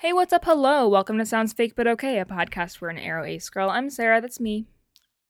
Hey, 0.00 0.12
what's 0.12 0.32
up? 0.32 0.44
Hello. 0.44 0.86
Welcome 0.86 1.18
to 1.18 1.26
Sounds 1.26 1.52
Fake 1.52 1.74
But 1.74 1.88
Okay, 1.88 2.20
a 2.20 2.24
podcast 2.24 2.80
where 2.80 2.88
an 2.88 2.98
aro 2.98 3.28
ace 3.28 3.50
girl. 3.50 3.68
I'm 3.68 3.90
Sarah, 3.90 4.20
that's 4.20 4.38
me. 4.38 4.68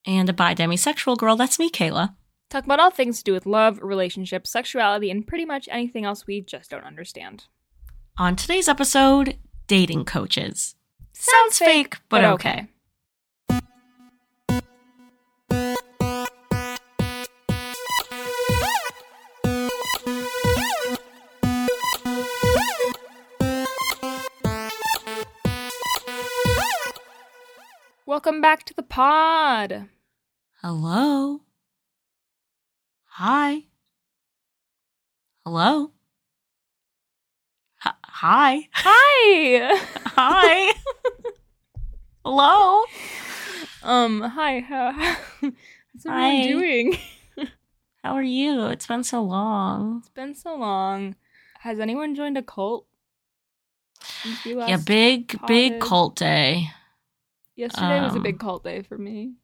And 0.04 0.28
a 0.28 0.34
bi 0.34 0.54
demisexual 0.54 1.16
girl, 1.16 1.36
that's 1.36 1.58
me, 1.58 1.70
Kayla. 1.70 2.16
Talk 2.50 2.66
about 2.66 2.78
all 2.78 2.90
things 2.90 3.16
to 3.16 3.24
do 3.24 3.32
with 3.32 3.46
love, 3.46 3.80
relationships, 3.80 4.50
sexuality, 4.50 5.10
and 5.10 5.26
pretty 5.26 5.46
much 5.46 5.70
anything 5.72 6.04
else 6.04 6.26
we 6.26 6.42
just 6.42 6.70
don't 6.70 6.84
understand. 6.84 7.44
On 8.18 8.36
today's 8.36 8.68
episode, 8.68 9.38
dating 9.68 10.04
coaches. 10.04 10.74
Sounds 11.14 11.58
fake, 11.58 11.96
but 12.10 12.22
okay. 12.22 12.66
Welcome 28.18 28.40
back 28.40 28.64
to 28.64 28.74
the 28.74 28.82
pod. 28.82 29.86
Hello. 30.60 31.42
Hi. 33.04 33.66
Hello. 35.44 35.92
H- 37.86 37.92
hi. 38.02 38.68
Hi. 38.72 39.80
Hi. 40.16 40.74
Hello. 42.24 42.82
um, 43.84 44.22
hi. 44.22 44.60
How, 44.68 44.90
how's 45.40 45.52
everyone 46.04 46.36
Hi. 46.36 46.42
doing? 46.42 46.98
How 48.02 48.14
are 48.14 48.22
you? 48.24 48.64
It's 48.64 48.88
been 48.88 49.04
so 49.04 49.22
long. 49.22 49.98
It's 50.00 50.08
been 50.08 50.34
so 50.34 50.56
long. 50.56 51.14
Has 51.60 51.78
anyone 51.78 52.16
joined 52.16 52.36
a 52.36 52.42
cult? 52.42 52.84
Yeah, 54.44 54.78
big, 54.78 55.38
big 55.46 55.78
cult 55.78 56.16
day. 56.16 56.70
Yesterday 57.58 58.00
was 58.00 58.14
a 58.14 58.18
um, 58.18 58.22
big 58.22 58.38
cult 58.38 58.62
day 58.62 58.82
for 58.82 58.96
me. 58.96 59.34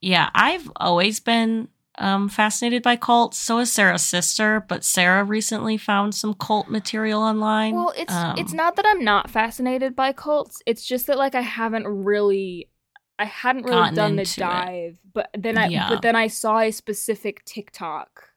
Yeah, 0.00 0.30
I've 0.32 0.70
always 0.76 1.18
been 1.18 1.68
um, 1.98 2.28
fascinated 2.28 2.84
by 2.84 2.94
cults. 2.94 3.36
So 3.36 3.58
is 3.58 3.72
Sarah's 3.72 4.04
sister, 4.04 4.64
but 4.68 4.84
Sarah 4.84 5.24
recently 5.24 5.76
found 5.76 6.14
some 6.14 6.34
cult 6.34 6.68
material 6.68 7.20
online. 7.20 7.74
Well, 7.74 7.92
it's 7.96 8.14
Um, 8.14 8.38
it's 8.38 8.52
not 8.52 8.76
that 8.76 8.86
I'm 8.86 9.02
not 9.02 9.28
fascinated 9.28 9.96
by 9.96 10.12
cults. 10.12 10.62
It's 10.66 10.86
just 10.86 11.08
that 11.08 11.18
like 11.18 11.34
I 11.34 11.40
haven't 11.40 11.88
really 11.88 12.70
I 13.18 13.24
hadn't 13.24 13.64
really 13.64 13.92
done 13.96 14.14
the 14.14 14.22
into 14.22 14.40
it. 14.40 14.44
dive, 14.44 14.98
but 15.12 15.28
then 15.36 15.58
I 15.58 15.66
Yeah. 15.66 15.88
but 15.88 16.02
then 16.02 16.14
I 16.14 16.28
saw 16.28 16.60
a 16.60 16.70
specific 16.70 17.44
TikTok. 17.44 18.28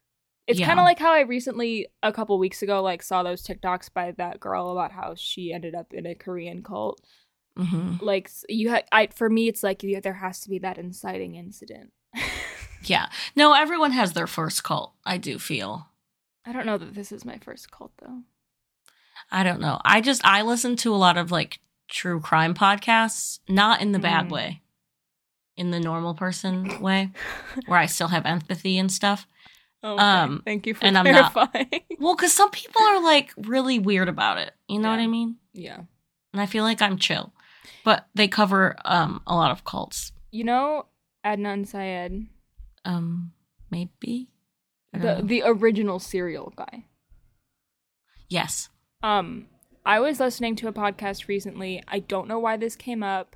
It's 0.47 0.59
Yeah. 0.59 0.66
kind 0.66 0.80
of 0.80 0.85
like 0.85 0.97
how 0.97 1.13
I 1.13 1.19
recently 1.22 1.85
a 2.02 2.11
couple 2.11 2.39
weeks 2.39 2.63
ago 2.63 2.81
like 2.81 3.03
saw 3.03 3.22
those 3.22 3.44
TikToks 3.45 3.94
by 3.94 4.11
that 4.13 4.39
girl 4.39 4.72
about 4.72 4.91
how 4.91 5.13
she 5.16 5.53
ended 5.53 5.75
up 5.75 5.94
in 5.94 6.08
a 6.08 6.16
Korean 6.16 6.63
cult. 6.63 7.00
Mhm. 7.62 8.02
Like 8.02 8.30
you 8.50 8.72
ha- 8.72 8.84
I 8.92 9.08
for 9.08 9.30
me 9.30 9.48
it's 9.48 9.64
like 9.64 9.84
you, 9.84 10.00
there 10.02 10.14
has 10.14 10.40
to 10.42 10.50
be 10.50 10.59
that 10.59 10.78
inciting 10.78 11.36
incident. 11.36 11.92
Yeah. 12.84 13.09
No, 13.36 13.53
everyone 13.53 13.92
has 13.92 14.14
their 14.14 14.26
first 14.26 14.64
cult, 14.64 14.94
I 15.06 15.18
do 15.18 15.38
feel. 15.38 15.86
I 16.44 16.52
don't 16.52 16.66
know 16.66 16.80
that 16.80 16.95
this 16.95 17.12
is 17.12 17.23
my 17.23 17.38
first 17.38 17.70
cult 17.70 17.92
though. 18.00 18.22
I 19.31 19.44
don't 19.44 19.62
know. 19.62 19.80
I 19.86 20.02
just, 20.02 20.26
I 20.26 20.42
listen 20.42 20.76
to 20.78 20.92
a 20.92 20.98
lot 20.98 21.16
of 21.16 21.30
like 21.31 21.59
true 21.88 22.20
crime 22.20 22.56
podcasts, 22.56 23.38
not 23.48 23.81
in 23.84 23.92
the 23.92 24.00
bad 24.00 24.28
Mm. 24.28 24.31
way, 24.31 24.62
in 25.56 25.70
the 25.70 25.80
normal 25.80 26.16
person 26.16 26.81
way, 26.81 27.12
where 27.68 27.78
I 27.80 27.86
still 27.86 28.08
have 28.08 28.25
empathy 28.25 28.80
and 28.80 28.92
stuff. 28.92 29.28
Okay, 29.84 30.02
Um, 30.02 30.42
thank 30.44 30.66
you 30.66 30.73
for 30.73 30.84
and 30.84 30.98
I'm 30.98 31.06
not- 31.06 31.34
clarifying. 31.34 31.84
Well, 32.00 32.16
because 32.16 32.34
some 32.34 32.50
people 32.50 32.81
are 32.81 33.00
like 33.03 33.31
really 33.38 33.78
weird 33.78 34.09
about 34.09 34.40
it. 34.40 34.53
You 34.68 34.80
know 34.80 34.90
what 34.90 35.00
I 35.00 35.06
mean? 35.08 35.36
yeah. 35.53 35.81
And 36.34 36.42
I 36.42 36.48
feel 36.48 36.64
like 36.64 36.81
I'm 36.81 36.98
chill. 36.98 37.31
But 37.84 38.08
they 38.16 38.28
cover 38.28 38.76
um 38.86 39.22
a 39.28 39.36
lot 39.36 39.52
of 39.52 39.64
cults. 39.64 40.12
You 40.31 40.44
know 40.44 40.86
Adnan 41.26 41.68
Syed, 41.68 42.28
Um, 42.86 43.34
maybe. 43.70 44.30
The 44.94 45.00
know. 45.00 45.22
the 45.22 45.44
original 45.46 46.00
serial 46.00 46.53
guy. 46.56 46.85
yes. 48.30 48.69
Um, 49.03 49.47
I 49.85 50.00
was 50.00 50.19
listening 50.19 50.56
to 50.58 50.68
a 50.68 50.74
podcast 50.74 51.28
recently. 51.28 51.81
I 51.88 52.00
don't 52.00 52.28
know 52.28 52.40
why 52.40 52.58
this 52.58 52.75
came 52.75 53.02
up. 53.03 53.35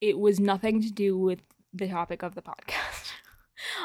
It 0.00 0.18
was 0.18 0.40
nothing 0.40 0.80
to 0.82 0.90
do 0.90 1.16
with 1.16 1.40
the 1.72 1.88
topic 1.88 2.22
of 2.22 2.34
the 2.34 2.42
podcast. 2.42 3.12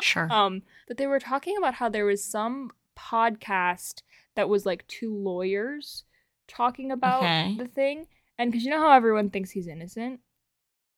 Sure. 0.02 0.32
um, 0.32 0.64
but 0.88 0.98
they 0.98 1.08
were 1.08 1.20
talking 1.20 1.56
about 1.58 1.76
how 1.76 1.88
there 1.88 2.06
was 2.06 2.22
some 2.24 2.72
podcast 3.00 4.02
that 4.36 4.50
was 4.50 4.66
like 4.66 4.86
two 4.88 5.16
lawyers 5.16 6.04
talking 6.48 6.92
about 6.92 7.24
Okay. 7.24 7.56
the 7.58 7.68
thing, 7.68 8.08
and 8.42 8.52
because 8.52 8.64
you 8.66 8.72
know 8.72 8.80
how 8.80 8.92
everyone 8.92 9.30
thinks 9.30 9.52
he's 9.52 9.68
innocent. 9.68 10.20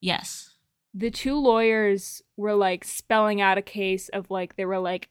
yes. 0.01 0.55
the 0.93 1.09
two 1.11 1.35
lawyers 1.35 2.21
were 2.37 2.53
like 2.55 2.83
spelling 2.83 3.41
out 3.41 3.57
a 3.57 3.61
case 3.61 4.09
of 4.09 4.29
like 4.29 4.55
they 4.55 4.65
were 4.65 4.79
like 4.79 5.09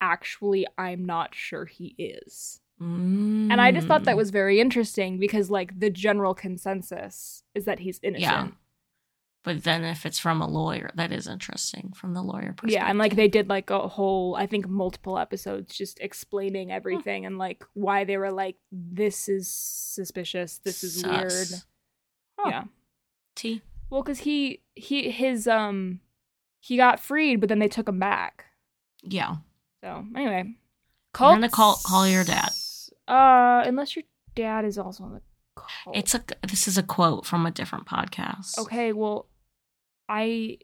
actually 0.00 0.66
i'm 0.76 1.04
not 1.06 1.34
sure 1.34 1.64
he 1.64 1.94
is 1.98 2.60
and 2.78 3.58
i 3.60 3.72
just 3.72 3.86
thought 3.86 4.04
that 4.04 4.14
Mm. 4.14 4.18
was 4.18 4.30
very 4.30 4.60
interesting 4.60 5.18
because 5.18 5.50
like 5.50 5.78
the 5.80 5.88
general 5.88 6.34
consensus 6.34 7.42
is 7.54 7.64
that 7.64 7.78
he's 7.78 7.98
innocent 8.02 8.54
But 9.46 9.62
then 9.64 9.84
if 9.84 10.04
it's 10.04 10.18
from 10.18 10.42
a 10.42 10.46
lawyer, 10.48 10.90
that 10.96 11.10
is 11.12 11.26
interesting 11.26 11.92
from 11.96 12.12
the 12.12 12.20
lawyer 12.22 12.52
perspective. 12.52 12.72
yeah 12.72 12.90
and 12.90 12.98
like 12.98 13.16
they 13.16 13.28
did 13.28 13.48
like 13.48 13.70
a 13.70 13.86
whole 13.88 14.34
i 14.36 14.44
think 14.46 14.68
multiple 14.68 15.16
episodes 15.18 15.74
just 15.74 15.98
explaining 16.00 16.70
everything 16.72 17.24
and 17.24 17.38
like 17.38 17.64
why 17.74 18.04
they 18.04 18.18
were 18.18 18.32
like 18.32 18.56
this 18.72 19.28
is 19.28 19.48
suspicious 19.48 20.58
this 20.58 20.82
is 20.84 21.00
Sus. 21.00 21.08
weird 21.08 21.62
Huh. 22.38 22.50
yeah 22.50 22.64
T. 23.36 23.62
well 23.88 24.02
because 24.02 24.18
he 24.20 24.62
he 24.74 25.10
his 25.10 25.46
um 25.46 26.00
he 26.60 26.76
got 26.76 26.98
freed 27.00 27.36
but 27.40 27.48
then 27.48 27.60
they 27.60 27.68
took 27.68 27.88
him 27.88 27.98
back 28.00 28.44
Yeah. 29.02 29.36
So 29.84 30.04
anyway, 30.16 30.42
You're 31.20 31.30
gonna 31.30 31.48
call- 31.48 31.78
call 31.86 32.08
your 32.08 32.24
dad. 32.24 32.50
Uh, 33.06 33.62
unless 33.64 33.94
your 33.94 34.02
dad 34.34 34.64
is 34.64 34.76
also 34.78 35.04
on 35.04 35.12
the 35.14 35.22
call. 35.54 35.92
It's 35.94 36.12
a 36.14 36.24
this 36.42 36.66
is 36.66 36.76
a 36.76 36.82
quote 36.82 37.24
from 37.24 37.46
a 37.46 37.52
different 37.52 37.86
podcast. 37.86 38.58
okay. 38.58 38.92
Well, 38.92 39.28
I 40.08 40.58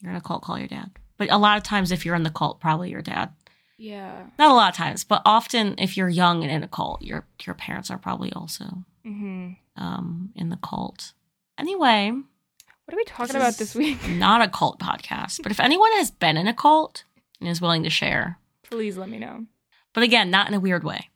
You're 0.00 0.10
in 0.10 0.16
a 0.16 0.20
cult, 0.20 0.42
call 0.42 0.58
your 0.58 0.68
dad. 0.68 0.90
But 1.16 1.30
a 1.30 1.38
lot 1.38 1.56
of 1.56 1.62
times 1.62 1.92
if 1.92 2.04
you're 2.04 2.14
in 2.16 2.22
the 2.24 2.30
cult, 2.30 2.60
probably 2.60 2.90
your 2.90 3.02
dad. 3.02 3.32
yeah. 3.78 4.26
Not 4.38 4.50
a 4.50 4.54
lot 4.54 4.70
of 4.70 4.76
times, 4.76 5.04
but 5.04 5.22
often 5.24 5.74
if 5.78 5.96
you're 5.96 6.08
young 6.08 6.42
and 6.42 6.50
in 6.52 6.62
a 6.62 6.68
cult, 6.68 7.02
your 7.02 7.26
your 7.44 7.54
parents 7.54 7.90
are 7.90 7.98
probably 7.98 8.32
also 8.32 8.84
hmm 9.04 9.50
um 9.76 10.30
in 10.36 10.48
the 10.50 10.56
cult. 10.56 11.12
Anyway, 11.58 12.10
What 12.10 12.94
are 12.94 12.96
we 12.96 13.04
talking 13.04 13.26
This 13.34 13.36
about 13.36 13.54
this 13.58 13.74
week? 13.74 13.98
not 14.08 14.42
a 14.42 14.48
cult 14.48 14.78
podcast, 14.80 15.42
but 15.42 15.52
if 15.52 15.60
anyone 15.60 15.92
has 15.94 16.10
been 16.10 16.36
in 16.36 16.46
a 16.48 16.54
cult 16.54 17.04
and 17.40 17.48
is 17.48 17.60
willing 17.60 17.82
to 17.84 17.90
share, 17.90 18.38
Please 18.62 18.96
let 18.96 19.08
me 19.08 19.18
know. 19.18 19.46
but 19.92 20.02
again, 20.02 20.30
not 20.30 20.48
in 20.48 20.54
a 20.54 20.60
weird 20.60 20.84
way. 20.84 21.10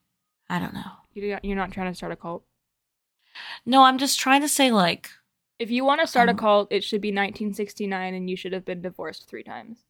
I 0.48 0.58
don't 0.58 0.74
know. 0.74 0.90
You 1.14 1.38
you're 1.42 1.56
not 1.56 1.72
trying 1.72 1.90
to 1.90 1.96
start 1.96 2.12
a 2.12 2.16
cult. 2.16 2.44
No, 3.66 3.82
I'm 3.84 3.98
just 3.98 4.18
trying 4.20 4.40
to 4.42 4.48
say 4.48 4.70
like 4.70 5.10
If 5.58 5.70
you 5.70 5.84
want 5.84 6.00
to 6.00 6.06
start 6.06 6.28
a 6.28 6.32
Um, 6.32 6.38
cult, 6.38 6.72
it 6.72 6.84
should 6.84 7.00
be 7.00 7.08
1969, 7.08 8.14
and 8.14 8.30
you 8.30 8.36
should 8.36 8.52
have 8.52 8.64
been 8.64 8.80
divorced 8.82 9.28
three 9.28 9.42
times. 9.42 9.84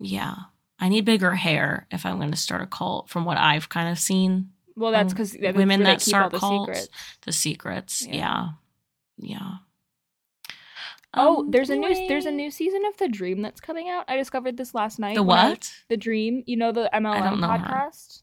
Yeah. 0.00 0.34
I 0.78 0.88
need 0.88 1.04
bigger 1.04 1.34
hair 1.34 1.86
if 1.90 2.06
I'm 2.06 2.18
going 2.18 2.30
to 2.30 2.36
start 2.36 2.62
a 2.62 2.66
cult 2.66 3.08
from 3.10 3.24
what 3.24 3.36
I've 3.36 3.68
kind 3.68 3.90
of 3.90 3.98
seen. 3.98 4.50
Well, 4.76 4.92
that's 4.92 5.12
Um, 5.12 5.16
because 5.16 5.36
women 5.56 5.82
that 5.82 6.00
start 6.00 6.30
the 6.32 6.38
cults. 6.38 6.68
secrets. 6.78 6.88
The 7.22 7.32
secrets. 7.32 8.06
Yeah. 8.06 8.14
Yeah. 8.14 8.48
Yeah. 9.18 9.50
Oh, 11.14 11.40
Um, 11.40 11.50
there's 11.50 11.70
a 11.70 11.76
new 11.76 12.06
there's 12.06 12.26
a 12.26 12.30
new 12.30 12.50
season 12.50 12.84
of 12.84 12.96
The 12.98 13.08
Dream 13.08 13.42
that's 13.42 13.60
coming 13.60 13.88
out. 13.88 14.04
I 14.08 14.16
discovered 14.16 14.56
this 14.56 14.74
last 14.74 14.98
night. 14.98 15.14
The 15.16 15.22
I- 15.22 15.24
what? 15.24 15.72
the 15.88 15.96
Dream. 15.96 16.44
You 16.46 16.56
know 16.56 16.70
the 16.70 16.88
MLM 16.92 17.40
know 17.40 17.48
her. 17.48 17.58
podcast. 17.58 18.22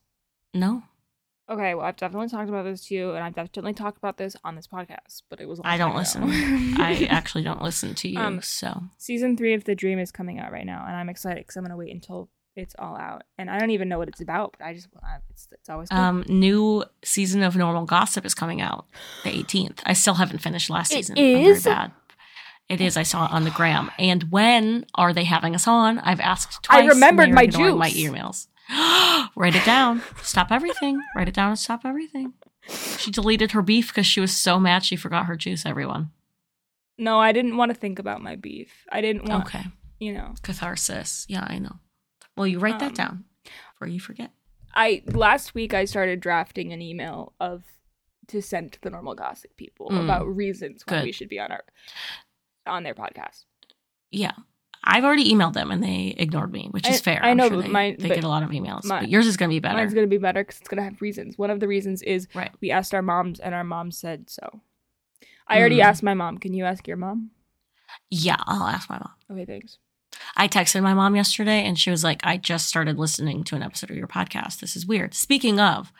No. 0.54 0.82
Okay, 1.48 1.74
well, 1.74 1.86
I've 1.86 1.96
definitely 1.96 2.28
talked 2.28 2.48
about 2.48 2.64
this 2.64 2.84
too, 2.86 3.12
and 3.14 3.22
I've 3.22 3.34
definitely 3.34 3.72
talked 3.72 3.98
about 3.98 4.16
this 4.18 4.34
on 4.44 4.56
this 4.56 4.66
podcast, 4.66 5.22
but 5.30 5.40
it 5.40 5.46
was. 5.46 5.60
I 5.64 5.76
don't 5.78 5.94
listen. 5.94 6.22
I 6.24 7.06
actually 7.08 7.44
don't 7.44 7.62
listen 7.62 7.94
to 7.94 8.08
you. 8.08 8.18
Um, 8.18 8.42
so 8.42 8.82
Season 8.98 9.36
three 9.36 9.54
of 9.54 9.64
The 9.64 9.74
Dream 9.76 9.98
is 9.98 10.10
coming 10.10 10.40
out 10.40 10.50
right 10.50 10.66
now, 10.66 10.84
and 10.86 10.96
I'm 10.96 11.08
excited 11.08 11.38
because 11.38 11.56
I'm 11.56 11.62
gonna 11.62 11.76
wait 11.76 11.92
until 11.92 12.28
it's 12.56 12.74
all 12.78 12.96
out, 12.96 13.22
and 13.38 13.48
I 13.48 13.58
don't 13.60 13.70
even 13.70 13.88
know 13.88 13.98
what 13.98 14.08
it's 14.08 14.20
about, 14.20 14.56
but 14.58 14.66
I 14.66 14.74
just 14.74 14.88
I, 15.04 15.18
it's 15.30 15.48
it's 15.52 15.68
always 15.68 15.88
good. 15.88 15.96
um 15.96 16.24
new 16.28 16.84
season 17.04 17.42
of 17.44 17.54
Normal 17.54 17.84
Gossip 17.84 18.24
is 18.26 18.34
coming 18.34 18.60
out 18.60 18.86
the 19.22 19.30
18th. 19.30 19.80
I 19.86 19.92
still 19.92 20.14
haven't 20.14 20.38
finished 20.38 20.68
last 20.68 20.90
It 20.92 21.06
season. 21.06 21.18
i'm 21.18 21.44
very 21.44 21.60
bad 21.60 21.92
it 22.68 22.80
is. 22.80 22.96
I 22.96 23.04
saw 23.04 23.26
it 23.26 23.32
on 23.32 23.44
the 23.44 23.50
gram. 23.50 23.90
And 23.98 24.24
when 24.30 24.86
are 24.96 25.12
they 25.12 25.22
having 25.22 25.54
us 25.54 25.68
on? 25.68 26.00
I've 26.00 26.18
asked 26.18 26.64
twice. 26.64 26.82
I 26.82 26.86
remembered 26.86 27.30
my 27.30 27.44
ignoring 27.44 27.78
My 27.78 27.90
emails. 27.90 28.48
Write 29.36 29.54
it 29.54 29.64
down. 29.64 30.02
Stop 30.22 30.50
everything. 30.50 31.00
Write 31.14 31.28
it 31.28 31.34
down 31.34 31.50
and 31.50 31.58
stop 31.58 31.82
everything. 31.84 32.34
She 32.98 33.10
deleted 33.10 33.52
her 33.52 33.62
beef 33.62 33.88
because 33.88 34.06
she 34.06 34.20
was 34.20 34.36
so 34.36 34.58
mad 34.58 34.84
she 34.84 34.96
forgot 34.96 35.26
her 35.26 35.36
juice. 35.36 35.64
Everyone. 35.64 36.10
no, 36.98 37.18
I 37.20 37.32
didn't 37.32 37.56
want 37.56 37.70
to 37.70 37.74
think 37.78 37.98
about 37.98 38.22
my 38.22 38.36
beef. 38.36 38.72
I 38.90 39.00
didn't 39.00 39.28
want, 39.28 39.46
Okay. 39.46 39.64
you 40.00 40.12
know. 40.14 40.34
Catharsis. 40.42 41.26
Yeah, 41.28 41.44
I 41.46 41.58
know. 41.58 41.76
Well, 42.36 42.46
you 42.46 42.58
write 42.58 42.74
Um, 42.74 42.80
that 42.80 42.94
down 42.94 43.24
before 43.74 43.88
you 43.88 44.00
forget. 44.00 44.30
I 44.74 45.02
last 45.06 45.54
week 45.54 45.72
I 45.74 45.84
started 45.84 46.20
drafting 46.20 46.72
an 46.72 46.82
email 46.82 47.34
of 47.40 47.62
to 48.28 48.42
send 48.42 48.72
to 48.72 48.80
the 48.80 48.90
normal 48.90 49.14
gossip 49.14 49.56
people 49.56 49.88
Mm. 49.90 50.04
about 50.04 50.26
reasons 50.26 50.82
why 50.86 50.96
Good. 50.98 51.04
we 51.04 51.12
should 51.12 51.28
be 51.28 51.38
on 51.38 51.52
our 51.52 51.62
on 52.66 52.82
their 52.82 52.94
podcast. 52.94 53.44
Yeah. 54.10 54.32
I've 54.86 55.04
already 55.04 55.32
emailed 55.34 55.54
them 55.54 55.70
and 55.72 55.82
they 55.82 56.14
ignored 56.16 56.52
me, 56.52 56.68
which 56.70 56.88
is 56.88 56.96
I- 56.98 57.00
fair. 57.02 57.20
I 57.24 57.34
know, 57.34 57.48
sure 57.48 57.56
but 57.56 57.62
they, 57.66 57.68
mine- 57.70 57.96
they 57.98 58.08
but 58.08 58.14
get 58.14 58.24
a 58.24 58.28
lot 58.28 58.42
of 58.44 58.50
emails. 58.50 58.84
my- 58.84 59.00
but 59.00 59.08
yours 59.10 59.26
is 59.26 59.36
going 59.36 59.50
to 59.50 59.54
be 59.54 59.58
better. 59.60 59.76
Mine's 59.76 59.92
gonna 59.94 60.06
be 60.06 60.18
better 60.18 60.42
because 60.44 60.60
it's 60.60 60.68
gonna 60.68 60.84
have 60.84 61.00
reasons. 61.02 61.36
One 61.36 61.50
of 61.50 61.58
the 61.60 61.66
reasons 61.68 62.02
is 62.02 62.28
Right. 62.34 62.50
we 62.60 62.70
asked 62.70 62.94
our 62.94 63.02
moms, 63.02 63.40
and 63.40 63.54
our 63.54 63.64
mom 63.64 63.90
said 63.90 64.30
so. 64.30 64.60
I 65.48 65.58
already 65.58 65.78
Mm. 65.78 65.84
asked 65.84 66.02
my 66.02 66.14
mom. 66.14 66.38
Can 66.38 66.54
you 66.54 66.64
ask 66.64 66.86
your 66.88 66.96
mom? 66.96 67.30
Yeah, 68.10 68.36
I'll 68.46 68.66
ask 68.68 68.88
my 68.90 68.98
mom. 68.98 69.12
Okay, 69.30 69.44
thanks. 69.44 69.78
I 70.36 70.48
texted 70.48 70.82
my 70.82 70.94
mom 70.94 71.14
yesterday 71.14 71.64
and 71.64 71.78
she 71.78 71.90
was 71.90 72.02
like, 72.02 72.20
I 72.24 72.36
just 72.36 72.66
started 72.68 72.98
listening 72.98 73.44
to 73.44 73.54
an 73.56 73.62
episode 73.62 73.90
of 73.90 73.96
your 73.96 74.06
podcast. 74.06 74.60
This 74.60 74.74
is 74.76 74.86
weird. 74.86 75.14
Speaking 75.14 75.60
of, 75.60 75.92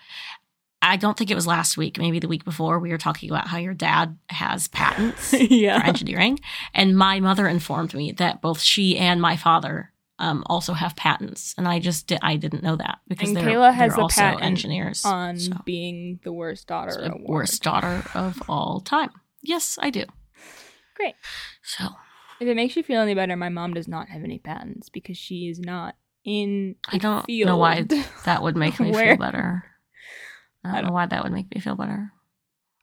I 0.87 0.97
don't 0.97 1.19
think 1.19 1.31
it 1.31 1.35
was 1.35 1.47
last 1.47 1.77
week, 1.77 1.99
maybe 1.99 2.21
the 2.21 2.29
week 2.29 2.44
before, 2.44 2.79
we 2.79 2.91
were 2.91 2.99
talking 2.99 3.29
about 3.29 3.49
how 3.49 3.59
your 3.59 3.75
dad 3.75 4.17
has 4.31 4.69
patents 4.69 5.31
for 5.31 5.37
engineering. 5.37 6.38
And 6.73 6.97
my 6.97 7.19
mother 7.19 7.49
informed 7.49 7.93
me 7.93 8.12
that 8.12 8.41
both 8.41 8.61
she 8.61 8.97
and 8.97 9.21
my 9.21 9.37
father 9.37 9.93
um, 10.19 10.44
also 10.47 10.73
have 10.73 10.94
patents. 10.94 11.55
And 11.59 11.67
I 11.67 11.81
just 11.81 12.06
did, 12.06 12.21
I 12.23 12.37
didn't 12.37 12.62
know 12.62 12.77
that 12.77 13.00
because 13.09 13.29
And 13.29 13.37
they're, 13.37 13.44
Kayla 13.44 13.75
has 13.75 13.93
they're 13.93 14.00
a 14.00 14.03
also 14.05 14.21
patent 14.21 14.44
engineers. 14.44 15.05
On 15.05 15.38
so. 15.38 15.53
being 15.65 16.21
the 16.23 16.33
worst 16.33 16.69
daughter. 16.69 16.91
It's 16.91 16.99
the 16.99 17.19
worst 17.21 17.62
daughter 17.62 18.05
of 18.15 18.41
all 18.49 18.81
time. 18.81 19.11
Yes, 19.43 19.79
I 19.82 19.91
do. 19.91 20.05
Great. 20.94 21.15
So 21.62 21.85
If 22.41 22.47
it 22.49 22.55
makes 22.55 22.77
you 22.77 22.82
feel 22.85 23.00
any 23.00 23.15
better, 23.15 23.37
my 23.37 23.49
mom 23.49 23.75
does 23.75 23.89
not 23.89 24.09
have 24.09 24.23
any 24.23 24.39
patents 24.39 24.89
because 24.89 25.19
she 25.19 25.49
is 25.49 25.59
not 25.59 25.97
in. 26.25 26.77
I 26.89 26.99
don't 26.99 27.29
know 27.29 27.56
why 27.56 27.87
that 28.25 28.43
would 28.43 28.56
make 28.56 28.79
me 28.81 28.93
feel 28.93 29.17
better. 29.17 29.65
I 30.67 30.73
don't, 30.73 30.75
I 30.77 30.81
know 30.81 30.87
don't- 30.89 30.95
why 30.95 31.07
that 31.07 31.23
would 31.23 31.33
make 31.33 31.55
me 31.55 31.61
feel 31.61 31.75
better. 31.77 32.13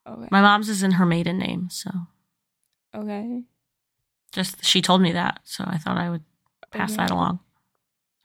Okay. 0.08 0.28
My 0.32 0.42
mom's 0.42 0.70
is 0.70 0.84
in 0.84 0.92
her 0.92 1.06
maiden 1.06 1.38
name, 1.38 1.70
so 1.70 1.90
okay. 2.96 3.42
just 4.32 4.64
she 4.66 4.82
told 4.82 5.02
me 5.02 5.12
that, 5.14 5.40
so 5.44 5.64
I 5.68 5.78
thought 5.78 5.98
I 5.98 6.10
would 6.10 6.24
pass 6.72 6.92
Okay. 6.92 6.98
that 6.98 7.12
along. 7.12 7.40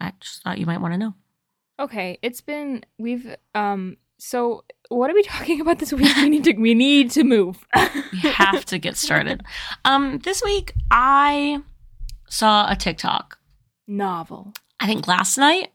I 0.01 0.13
just 0.21 0.43
thought 0.43 0.59
you 0.59 0.67
might 0.67 0.81
want 0.81 0.95
to 0.95 0.99
know. 0.99 1.15
Okay, 1.81 2.19
it's 2.23 2.41
been 2.41 2.85
we've 2.99 3.37
um. 3.55 3.97
So 4.21 4.65
what 4.89 5.09
are 5.11 5.15
we 5.15 5.23
talking 5.35 5.61
about 5.61 5.79
this 5.79 5.93
week? 5.93 6.17
We 6.17 6.29
need 6.29 6.45
to 6.45 6.53
we 6.55 6.75
need 6.75 7.11
to 7.13 7.23
move. 7.25 7.65
We 8.13 8.19
have 8.31 8.65
to 8.67 8.79
get 8.79 8.97
started. 8.97 9.43
Um, 9.85 10.19
this 10.25 10.43
week 10.43 10.73
I 10.91 11.61
saw 12.29 12.69
a 12.69 12.75
TikTok. 12.75 13.39
novel. 13.87 14.53
I 14.81 14.87
think 14.87 15.07
last 15.07 15.39
night, 15.39 15.69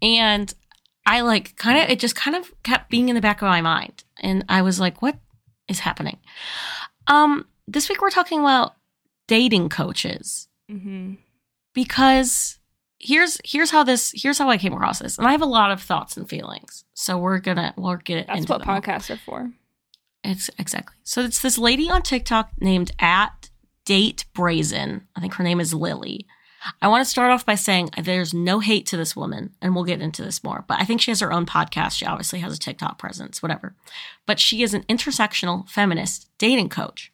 and 0.00 0.52
I 1.06 1.20
like 1.22 1.56
kind 1.56 1.78
of 1.82 1.90
it 1.90 1.98
just 1.98 2.14
kind 2.16 2.36
of 2.36 2.52
kept 2.62 2.90
being 2.90 3.08
in 3.08 3.14
the 3.14 3.20
back 3.20 3.42
of 3.42 3.46
my 3.48 3.60
mind, 3.60 4.04
and 4.20 4.44
I 4.48 4.62
was 4.62 4.78
like, 4.80 5.02
"What 5.02 5.18
is 5.68 5.80
happening?" 5.80 6.18
Um, 7.08 7.46
this 7.66 7.88
week 7.88 8.00
we're 8.00 8.10
talking 8.10 8.40
about 8.40 8.74
dating 9.28 9.68
coaches 9.68 10.48
Mm-hmm. 10.70 11.14
because 11.74 12.58
here's 12.98 13.40
here's 13.44 13.70
how 13.70 13.82
this 13.82 14.12
here's 14.14 14.38
how 14.38 14.48
I 14.48 14.58
came 14.58 14.72
across 14.72 15.00
this, 15.00 15.18
and 15.18 15.26
I 15.26 15.32
have 15.32 15.42
a 15.42 15.46
lot 15.46 15.70
of 15.70 15.82
thoughts 15.82 16.16
and 16.16 16.28
feelings. 16.28 16.84
So 16.94 17.18
we're 17.18 17.38
gonna 17.40 17.74
we'll 17.76 17.96
get 17.96 18.18
it. 18.18 18.26
That's 18.28 18.48
what 18.48 18.62
podcasts 18.62 19.10
are 19.10 19.18
for. 19.18 19.50
It's 20.24 20.50
exactly. 20.58 20.96
So 21.02 21.22
it's 21.22 21.42
this 21.42 21.58
lady 21.58 21.90
on 21.90 22.02
TikTok 22.02 22.50
named 22.60 22.92
at 23.00 23.50
Date 23.84 24.24
Brazen. 24.34 25.08
I 25.16 25.20
think 25.20 25.34
her 25.34 25.44
name 25.44 25.60
is 25.60 25.74
Lily. 25.74 26.26
I 26.80 26.88
want 26.88 27.04
to 27.04 27.10
start 27.10 27.30
off 27.30 27.46
by 27.46 27.54
saying 27.54 27.90
there's 28.02 28.32
no 28.32 28.60
hate 28.60 28.86
to 28.86 28.96
this 28.96 29.16
woman, 29.16 29.54
and 29.60 29.74
we'll 29.74 29.84
get 29.84 30.00
into 30.00 30.22
this 30.22 30.44
more. 30.44 30.64
But 30.68 30.80
I 30.80 30.84
think 30.84 31.00
she 31.00 31.10
has 31.10 31.20
her 31.20 31.32
own 31.32 31.46
podcast. 31.46 31.92
She 31.92 32.06
obviously 32.06 32.40
has 32.40 32.54
a 32.54 32.58
TikTok 32.58 32.98
presence, 32.98 33.42
whatever. 33.42 33.74
But 34.26 34.38
she 34.38 34.62
is 34.62 34.74
an 34.74 34.84
intersectional 34.84 35.68
feminist 35.68 36.28
dating 36.38 36.68
coach. 36.68 37.12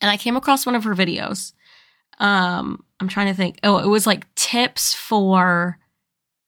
And 0.00 0.10
I 0.10 0.16
came 0.16 0.36
across 0.36 0.66
one 0.66 0.74
of 0.74 0.84
her 0.84 0.94
videos. 0.94 1.52
Um, 2.18 2.84
I'm 3.00 3.08
trying 3.08 3.26
to 3.28 3.34
think. 3.34 3.58
Oh, 3.62 3.78
it 3.78 3.88
was 3.88 4.06
like 4.06 4.32
tips 4.34 4.94
for. 4.94 5.78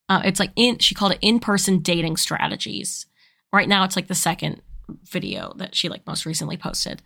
Uh, 0.09 0.23
it's 0.25 0.41
like 0.41 0.53
in. 0.57 0.79
She 0.79 0.95
called 0.95 1.13
it 1.13 1.19
in-person 1.21 1.81
dating 1.81 2.17
strategies. 2.17 3.07
Right 3.53 3.69
now, 3.69 3.85
it's 3.85 3.97
like 3.97 4.07
the 4.07 4.15
second 4.15 4.63
video 5.05 5.53
that 5.57 5.75
she 5.75 5.89
like 5.89 6.07
most 6.07 6.27
recently 6.27 6.57
posted. 6.57 7.03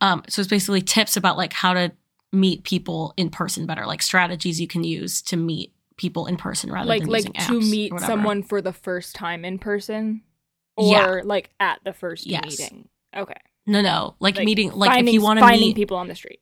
Um, 0.00 0.24
so 0.28 0.40
it's 0.40 0.50
basically 0.50 0.82
tips 0.82 1.16
about 1.16 1.36
like 1.36 1.52
how 1.52 1.74
to 1.74 1.92
meet 2.36 2.62
people 2.64 3.14
in 3.16 3.30
person 3.30 3.66
better, 3.66 3.86
like 3.86 4.02
strategies 4.02 4.60
you 4.60 4.68
can 4.68 4.84
use 4.84 5.22
to 5.22 5.36
meet 5.36 5.72
people 5.96 6.26
in 6.26 6.36
person 6.36 6.70
rather 6.70 6.88
Like 6.88 7.02
than 7.02 7.10
like 7.10 7.32
to 7.46 7.60
meet 7.60 7.92
someone 8.00 8.42
for 8.42 8.60
the 8.60 8.72
first 8.72 9.14
time 9.14 9.44
in 9.44 9.58
person, 9.58 10.22
or 10.76 10.92
Yeah. 10.92 11.20
like 11.24 11.50
at 11.58 11.80
the 11.84 11.92
first 11.92 12.26
Yes. 12.26 12.44
meeting. 12.44 12.88
Okay. 13.16 13.40
No, 13.66 13.80
no, 13.80 14.14
like, 14.20 14.36
Like, 14.36 14.44
meeting, 14.44 14.70
like 14.72 14.90
finding, 14.90 15.08
if 15.08 15.14
you 15.14 15.22
want 15.22 15.38
to 15.38 15.44
finding 15.44 15.68
meet, 15.68 15.76
people 15.76 15.96
on 15.96 16.06
the 16.06 16.14
street. 16.14 16.40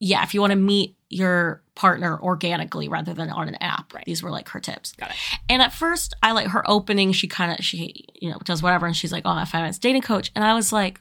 yeah, 0.00 0.22
if 0.22 0.32
you 0.34 0.40
want 0.40 0.52
to 0.52 0.56
meet 0.56 0.96
your 1.10 1.62
partner 1.74 2.18
organically 2.20 2.88
rather 2.88 3.12
than 3.12 3.28
on 3.30 3.48
an 3.48 3.56
app. 3.56 3.92
Right. 3.92 4.04
These 4.06 4.22
were 4.22 4.30
like 4.30 4.48
her 4.50 4.60
tips. 4.60 4.92
Got 4.92 5.10
it. 5.10 5.16
And 5.48 5.60
at 5.62 5.72
first, 5.72 6.14
I 6.22 6.32
like 6.32 6.48
her 6.48 6.68
opening. 6.68 7.12
She 7.12 7.28
kind 7.28 7.52
of 7.52 7.64
she 7.64 8.06
you 8.20 8.30
know 8.30 8.38
does 8.44 8.62
whatever, 8.62 8.86
and 8.86 8.96
she's 8.96 9.12
like, 9.12 9.22
"Oh, 9.26 9.30
I'm 9.30 9.46
a 9.46 9.56
minutes 9.56 9.78
dating 9.78 10.02
coach," 10.02 10.30
and 10.34 10.42
I 10.44 10.54
was 10.54 10.72
like, 10.72 11.00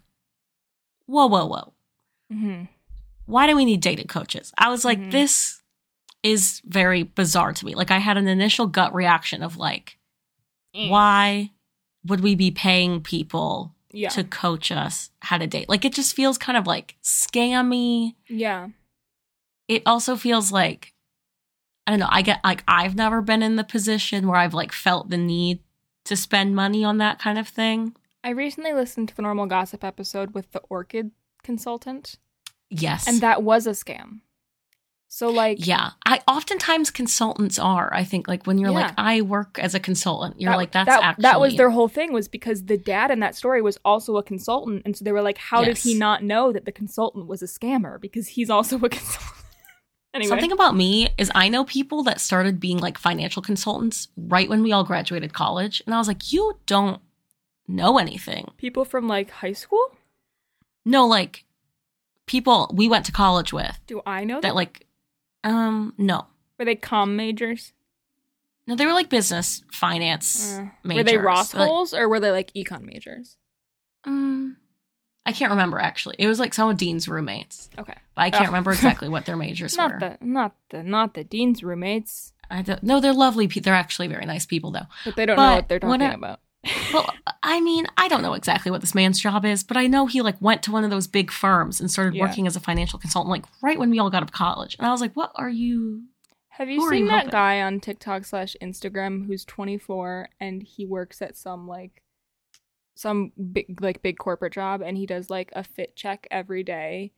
"Whoa, 1.06 1.28
whoa, 1.28 1.46
whoa." 1.46 1.74
Mm-hmm. 2.34 2.64
Why 3.26 3.48
do 3.48 3.56
we 3.56 3.66
need 3.66 3.82
dating 3.82 4.08
coaches? 4.08 4.54
I 4.58 4.70
was 4.70 4.86
like, 4.86 5.00
Mhm. 5.00 5.12
this 5.12 5.62
is 6.24 6.62
very 6.66 7.04
bizarre 7.04 7.54
to 7.54 7.66
me. 7.66 7.76
Like, 7.76 7.92
I 7.92 8.00
had 8.00 8.18
an 8.18 8.28
initial 8.28 8.68
gut 8.68 8.94
reaction 8.94 9.44
of 9.44 9.58
like, 9.58 9.98
Mm. 10.76 10.90
why 10.90 11.52
would 12.06 12.20
we 12.22 12.36
be 12.36 12.52
paying 12.52 13.02
people 13.02 13.74
Yeah. 13.92 14.10
to 14.10 14.24
coach 14.24 14.72
us 14.72 15.10
how 15.22 15.38
to 15.38 15.48
date? 15.48 15.70
Like, 15.70 15.86
it 15.86 15.94
just 15.94 16.16
feels 16.16 16.38
kind 16.38 16.58
of 16.58 16.68
like 16.68 16.96
scammy. 17.04 18.16
yeah. 18.28 18.70
It 19.68 19.82
also 19.86 20.16
feels 20.16 20.52
like, 20.52 20.94
I 21.88 21.92
don't 21.92 22.00
know, 22.00 22.08
I 22.12 22.22
get 22.22 22.40
like, 22.44 22.64
I've 22.68 22.96
never 22.96 23.22
been 23.22 23.42
in 23.44 23.56
the 23.56 23.64
position 23.64 24.28
where 24.28 24.38
I've 24.38 24.54
like 24.54 24.72
felt 24.72 25.10
the 25.10 25.18
need 25.18 25.60
to 26.06 26.16
spend 26.16 26.56
money 26.56 26.84
on 26.84 26.98
that 27.00 27.18
kind 27.20 27.40
of 27.40 27.48
thing. 27.48 27.96
I 28.24 28.30
recently 28.30 28.74
listened 28.74 29.10
to 29.10 29.16
the 29.16 29.22
normal 29.24 29.46
gossip 29.48 29.84
episode 29.84 30.34
with 30.34 30.52
the 30.52 30.62
orchid 30.70 31.12
consultant, 31.44 32.18
Yes. 32.70 33.08
and 33.08 33.22
that 33.22 33.44
was 33.44 33.68
a 33.68 33.72
scam. 33.72 34.22
So 35.08 35.30
like 35.30 35.66
yeah, 35.66 35.92
I 36.06 36.20
oftentimes 36.28 36.92
consultants 36.92 37.58
are. 37.58 37.94
I 37.94 38.04
think 38.04 38.28
like 38.28 38.46
when 38.46 38.58
you're 38.58 38.72
Yeah. 38.72 38.88
like 38.88 38.94
I 38.98 39.22
work 39.22 39.58
as 39.60 39.74
a 39.74 39.80
consultant, 39.80 40.42
you're 40.42 40.52
that- 40.52 40.58
like 40.58 40.72
that's 40.74 40.90
that, 40.90 41.04
actually 41.04 41.22
that 41.22 41.40
was 41.40 41.56
their 41.56 41.70
whole 41.70 41.88
thing 41.88 42.12
was 42.12 42.28
because 42.28 42.66
the 42.66 42.78
dad 42.78 43.12
in 43.12 43.20
that 43.22 43.34
story 43.36 43.62
was 43.62 43.78
also 43.86 44.18
a 44.18 44.24
consultant 44.24 44.82
and 44.84 44.98
so 44.98 45.06
they 45.06 45.14
were 45.14 45.22
like 45.22 45.38
how 45.38 45.64
did 45.64 45.78
he 45.78 45.94
not 45.94 46.22
know 46.24 46.52
that 46.52 46.66
the 46.66 46.72
consultant 46.72 47.28
was 47.28 47.42
a 47.42 47.46
scammer 47.46 48.00
because 48.02 48.28
he's 48.30 48.50
also 48.50 48.76
a 48.78 48.90
consultant 48.90 49.32
anyway 50.14 50.28
Something 50.30 50.52
about 50.52 50.76
me 50.76 51.10
is 51.18 51.32
I 51.34 51.48
know 51.48 51.64
people 51.64 52.04
that 52.04 52.20
started 52.20 52.60
being 52.60 52.80
like 52.80 52.98
financial 52.98 53.42
consultants 53.42 54.10
right 54.18 54.50
when 54.50 54.64
we 54.64 54.74
all 54.74 54.84
graduated 54.84 55.32
college. 55.34 55.82
And 55.86 55.94
I 55.96 55.98
was 55.98 56.08
like, 56.10 56.34
you 56.34 56.58
don't 56.66 57.00
know 57.70 57.98
anything. 58.00 58.52
people 58.58 58.84
from 58.84 59.08
like 59.08 59.30
high 59.30 59.54
school 59.54 59.92
No, 60.84 61.08
like 61.08 61.45
people 62.28 62.72
we 62.74 62.88
went 62.90 63.06
to 63.06 63.12
college 63.12 63.52
with 63.54 63.80
do 63.88 64.02
i 64.06 64.24
know 64.24 64.36
that 64.36 64.50
that 64.50 64.56
like, 64.56 64.88
um, 65.44 65.94
no. 65.98 66.26
were 66.58 66.66
they 66.66 66.76
com 66.76 67.16
majors 67.16 67.74
No, 68.68 68.76
they 68.76 68.86
were 68.86 68.94
like 68.94 69.10
business, 69.10 69.64
finance 69.72 70.58
Uh, 70.58 70.66
majors. 70.84 70.98
were 70.98 71.04
they 71.04 71.18
Like, 71.18 71.68
holes 71.70 71.94
or 71.94 72.10
were 72.10 72.20
they 72.20 72.32
like 72.32 72.52
econ 72.54 72.82
majors 72.84 73.38
um, 74.06 74.58
I 75.26 75.32
can't 75.32 75.50
remember 75.52 75.80
actually. 75.80 76.16
It 76.20 76.28
was 76.28 76.40
like 76.40 76.54
some 76.54 76.70
of 76.70 76.78
Dean's 76.78 77.08
roommates. 77.10 77.70
okay 77.80 77.96
But 78.16 78.22
I 78.22 78.30
can't 78.30 78.44
Ugh. 78.44 78.50
remember 78.50 78.72
exactly 78.72 79.10
what 79.10 79.26
their 79.26 79.36
majors 79.38 79.76
not 79.82 79.94
were. 79.94 80.00
the 80.00 80.18
not 80.22 80.56
the 80.70 80.84
not 80.84 81.14
the 81.16 81.24
dean's 81.24 81.64
roommates 81.64 82.34
I 82.48 82.62
don't, 82.62 82.84
no, 82.84 83.00
they're 83.00 83.12
lovely. 83.14 83.48
Pe- 83.48 83.60
they're 83.62 83.74
actually 83.74 84.08
very 84.08 84.24
nice 84.28 84.46
people, 84.46 84.70
though. 84.70 84.86
but 85.04 85.16
they 85.16 85.26
don't 85.26 85.36
But 85.36 85.50
know 85.50 85.56
what 85.56 85.68
they're 85.68 85.80
talking 85.80 86.02
I- 86.04 86.14
about 86.14 86.40
Well, 86.94 87.10
I 87.44 87.62
mean, 87.62 87.86
I 87.98 88.08
don't 88.08 88.22
know 88.22 88.34
exactly 88.34 88.72
what 88.72 88.82
this 88.82 88.96
man's 88.96 89.20
job 89.20 89.46
is, 89.46 89.64
but 89.64 89.78
I 89.78 89.88
know 89.88 90.06
he 90.08 90.22
like 90.22 90.42
went 90.42 90.64
to 90.64 90.72
one 90.72 90.84
of 90.84 90.90
those 90.90 91.08
big 91.08 91.32
firms 91.32 91.80
and 91.80 91.92
started 91.92 92.16
Yeah. 92.16 92.24
working 92.24 92.48
as 92.48 92.56
a 92.56 92.60
financial 92.60 92.98
consultant, 93.00 93.30
like 93.32 93.46
right 93.62 93.78
when 93.78 93.90
we 93.90 94.00
all 94.00 94.10
got 94.10 94.18
out 94.18 94.24
of 94.24 94.32
college. 94.32 94.76
And 94.80 94.88
I 94.88 94.92
was 94.92 95.02
like, 95.02 95.14
"What 95.14 95.32
are 95.36 95.50
you?" 95.50 96.04
Have 96.50 96.70
you 96.70 96.90
seen 96.90 97.00
you 97.00 97.06
that 97.08 97.14
helping? 97.16 97.32
guy 97.32 97.62
on 97.62 97.80
TikTok 97.82 98.24
slash 98.26 98.56
Instagram 98.62 99.28
who's 99.28 99.44
24 99.46 100.30
and 100.40 100.64
he 100.64 100.86
works 100.86 101.22
at 101.22 101.36
some 101.36 101.68
like 101.68 102.02
some 102.96 103.34
big 103.52 103.82
like 103.82 104.02
big 104.02 104.18
corporate 104.18 104.54
job 104.54 104.82
and 104.82 104.96
he 104.98 105.06
does 105.06 105.30
like 105.30 105.52
a 105.54 105.64
fit 105.64 105.96
check 105.96 106.28
every 106.32 106.64
day. 106.64 107.12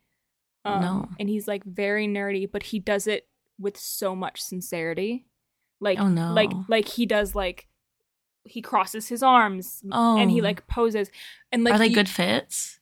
Um, 0.65 0.81
No. 0.81 1.09
And 1.19 1.29
he's 1.29 1.47
like 1.47 1.63
very 1.63 2.07
nerdy, 2.07 2.49
but 2.51 2.63
he 2.63 2.79
does 2.79 3.05
it 3.07 3.27
with 3.59 3.77
so 3.77 4.15
much 4.15 4.41
sincerity. 4.41 5.27
Like 5.79 5.99
Oh, 5.99 6.07
no. 6.07 6.33
like 6.33 6.51
like 6.67 6.87
he 6.87 7.05
does 7.05 7.35
like 7.35 7.67
he 8.49 8.61
crosses 8.61 9.07
his 9.09 9.21
arms 9.23 9.81
and 9.91 10.31
he 10.31 10.39
Oh. 10.41 10.43
like 10.43 10.67
poses 10.67 11.09
and 11.51 11.63
like 11.63 11.73
are 11.75 11.77
they 11.77 11.87
you- 11.87 11.95
good 11.95 12.09
fits? 12.09 12.79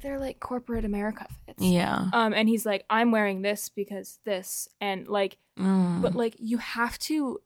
They're 0.00 0.18
like 0.18 0.38
corporate 0.40 0.84
America 0.84 1.26
fits. 1.44 1.62
Yeah. 1.62 2.08
Um 2.12 2.32
and 2.32 2.48
he's 2.48 2.64
like 2.64 2.84
I'm 2.88 3.10
wearing 3.10 3.42
this 3.42 3.68
because 3.68 4.18
this 4.24 4.68
and 4.80 5.06
like 5.08 5.38
Mm. 5.58 6.00
but 6.00 6.14
like 6.14 6.34
you 6.38 6.56
have 6.58 6.98
to 7.00 7.38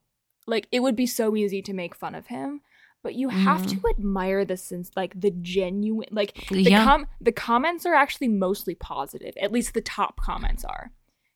like 0.47 0.69
it 0.71 0.79
would 0.81 0.95
be 0.95 1.07
so 1.09 1.35
easy 1.35 1.61
to 1.63 1.73
make 1.73 1.93
fun 1.97 2.15
of 2.15 2.29
him 2.29 2.61
but 3.03 3.17
you 3.17 3.31
have 3.31 3.63
Mhm. 3.63 3.71
to 3.83 3.89
admire 3.91 4.45
the 4.45 4.57
sense 4.57 4.91
like 4.95 5.21
the 5.21 5.31
genuine 5.33 6.09
like 6.13 6.47
the 6.49 6.63
yeah. 6.63 6.85
com- 6.85 7.07
the 7.21 7.33
comments 7.33 7.85
are 7.85 7.95
actually 7.95 8.29
mostly 8.29 8.75
positive. 8.77 9.35
At 9.41 9.51
least 9.51 9.75
the 9.75 9.81
top 9.81 10.21
comments 10.21 10.65
are. 10.65 10.93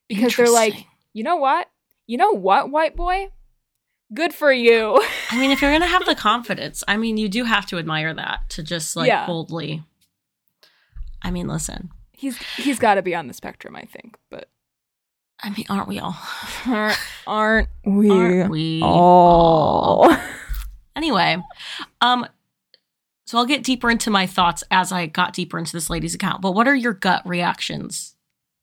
Because 0.09 0.35
they're 0.37 0.51
like, 0.51 0.87
"You 1.13 1.23
know 1.25 1.37
what? 1.37 1.71
You 2.09 2.19
know 2.19 2.33
what, 2.33 2.71
white 2.71 2.95
boy? 2.97 3.29
Good 4.13 4.35
for 4.35 4.53
you." 4.53 5.03
I 5.31 5.39
mean, 5.39 5.51
if 5.51 5.63
you're 5.63 5.73
gonna 5.73 5.87
have 5.87 6.05
the 6.07 6.15
confidence, 6.15 6.83
I 6.89 6.97
mean, 6.97 7.17
you 7.17 7.29
do 7.29 7.45
have 7.45 7.67
to 7.67 7.79
admire 7.79 8.13
that 8.15 8.49
to 8.51 8.63
just 8.63 8.97
like 8.97 9.09
Yeah. 9.09 9.27
boldly. 9.27 9.83
I 11.23 11.31
mean, 11.31 11.47
listen. 11.49 11.91
he's 12.13 12.37
he's 12.57 12.79
got 12.79 12.95
to 12.95 13.03
be 13.03 13.15
on 13.15 13.27
the 13.29 13.35
spectrum, 13.35 13.75
I 13.77 13.83
think, 13.83 14.17
but 14.31 14.49
I 15.43 15.51
mean, 15.51 15.65
aren't 15.71 15.89
we 15.89 15.99
all? 15.99 16.17
aren't, 16.67 16.99
aren't 17.27 17.69
we? 17.85 18.11
Aren't 18.11 18.51
we 18.51 18.81
all? 18.83 20.05
all? 20.11 20.17
Anyway, 20.97 21.39
um, 22.01 22.27
so 23.27 23.39
I'll 23.39 23.47
get 23.47 23.63
deeper 23.63 23.91
into 23.91 24.11
my 24.11 24.27
thoughts 24.27 24.63
as 24.71 24.93
I 24.93 25.07
got 25.07 25.33
deeper 25.33 25.59
into 25.59 25.73
this 25.73 25.89
lady's 25.89 26.15
account. 26.15 26.43
But 26.43 26.53
what 26.53 26.67
are 26.69 26.75
your 26.75 26.93
gut 26.93 27.23
reactions 27.27 28.17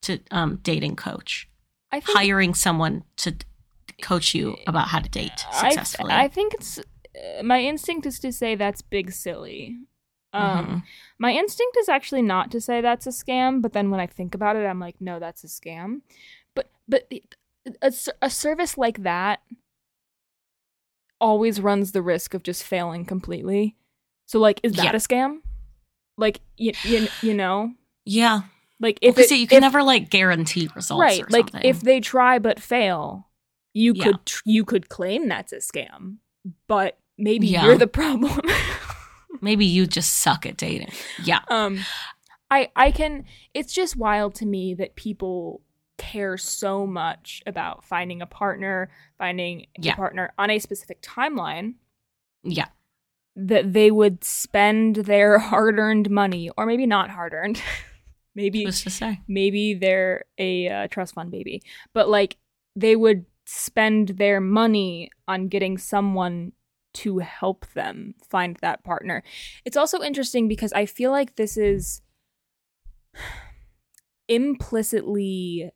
to 0.03 0.19
um 0.31 0.59
dating 0.61 0.95
coach? 0.97 1.49
I 1.91 1.99
think 2.01 2.17
Hiring 2.17 2.53
someone 2.53 3.03
to 3.17 3.35
coach 4.01 4.35
you 4.35 4.55
about 4.67 4.87
how 4.89 4.99
to 4.99 5.09
date 5.09 5.45
successfully. 5.51 6.11
I 6.13 6.27
think 6.27 6.53
it's 6.53 6.79
uh, 6.79 7.43
my 7.43 7.61
instinct 7.61 8.05
is 8.05 8.19
to 8.19 8.31
say 8.31 8.55
that's 8.55 8.81
big 8.81 9.11
silly. 9.11 9.77
Um, 10.33 10.65
Mhm. 10.67 10.83
My 11.19 11.31
instinct 11.31 11.77
is 11.77 11.89
actually 11.89 12.21
not 12.21 12.51
to 12.51 12.61
say 12.61 12.79
that's 12.81 13.07
a 13.07 13.11
scam, 13.11 13.61
but 13.61 13.73
then 13.73 13.89
when 13.89 13.99
I 13.99 14.05
think 14.07 14.35
about 14.35 14.55
it, 14.55 14.65
I'm 14.65 14.79
like, 14.79 14.99
no, 15.01 15.19
that's 15.19 15.43
a 15.43 15.47
scam. 15.47 16.01
But 16.53 16.69
but 16.87 17.11
a, 17.81 17.93
a, 18.21 18.29
service 18.29 18.77
like 18.77 19.03
that 19.03 19.41
always 21.19 21.59
runs 21.59 21.91
the 21.91 22.01
risk 22.01 22.33
of 22.33 22.43
just 22.43 22.63
failing 22.63 23.05
completely. 23.05 23.75
So 24.27 24.39
like, 24.39 24.59
is 24.63 24.73
that 24.73 24.85
Yeah. 24.85 24.91
a 24.91 24.95
scam? 24.99 25.39
Like 26.17 26.41
you, 26.57 26.73
you, 26.83 27.07
you 27.21 27.33
know, 27.33 27.73
yeah, 28.05 28.41
like 28.79 28.99
if 29.01 29.15
because 29.15 29.31
it, 29.31 29.39
you 29.39 29.47
can 29.47 29.57
if- 29.57 29.61
never 29.61 29.81
like 29.83 30.09
guarantee 30.09 30.69
results, 30.75 31.01
right, 31.01 31.21
Or 31.23 31.27
like 31.29 31.49
something. 31.51 31.69
if 31.69 31.81
they 31.81 31.99
try 31.99 32.37
but 32.39 32.59
fail, 32.59 33.26
you 33.77 33.93
Yeah. 33.95 34.03
could 34.05 34.25
tr- 34.25 34.41
you 34.45 34.65
could 34.65 34.89
claim 34.89 35.27
that's 35.27 35.53
a 35.53 35.57
scam, 35.57 36.17
but 36.67 36.97
maybe 37.17 37.47
Yeah. 37.47 37.65
you're 37.65 37.77
the 37.77 37.87
problem. 37.87 38.39
maybe 39.41 39.65
you 39.65 39.85
just 39.85 40.13
suck 40.17 40.45
at 40.45 40.57
dating. 40.57 40.91
Yeah, 41.23 41.41
um 41.49 41.79
i 42.49 42.69
i 42.77 42.91
can 42.91 43.25
it's 43.53 43.73
just 43.73 43.97
wild 43.97 44.33
to 44.35 44.45
me 44.45 44.73
that 44.73 44.95
people 44.95 45.61
care 45.97 46.37
so 46.37 46.87
much 46.87 47.41
about 47.45 47.83
finding 47.83 48.21
a 48.21 48.25
partner 48.25 48.89
finding 49.17 49.65
Yeah. 49.77 49.93
a 49.93 49.95
partner 49.97 50.31
on 50.37 50.49
a 50.49 50.59
specific 50.59 51.01
timeline 51.01 51.75
yeah, 52.43 52.67
that 53.35 53.73
they 53.73 53.91
would 53.91 54.23
spend 54.23 54.95
their 55.11 55.37
hard-earned 55.51 56.09
money 56.09 56.49
or 56.57 56.65
maybe 56.65 56.85
not 56.85 57.09
hard-earned 57.09 57.61
maybe 58.35 58.63
who's 58.63 58.83
to 58.83 58.89
say? 58.89 59.19
maybe 59.27 59.73
they're 59.73 60.23
a 60.37 60.67
uh, 60.69 60.87
trust 60.87 61.15
fund 61.15 61.29
baby 61.31 61.61
but 61.93 62.07
like 62.07 62.37
they 62.75 62.95
would 62.95 63.25
spend 63.49 64.09
their 64.09 64.41
money 64.41 65.09
on 65.27 65.47
getting 65.47 65.77
someone 65.77 66.51
to 66.93 67.19
help 67.19 67.65
them 67.73 68.13
find 68.29 68.57
that 68.61 68.83
partner 68.83 69.23
it's 69.63 69.77
also 69.77 70.01
interesting 70.01 70.47
because 70.49 70.73
i 70.73 70.85
feel 70.85 71.11
like 71.11 71.35
this 71.37 71.55
is 71.55 72.01
implicitly 74.27 75.71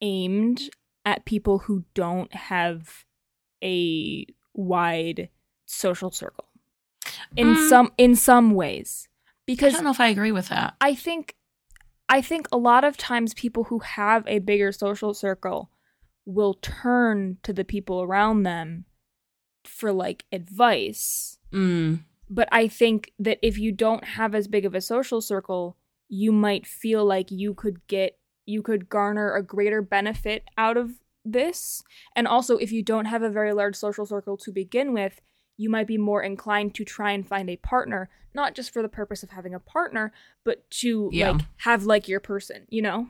aimed 0.00 0.70
at 1.04 1.24
people 1.24 1.58
who 1.58 1.84
don't 1.94 2.32
have 2.34 3.04
a 3.62 4.24
wide 4.54 5.28
social 5.66 6.10
circle 6.10 6.46
in 7.36 7.48
Mm. 7.54 7.68
some 7.68 7.92
in 7.98 8.14
some 8.14 8.52
ways 8.54 9.08
because 9.46 9.74
I 9.74 9.76
don't 9.78 9.84
know 9.84 9.90
if 9.90 10.00
I 10.00 10.08
agree 10.08 10.32
with 10.32 10.48
that. 10.48 10.74
I 10.80 10.94
think 10.94 11.34
I 12.08 12.22
think 12.22 12.48
a 12.52 12.56
lot 12.56 12.84
of 12.84 12.96
times 12.96 13.34
people 13.34 13.64
who 13.64 13.80
have 13.80 14.24
a 14.26 14.38
bigger 14.38 14.72
social 14.72 15.12
circle 15.14 15.70
will 16.28 16.52
turn 16.54 17.38
to 17.42 17.54
the 17.54 17.64
people 17.64 18.02
around 18.02 18.42
them 18.42 18.84
for 19.64 19.90
like 19.92 20.26
advice. 20.30 21.38
Mm, 21.52 22.00
But 22.28 22.48
I 22.52 22.68
think 22.68 23.12
that 23.18 23.38
if 23.40 23.58
you 23.58 23.72
don't 23.72 24.04
have 24.04 24.34
as 24.34 24.46
big 24.46 24.66
of 24.66 24.74
a 24.74 24.82
social 24.82 25.22
circle, 25.22 25.78
you 26.08 26.30
might 26.30 26.66
feel 26.66 27.04
like 27.04 27.30
you 27.30 27.54
could 27.54 27.86
get 27.86 28.18
you 28.44 28.62
could 28.62 28.88
garner 28.88 29.34
a 29.34 29.42
greater 29.42 29.82
benefit 29.82 30.44
out 30.56 30.76
of 30.76 31.00
this. 31.24 31.82
And 32.16 32.26
also 32.26 32.56
if 32.58 32.72
you 32.72 32.82
don't 32.82 33.04
have 33.06 33.22
a 33.22 33.28
very 33.30 33.52
large 33.52 33.76
social 33.76 34.06
circle 34.06 34.36
to 34.38 34.50
begin 34.52 34.92
with, 34.94 35.20
you 35.58 35.68
might 35.70 35.86
be 35.86 35.98
more 35.98 36.22
inclined 36.22 36.74
to 36.76 36.84
try 36.84 37.12
and 37.12 37.26
find 37.26 37.50
a 37.50 37.56
partner, 37.56 38.08
not 38.34 38.54
just 38.54 38.72
for 38.72 38.80
the 38.80 38.88
purpose 38.88 39.22
of 39.22 39.30
having 39.30 39.54
a 39.54 39.60
partner, 39.60 40.12
but 40.44 40.70
to 40.70 41.10
Yeah. 41.12 41.32
like 41.32 41.42
have 41.58 41.84
like 41.84 42.08
your 42.08 42.20
person, 42.20 42.66
you 42.70 42.80
know? 42.82 43.08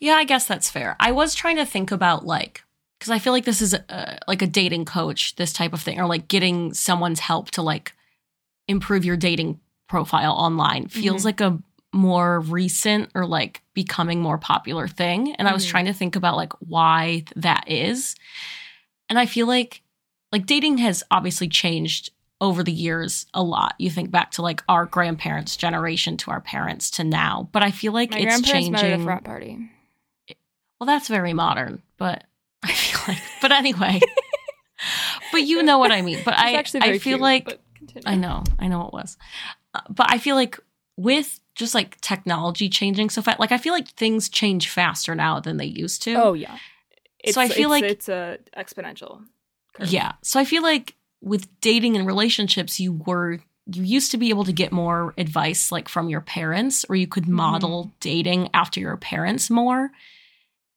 Yeah, 0.00 0.14
I 0.14 0.24
guess 0.24 0.46
that's 0.46 0.70
fair. 0.70 0.96
I 1.00 1.12
was 1.12 1.34
trying 1.34 1.56
to 1.56 1.66
think 1.66 1.90
about 1.92 2.24
like 2.26 2.62
because 2.98 3.10
I 3.10 3.18
feel 3.18 3.32
like 3.34 3.44
this 3.44 3.60
is 3.60 3.74
a, 3.74 4.18
like 4.26 4.40
a 4.40 4.46
dating 4.46 4.84
coach, 4.86 5.36
this 5.36 5.52
type 5.52 5.72
of 5.74 5.80
thing, 5.82 6.00
or 6.00 6.06
like 6.06 6.26
getting 6.28 6.72
someone's 6.72 7.20
help 7.20 7.50
to 7.52 7.62
like 7.62 7.92
improve 8.66 9.04
your 9.04 9.16
dating 9.16 9.60
profile 9.88 10.32
online 10.32 10.88
feels 10.88 11.22
Mhm. 11.22 11.24
like 11.26 11.40
a 11.42 11.58
more 11.92 12.40
recent 12.40 13.10
or 13.14 13.26
like 13.26 13.60
becoming 13.74 14.20
more 14.20 14.38
popular 14.38 14.88
thing. 14.88 15.34
And 15.34 15.46
I 15.48 15.52
was 15.52 15.66
Mhm. 15.66 15.70
trying 15.70 15.84
to 15.84 15.92
think 15.92 16.16
about 16.16 16.36
like 16.36 16.52
why 16.60 17.24
that 17.36 17.64
is. 17.68 18.16
And 19.10 19.18
I 19.18 19.26
feel 19.26 19.46
like 19.46 19.82
like 20.32 20.46
dating 20.46 20.78
has 20.78 21.04
obviously 21.10 21.46
changed 21.48 22.10
over 22.44 22.62
the 22.62 22.72
years 22.72 23.26
a 23.34 23.42
lot. 23.42 23.74
You 23.78 23.90
think 23.90 24.10
back 24.10 24.30
to 24.32 24.42
like 24.42 24.62
our 24.68 24.86
grandparents' 24.86 25.56
generation 25.56 26.16
to 26.18 26.30
our 26.30 26.40
parents 26.40 26.90
to 26.92 27.04
now, 27.04 27.48
but 27.52 27.62
I 27.62 27.70
feel 27.70 27.92
like 27.92 28.10
My 28.12 28.18
it's 28.18 28.26
grandparents 28.40 28.70
met 28.70 28.80
at 28.80 28.84
a 28.84 28.88
changing. 28.90 29.04
frat 29.06 29.24
party. 29.24 29.70
Well, 30.78 30.86
that's 30.86 31.08
very 31.08 31.32
modern, 31.32 31.82
but 31.98 32.24
I 32.62 32.72
feel 32.72 33.00
like, 33.14 33.22
but 33.40 33.52
anyway, 33.52 34.00
but 35.32 35.42
you 35.42 35.62
know 35.62 35.78
what 35.78 35.90
I 35.92 36.02
mean. 36.02 36.20
But 36.24 36.34
It's 36.34 36.42
I, 36.42 36.52
actually 36.54 36.80
I 36.82 36.98
feel 36.98 37.18
cute, 37.18 37.20
like. 37.20 37.60
I 38.06 38.16
know, 38.16 38.42
I 38.58 38.66
know 38.68 38.86
it 38.86 38.92
was, 38.92 39.16
uh, 39.74 39.80
but 39.88 40.10
I 40.10 40.18
feel 40.18 40.34
like 40.36 40.58
with 40.96 41.38
just 41.54 41.74
like 41.74 42.00
technology 42.00 42.68
changing 42.68 43.08
so 43.10 43.22
fast, 43.22 43.38
like 43.38 43.52
I 43.52 43.58
feel 43.58 43.72
like 43.72 43.88
things 43.88 44.28
change 44.28 44.68
faster 44.68 45.14
now 45.14 45.38
than 45.40 45.56
they 45.58 45.64
used 45.66 46.02
to. 46.02 46.14
Oh 46.14 46.32
yeah. 46.32 46.58
So 47.30 47.40
I 47.40 47.48
feel 47.48 47.72
it's- 47.72 47.82
like- 47.82 47.84
it's 47.90 48.08
a 48.08 48.38
exponential. 48.56 49.22
curve. 49.74 49.88
Yeah. 49.90 50.12
So 50.22 50.40
I 50.40 50.44
feel 50.44 50.62
like 50.62 50.94
with 51.24 51.48
dating 51.60 51.96
and 51.96 52.06
relationships, 52.06 52.78
you 52.78 52.92
were 53.06 53.40
you 53.66 53.82
used 53.82 54.10
to 54.10 54.18
be 54.18 54.28
able 54.28 54.44
to 54.44 54.52
get 54.52 54.72
more 54.72 55.14
advice 55.16 55.72
like 55.72 55.88
from 55.88 56.10
your 56.10 56.20
parents, 56.20 56.84
or 56.90 56.96
you 56.96 57.06
could 57.06 57.26
model 57.26 57.90
dating 57.98 58.50
after 58.52 58.78
your 58.78 58.98
parents 58.98 59.48
more. 59.48 59.90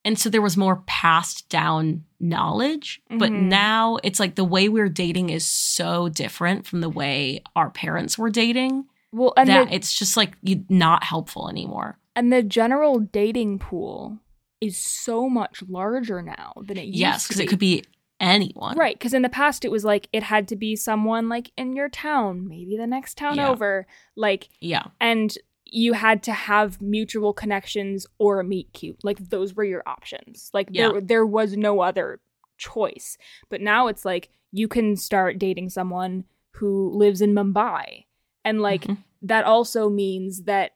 And 0.05 0.17
so 0.17 0.29
there 0.29 0.41
was 0.41 0.55
more 0.55 0.77
passed 0.87 1.49
down 1.49 2.05
knowledge. 2.21 3.01
But 3.09 3.33
Mhm. 3.33 3.49
now 3.49 3.97
it's 4.05 4.21
like 4.21 4.35
the 4.35 4.45
way 4.45 4.69
we're 4.69 4.87
dating 4.87 5.31
is 5.31 5.45
so 5.45 6.07
different 6.07 6.65
from 6.65 6.79
the 6.79 6.89
way 6.89 7.41
our 7.57 7.69
parents 7.69 8.17
were 8.17 8.29
dating 8.29 8.85
Well, 9.11 9.33
and 9.35 9.49
that 9.49 9.67
the, 9.67 9.75
it's 9.75 9.93
just 9.99 10.15
like 10.15 10.37
you, 10.41 10.63
not 10.69 11.03
helpful 11.03 11.49
anymore. 11.49 11.97
and 12.15 12.31
the 12.31 12.41
general 12.41 12.99
dating 12.99 13.59
pool 13.59 14.17
is 14.61 14.77
so 14.77 15.29
much 15.29 15.61
larger 15.67 16.21
now 16.21 16.53
than 16.65 16.77
it 16.77 16.85
used 16.85 16.93
to 16.93 16.97
be. 16.97 16.99
Yes, 16.99 17.27
because 17.27 17.39
it 17.41 17.47
could 17.49 17.59
be 17.59 17.83
anyone. 18.19 18.77
Right, 18.77 18.95
because 18.97 19.13
in 19.13 19.21
the 19.21 19.29
past 19.29 19.63
it 19.65 19.71
was 19.71 19.85
like 19.85 20.07
it 20.11 20.23
had 20.23 20.47
to 20.49 20.55
be 20.55 20.75
someone 20.75 21.29
like 21.29 21.51
in 21.57 21.75
your 21.75 21.89
town, 21.89 22.47
maybe 22.47 22.75
the 22.77 22.87
next 22.87 23.17
town 23.17 23.35
Yeah. 23.37 23.49
over, 23.49 23.85
like, 24.15 24.49
Yeah. 24.59 24.85
and 24.99 25.37
you 25.65 25.93
had 25.93 26.23
to 26.23 26.31
have 26.31 26.81
mutual 26.81 27.33
connections 27.33 28.07
or 28.19 28.39
a 28.39 28.43
meet 28.43 28.71
cute. 28.73 29.03
Like 29.03 29.29
those 29.29 29.53
were 29.53 29.65
your 29.65 29.83
options. 29.85 30.49
Like 30.53 30.69
Yeah. 30.71 30.91
there 30.93 31.01
there 31.01 31.25
was 31.25 31.57
no 31.57 31.81
other 31.81 32.21
choice. 32.57 33.17
But 33.49 33.61
now 33.61 33.87
it's 33.87 34.05
like 34.05 34.29
you 34.51 34.67
can 34.67 34.95
start 34.95 35.37
dating 35.37 35.69
someone 35.69 36.23
who 36.51 36.89
lives 36.89 37.21
in 37.21 37.33
Mumbai, 37.35 38.05
and 38.45 38.61
like 38.61 38.83
Mhm. 38.85 39.03
that 39.21 39.43
also 39.45 39.89
means 39.89 40.43
that 40.43 40.71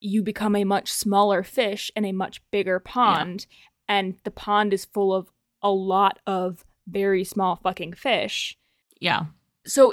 you 0.00 0.22
become 0.22 0.54
a 0.56 0.64
much 0.64 0.92
smaller 0.92 1.42
fish 1.42 1.90
in 1.96 2.04
a 2.04 2.12
much 2.12 2.42
bigger 2.50 2.78
pond 2.78 3.46
and 3.88 4.16
the 4.24 4.30
pond 4.30 4.74
is 4.74 4.84
full 4.84 5.14
of 5.14 5.30
a 5.62 5.70
lot 5.70 6.18
of 6.26 6.64
very 6.86 7.24
small 7.24 7.56
fucking 7.56 7.92
fish 7.94 8.56
Yeah. 9.00 9.24
so 9.66 9.92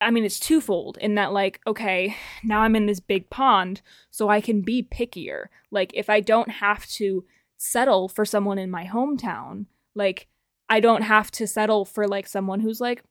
i 0.00 0.10
mean 0.10 0.24
it's 0.24 0.38
twofold 0.40 0.98
in 1.00 1.14
that 1.14 1.32
like 1.32 1.60
okay 1.66 2.14
now 2.44 2.60
i'm 2.60 2.76
in 2.76 2.86
this 2.86 3.00
big 3.00 3.30
pond 3.30 3.80
so 4.10 4.28
i 4.28 4.40
can 4.40 4.60
be 4.62 4.82
pickier 4.82 5.46
like 5.70 5.90
if 5.94 6.10
i 6.10 6.20
don't 6.20 6.50
have 6.50 6.86
to 6.86 7.24
settle 7.56 8.08
for 8.08 8.24
someone 8.24 8.58
in 8.58 8.70
my 8.70 8.84
hometown 8.84 9.66
like 9.94 10.26
i 10.68 10.78
don't 10.80 11.02
have 11.02 11.30
to 11.30 11.46
settle 11.46 11.84
for 11.84 12.06
like 12.06 12.26
someone 12.26 12.60
who's 12.60 12.80
like 12.80 13.02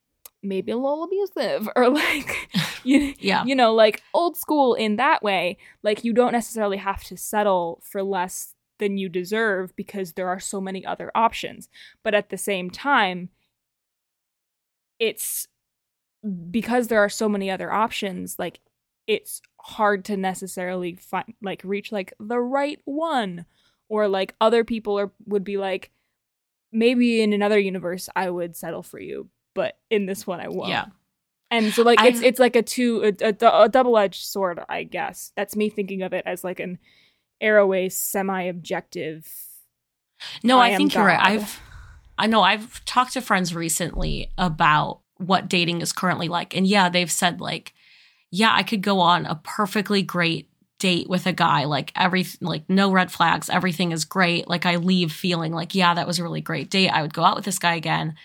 maybe 0.43 0.71
a 0.71 0.77
little 0.77 1.03
abusive 1.03 1.67
or 1.75 1.89
like 2.03 2.49
you, 2.83 3.15
Yeah. 3.17 3.43
you 3.45 3.55
know, 3.55 3.73
like 3.73 4.03
old 4.13 4.37
school 4.37 4.75
in 4.75 4.97
that 4.97 5.23
way. 5.23 5.57
Like 5.81 6.03
you 6.03 6.13
don't 6.13 6.33
necessarily 6.33 6.77
have 6.77 7.03
to 7.05 7.17
settle 7.17 7.81
for 7.83 8.03
less 8.03 8.53
than 8.79 8.97
you 8.97 9.09
deserve 9.09 9.75
because 9.75 10.13
there 10.13 10.27
are 10.27 10.39
so 10.39 10.59
many 10.59 10.85
other 10.85 11.11
options. 11.15 11.69
But 12.03 12.13
at 12.13 12.29
the 12.29 12.37
same 12.37 12.69
time, 12.69 13.29
it's 14.99 15.47
because 16.51 16.87
there 16.87 16.99
are 16.99 17.09
so 17.09 17.29
many 17.29 17.51
other 17.51 17.71
options, 17.71 18.37
like 18.39 18.59
it's 19.07 19.41
hard 19.61 20.05
to 20.05 20.17
necessarily 20.17 20.95
find 20.95 21.33
like 21.41 21.61
reach 21.63 21.91
like 21.91 22.13
the 22.19 22.39
right 22.39 22.79
one 22.85 23.45
or 23.89 24.07
like 24.07 24.33
other 24.41 24.63
people 24.63 24.97
are 24.97 25.11
would 25.27 25.43
be 25.43 25.57
like 25.57 25.91
maybe 26.71 27.21
in 27.21 27.33
another 27.33 27.59
universe 27.59 28.09
I 28.15 28.29
would 28.29 28.55
settle 28.55 28.83
for 28.83 28.99
you, 28.99 29.29
but 29.53 29.77
in 29.89 30.05
this 30.07 30.25
one 30.25 30.39
I 30.39 30.47
won't. 30.47 30.69
Yeah. 30.69 30.85
And 31.51 31.71
so 31.71 31.83
like 31.83 32.01
it's 32.01 32.21
I- 32.21 32.25
it's 32.25 32.39
like 32.39 32.55
a 32.55 32.63
two 32.63 33.13
a, 33.21 33.27
a, 33.29 33.63
a 33.63 33.69
double 33.69 33.97
edged 33.97 34.25
sword, 34.25 34.59
I 34.67 34.83
guess. 34.83 35.31
That's 35.35 35.55
me 35.55 35.69
thinking 35.69 36.01
of 36.01 36.13
it 36.13 36.23
as 36.25 36.43
like 36.43 36.59
an 36.59 36.79
aro 37.41 37.75
ace 37.77 37.97
semi 37.97 38.43
objective. 38.43 39.27
No, 40.43 40.59
I 40.59 40.69
I, 40.69 40.77
think 40.77 40.93
you're 40.93 41.05
right. 41.05 41.19
I've 41.21 41.59
I 42.17 42.27
know 42.27 42.41
I've 42.41 42.83
talked 42.85 43.13
to 43.13 43.21
friends 43.21 43.53
recently 43.53 44.31
about 44.37 45.01
what 45.17 45.49
dating 45.49 45.81
is 45.81 45.93
currently 45.93 46.27
like. 46.27 46.55
And 46.55 46.65
yeah, 46.65 46.89
they've 46.89 47.11
said 47.11 47.41
like, 47.41 47.73
yeah, 48.31 48.53
I 48.53 48.63
could 48.63 48.81
go 48.81 48.99
on 48.99 49.25
a 49.25 49.35
perfectly 49.35 50.01
great 50.01 50.49
date 50.79 51.09
with 51.09 51.25
a 51.25 51.33
guy, 51.33 51.65
like 51.65 51.91
every 51.95 52.25
like 52.41 52.63
no 52.69 52.91
red 52.91 53.11
flags, 53.11 53.49
everything 53.49 53.91
is 53.91 54.05
great. 54.05 54.47
Like 54.47 54.65
I 54.65 54.75
leave 54.75 55.11
feeling 55.11 55.53
like, 55.53 55.73
yeah, 55.73 55.93
that 55.93 56.07
was 56.07 56.19
a 56.19 56.23
really 56.23 56.41
great 56.41 56.69
date. 56.69 56.89
I 56.89 57.01
would 57.01 57.13
go 57.13 57.23
out 57.23 57.35
with 57.35 57.45
this 57.45 57.59
guy 57.59 57.75
again. 57.75 58.15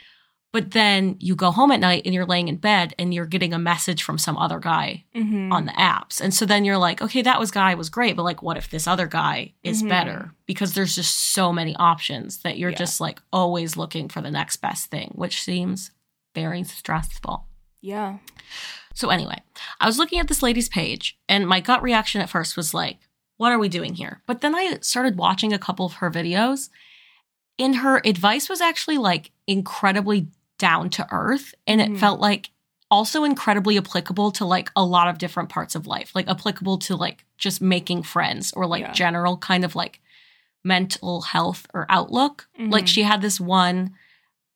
But 0.52 0.72
then 0.72 1.16
you 1.20 1.36
go 1.36 1.52
home 1.52 1.70
at 1.70 1.78
night 1.78 2.02
and 2.04 2.12
you're 2.12 2.26
laying 2.26 2.48
in 2.48 2.56
bed 2.56 2.92
and 2.98 3.14
you're 3.14 3.24
getting 3.26 3.52
a 3.54 3.58
message 3.58 4.02
from 4.02 4.18
some 4.18 4.36
other 4.36 4.58
guy 4.58 5.04
Mm-hmm. 5.14 5.52
on 5.52 5.66
the 5.66 5.72
apps. 5.72 6.20
And 6.20 6.34
so 6.34 6.44
then 6.44 6.64
you're 6.64 6.76
like, 6.78 7.00
okay, 7.00 7.22
that 7.22 7.38
was 7.38 7.52
guy 7.52 7.74
was 7.74 7.88
great, 7.88 8.16
but 8.16 8.24
like 8.24 8.42
what 8.42 8.56
if 8.56 8.68
this 8.68 8.88
other 8.88 9.06
guy 9.06 9.54
is 9.62 9.82
Mhm. 9.82 9.88
better? 9.88 10.34
Because 10.46 10.74
there's 10.74 10.96
just 10.96 11.14
so 11.32 11.52
many 11.52 11.76
options 11.76 12.38
that 12.38 12.58
you're 12.58 12.70
Yeah. 12.70 12.78
just 12.78 13.00
like 13.00 13.20
always 13.32 13.76
looking 13.76 14.08
for 14.08 14.20
the 14.20 14.30
next 14.30 14.56
best 14.56 14.90
thing, 14.90 15.12
which 15.14 15.40
seems 15.40 15.92
very 16.34 16.64
stressful. 16.64 17.46
Yeah. 17.80 18.18
So 18.92 19.10
anyway, 19.10 19.40
I 19.80 19.86
was 19.86 19.98
looking 19.98 20.18
at 20.18 20.26
this 20.26 20.42
lady's 20.42 20.68
page 20.68 21.16
and 21.28 21.46
my 21.46 21.60
gut 21.60 21.80
reaction 21.82 22.20
at 22.20 22.28
first 22.28 22.56
was 22.56 22.74
like, 22.74 22.98
what 23.36 23.52
are 23.52 23.58
we 23.58 23.68
doing 23.68 23.94
here? 23.94 24.20
But 24.26 24.40
then 24.40 24.54
I 24.56 24.78
started 24.82 25.16
watching 25.16 25.52
a 25.52 25.58
couple 25.60 25.86
of 25.86 25.94
her 25.94 26.10
videos 26.10 26.70
and 27.58 27.76
her 27.76 28.02
advice 28.04 28.48
was 28.48 28.60
actually 28.60 28.98
like 28.98 29.30
incredibly 29.46 30.26
down 30.60 30.88
to 30.90 31.06
earth 31.10 31.54
and 31.66 31.80
it 31.80 31.98
felt 31.98 32.20
like 32.20 32.50
also 32.92 33.24
incredibly 33.24 33.76
applicable 33.78 34.30
to 34.32 34.44
like 34.44 34.68
a 34.76 34.84
lot 34.84 35.08
of 35.08 35.18
different 35.18 35.48
parts 35.48 35.74
of 35.74 35.86
life, 35.86 36.12
like 36.14 36.28
applicable 36.28 36.76
to 36.78 36.94
like 36.96 37.24
just 37.38 37.60
making 37.60 38.02
friends 38.04 38.52
or 38.52 38.66
like 38.66 38.82
Yeah. 38.82 38.92
general 38.92 39.36
kind 39.36 39.64
of 39.64 39.74
like 39.74 40.00
mental 40.64 41.22
health 41.22 41.66
or 41.74 41.86
outlook. 41.88 42.48
Like 42.58 42.84
Mhm. 42.84 42.88
she 42.88 43.02
had 43.02 43.22
this 43.22 43.40
one 43.40 43.94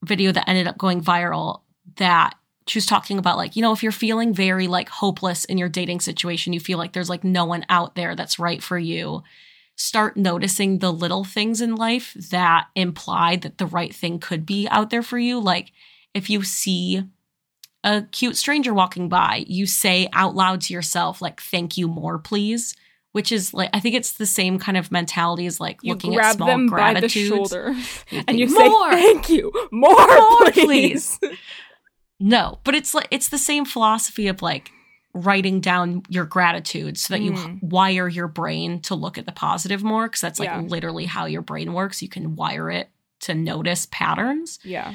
video 0.04 0.32
that 0.32 0.49
ended 0.49 0.66
up 0.66 0.76
going 0.78 1.00
viral 1.02 1.62
that 1.96 2.34
she 2.66 2.78
was 2.78 2.87
talking 2.87 3.18
about 3.18 3.37
like, 3.37 3.56
you 3.56 3.62
know, 3.62 3.73
if 3.73 3.82
you're 3.82 3.92
feeling 3.92 4.32
very 4.34 4.66
like 4.68 4.88
hopeless 4.88 5.44
in 5.44 5.56
your 5.58 5.68
dating 5.68 6.00
situation, 6.00 6.52
you 6.52 6.61
feel 6.61 6.78
like 6.78 6.92
there's 6.92 7.11
like 7.11 7.25
no 7.25 7.44
one 7.44 7.64
out 7.68 7.94
there 7.94 8.14
that's 8.14 8.38
right 8.38 8.62
for 8.62 8.78
you. 8.78 9.23
Start 9.76 10.16
noticing 10.16 10.78
the 10.78 10.92
little 10.92 11.25
things 11.25 11.61
in 11.61 11.75
life 11.76 12.14
that 12.30 12.66
imply 12.75 13.37
that 13.37 13.58
the 13.58 13.66
right 13.66 13.94
thing 13.94 14.18
could 14.18 14.44
be 14.46 14.68
out 14.68 14.90
there 14.90 15.02
for 15.02 15.18
you. 15.18 15.38
Like 15.40 15.73
if 16.14 16.30
you 16.30 16.42
see 16.42 17.02
a 17.83 18.02
cute 18.12 18.37
stranger 18.37 18.73
walking 18.73 19.09
by, 19.09 19.44
you 19.47 19.66
say 19.66 20.09
out 20.14 20.35
loud 20.35 20.61
to 20.62 20.73
yourself, 20.73 21.21
like, 21.21 21.40
thank 21.40 21.76
you 21.76 21.87
more, 21.88 22.18
please. 22.18 22.75
Which 23.12 23.30
is 23.30 23.54
like, 23.54 23.71
I 23.73 23.78
think 23.78 23.94
it's 23.94 24.12
the 24.14 24.26
same 24.26 24.59
kind 24.59 24.76
of 24.76 24.90
mentality 24.90 25.47
as 25.47 25.61
like 25.61 25.78
You 25.83 25.92
looking 25.92 26.16
at 26.16 26.35
small 26.35 26.49
them 26.49 26.66
by 26.68 26.99
the 26.99 27.09
shoulder 27.09 27.73
You 28.11 28.25
and 28.26 28.38
you 28.40 28.49
think, 28.49 28.59
say 28.59 28.68
more. 28.68 28.90
thank 28.90 29.28
you. 29.28 29.52
More, 29.71 29.94
More, 29.94 30.50
please. 30.50 31.21
No, 32.21 32.59
but 32.64 32.75
it's 32.75 32.94
like 32.94 33.09
it's 33.11 33.28
the 33.28 33.38
same 33.38 33.64
philosophy 33.64 34.28
of 34.28 34.42
like 34.42 34.71
writing 35.12 35.61
down 35.61 36.02
your 36.09 36.25
gratitude 36.25 36.99
so 36.99 37.14
that 37.14 37.21
you 37.23 37.33
Mm. 37.33 37.56
h- 37.56 37.62
wire 37.62 38.09
your 38.09 38.26
brain 38.28 38.80
to 38.83 38.94
look 38.97 39.16
at 39.16 39.26
the 39.26 39.33
positive 39.33 39.85
more 39.85 40.06
because 40.09 40.21
that's 40.21 40.40
like 40.40 40.49
Yeah. 40.49 40.61
literally 40.62 41.04
how 41.06 41.26
your 41.26 41.42
brain 41.42 41.73
works. 41.73 42.02
You 42.02 42.09
can 42.09 42.35
wire 42.35 42.69
it 42.71 42.88
to 43.21 43.34
notice 43.34 43.86
patterns. 43.91 44.58
yeah. 44.65 44.95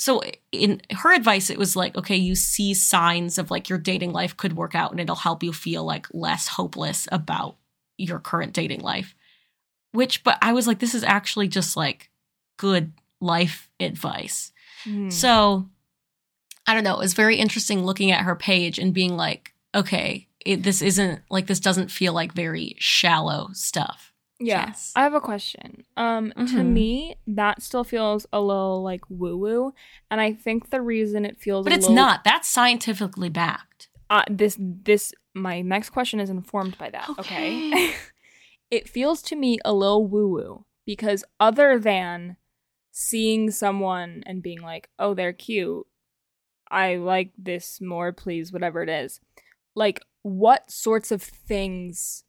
So 0.00 0.22
in 0.50 0.80
her 0.90 1.12
advice 1.14 1.50
it 1.50 1.58
was 1.58 1.76
like 1.76 1.94
okay, 1.96 2.16
you 2.16 2.34
see 2.34 2.72
signs 2.72 3.36
of 3.36 3.50
like 3.50 3.68
your 3.68 3.78
dating 3.78 4.12
life 4.12 4.36
could 4.36 4.56
work 4.56 4.74
out 4.74 4.90
and 4.90 5.00
it'll 5.00 5.14
help 5.14 5.42
you 5.42 5.52
feel 5.52 5.84
like 5.84 6.06
less 6.12 6.48
hopeless 6.48 7.06
about 7.12 7.56
your 7.98 8.18
current 8.18 8.54
dating 8.54 8.80
life. 8.80 9.14
Which 9.92 10.24
but 10.24 10.38
I 10.40 10.52
was 10.54 10.66
like 10.66 10.78
this 10.78 10.94
is 10.94 11.04
actually 11.04 11.48
just 11.48 11.76
like 11.76 12.10
good 12.56 12.92
life 13.20 13.68
advice. 13.78 14.52
Mhm. 14.84 15.12
So 15.12 15.68
I 16.66 16.72
don't 16.72 16.84
know. 16.84 16.94
It 16.94 17.00
was 17.00 17.14
very 17.14 17.36
interesting 17.36 17.84
looking 17.84 18.10
at 18.10 18.24
her 18.24 18.36
page 18.36 18.78
and 18.78 18.94
being 18.94 19.16
like, 19.16 19.52
okay, 19.74 20.28
it, 20.46 20.62
this 20.62 20.80
isn't 20.80 21.20
like 21.28 21.46
this 21.46 21.60
doesn't 21.60 21.90
feel 21.90 22.12
like 22.12 22.32
very 22.32 22.74
shallow 22.78 23.50
stuff. 23.52 24.09
Yeah. 24.40 24.66
Yes. 24.68 24.92
I 24.96 25.02
have 25.02 25.14
a 25.14 25.20
question. 25.20 25.84
Um 25.96 26.32
to 26.32 26.42
Mhm. 26.62 26.72
me 26.72 27.16
that 27.26 27.62
still 27.62 27.84
feels 27.84 28.26
a 28.32 28.40
little 28.40 28.82
like 28.82 29.02
woo 29.10 29.36
woo 29.36 29.74
and 30.10 30.20
I 30.20 30.32
think 30.32 30.70
the 30.70 30.80
reason 30.80 31.24
it 31.26 31.38
feels 31.38 31.64
But 31.64 31.72
it's 31.74 31.82
little- 31.82 31.96
not. 31.96 32.24
That's 32.24 32.48
scientifically 32.48 33.28
backed. 33.28 33.88
uh, 34.08 34.24
this 34.28 34.56
this 34.58 35.12
my 35.34 35.60
next 35.60 35.90
question 35.90 36.18
is 36.20 36.30
informed 36.30 36.76
by 36.78 36.90
that. 36.90 37.08
Okay. 37.18 37.68
Okay. 37.70 37.94
it 38.70 38.88
feels 38.88 39.22
to 39.22 39.36
me 39.36 39.58
a 39.64 39.72
little 39.72 40.06
woo 40.06 40.28
woo 40.28 40.64
because 40.86 41.22
other 41.38 41.78
than 41.78 42.36
seeing 42.92 43.50
someone 43.52 44.22
and 44.26 44.42
being 44.42 44.60
like, 44.60 44.90
"Oh, 44.98 45.14
they're 45.14 45.32
cute. 45.32 45.86
I 46.70 46.96
like 46.96 47.30
this 47.38 47.80
more, 47.80 48.12
please, 48.12 48.52
whatever 48.52 48.82
it 48.82 48.88
is." 48.88 49.20
Like 49.76 50.00
what 50.22 50.70
sorts 50.70 51.12
of 51.12 51.22
things 51.22 52.24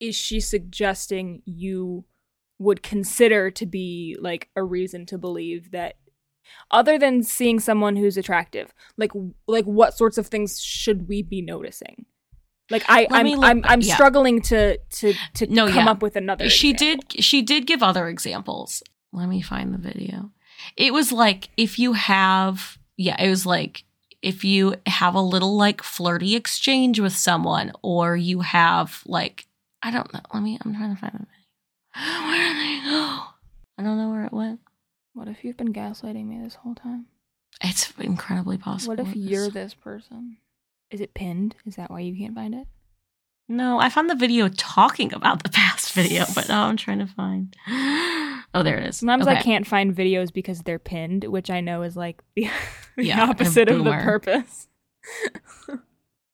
is 0.00 0.16
she 0.16 0.40
suggesting 0.40 1.42
you 1.44 2.04
would 2.58 2.82
consider 2.82 3.50
to 3.50 3.66
be 3.66 4.16
like 4.20 4.48
a 4.56 4.62
reason 4.62 5.06
to 5.06 5.16
believe 5.18 5.70
that 5.70 5.96
other 6.70 6.98
than 6.98 7.22
seeing 7.22 7.60
someone 7.60 7.96
who's 7.96 8.16
attractive 8.16 8.74
like 8.96 9.12
like 9.46 9.64
what 9.64 9.96
sorts 9.96 10.18
of 10.18 10.26
things 10.26 10.60
should 10.60 11.08
we 11.08 11.22
be 11.22 11.40
noticing 11.40 12.04
like 12.70 12.82
i 12.88 13.02
Let 13.02 13.12
i'm 13.12 13.26
look- 13.28 13.44
i'm, 13.44 13.60
I'm 13.64 13.80
yeah. 13.80 13.94
struggling 13.94 14.40
to 14.42 14.76
to 14.78 15.14
to 15.34 15.46
No, 15.46 15.66
come 15.68 15.84
yeah. 15.86 15.90
up 15.90 16.02
with 16.02 16.16
another 16.16 16.48
She 16.48 16.70
example. 16.70 17.04
did 17.08 17.24
she 17.24 17.42
did 17.42 17.66
give 17.66 17.82
other 17.82 18.08
examples. 18.08 18.82
Let 19.12 19.28
me 19.28 19.42
find 19.42 19.74
the 19.74 19.78
video. 19.78 20.30
It 20.76 20.92
was 20.92 21.10
like 21.12 21.48
if 21.56 21.78
you 21.78 21.94
have 21.94 22.78
yeah, 22.96 23.20
it 23.20 23.28
was 23.28 23.44
like 23.46 23.84
if 24.22 24.44
you 24.44 24.74
have 24.86 25.14
a 25.14 25.20
little 25.20 25.56
like 25.56 25.82
flirty 25.82 26.36
exchange 26.36 27.00
with 27.00 27.14
someone 27.16 27.72
or 27.82 28.16
you 28.16 28.40
have 28.40 29.02
like 29.06 29.46
I 29.82 29.90
don't 29.90 30.12
know. 30.12 30.20
Let 30.34 30.42
me 30.42 30.58
I'm 30.64 30.74
trying 30.74 30.94
to 30.94 31.00
find 31.00 31.12
the 31.14 31.18
video. 31.18 32.26
Where 32.28 32.48
did 32.48 32.56
they 32.56 32.84
go? 32.84 33.22
I 33.78 33.82
don't 33.82 33.96
know 33.98 34.10
where 34.10 34.24
it 34.26 34.32
went. 34.32 34.60
what 35.14 35.26
if 35.28 35.42
you've 35.44 35.56
been 35.56 35.72
gaslighting 35.72 36.26
me 36.26 36.38
this 36.42 36.54
whole 36.56 36.74
time 36.74 37.06
It's 37.62 37.90
incredibly 37.98 38.58
possible. 38.58 38.94
what 38.94 39.06
if 39.06 39.16
you're 39.16 39.48
this 39.48 39.72
person 39.74 40.36
is 40.90 41.00
it 41.00 41.14
pinned 41.14 41.54
is 41.64 41.76
that 41.76 41.90
why 41.90 42.00
you 42.00 42.14
can't 42.16 42.34
find 42.34 42.54
it 42.54 42.66
No, 43.48 43.80
I 43.80 43.88
found 43.88 44.10
the 44.10 44.14
video 44.14 44.48
talking 44.48 45.14
about 45.14 45.42
the 45.44 45.48
past 45.48 45.92
video, 45.92 46.24
but 46.34 46.48
now 46.48 46.66
I'm 46.66 46.76
trying 46.76 46.98
to 47.00 47.06
find. 47.06 47.56
Oh, 48.52 48.64
there 48.64 48.78
it 48.78 48.86
is. 48.88 48.96
sometimes 48.96 49.28
i 49.28 49.36
can't 49.40 49.64
find 49.64 49.94
videos 49.94 50.32
because 50.32 50.62
they're 50.62 50.80
pinned 50.80 51.22
which 51.24 51.50
i 51.50 51.60
know 51.60 51.82
is 51.82 51.96
like 51.96 52.20
the, 52.34 52.48
the 52.96 53.04
Yeah, 53.04 53.22
opposite 53.22 53.68
of 53.68 53.84
the 53.84 53.92
purpose 53.92 54.66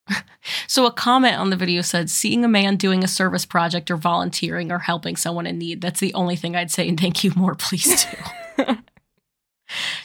So 0.69 0.87
a 0.87 0.92
comment 0.92 1.37
on 1.37 1.51
the 1.51 1.57
video 1.57 1.83
said, 1.83 2.09
"Seeing 2.09 2.45
a 2.45 2.49
man 2.49 2.77
doing 2.77 3.03
a 3.03 3.09
service 3.09 3.45
project 3.45 3.90
or 3.90 3.97
volunteering 3.97 4.71
or 4.71 4.79
helping 4.79 5.16
someone 5.16 5.47
in 5.47 5.59
need, 5.59 5.81
that's 5.81 5.99
the 5.99 6.14
only 6.14 6.37
thing 6.37 6.55
I'd 6.55 6.71
say 6.71 6.88
and 6.88 6.99
thank 6.99 7.25
you 7.25 7.33
more 7.35 7.55
please 7.57 8.07
do." 8.57 8.64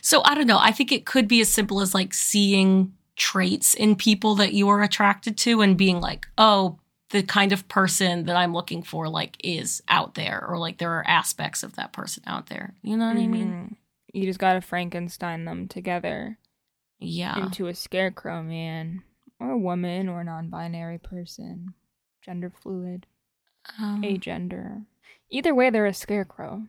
so 0.02 0.22
I 0.26 0.34
don't 0.36 0.48
know. 0.48 0.58
I 0.60 0.72
think 0.72 0.92
it 0.92 1.06
could 1.06 1.28
be 1.28 1.42
as 1.42 1.50
simple 1.50 1.82
as 1.82 1.94
like 1.94 2.14
seeing 2.14 2.94
traits 3.16 3.74
in 3.76 3.96
people 3.96 4.34
that 4.36 4.54
you 4.54 4.68
are 4.70 4.82
attracted 4.82 5.38
to 5.40 5.62
and 5.62 5.78
being 5.78 6.02
like, 6.02 6.28
"Oh, 6.38 6.80
the 7.12 7.22
kind 7.24 7.52
of 7.52 7.68
person 7.68 8.26
that 8.26 8.36
I'm 8.36 8.54
looking 8.54 8.82
for 8.84 9.08
like 9.10 9.36
is 9.44 9.84
out 9.88 10.16
there 10.16 10.44
or 10.48 10.58
like 10.58 10.78
there 10.80 10.92
are 10.94 11.08
aspects 11.08 11.62
of 11.62 11.76
that 11.76 11.94
person 11.94 12.24
out 12.26 12.48
there." 12.48 12.74
You 12.82 12.98
know 12.98 13.08
what 13.08 13.18
I 13.18 13.28
mean? 13.28 13.48
Mhm. 13.52 13.76
you 14.14 14.26
just 14.26 14.40
gotta 14.40 14.60
frankenstein 14.62 15.46
them 15.46 15.68
together 15.68 16.38
Yeah. 17.00 17.46
into 17.46 17.68
a 17.68 17.74
scarecrow 17.76 18.42
man 18.44 19.04
or 19.42 19.52
a 19.52 19.58
woman 19.58 20.08
or 20.08 20.22
a 20.22 20.24
non-binary 20.24 21.00
person 21.00 21.74
gender 22.24 22.52
fluid 22.62 23.06
Um, 23.80 24.02
agender 24.04 24.86
either 25.30 25.54
way 25.56 25.70
they're 25.70 25.86
a 25.86 25.94
scarecrow 25.94 26.64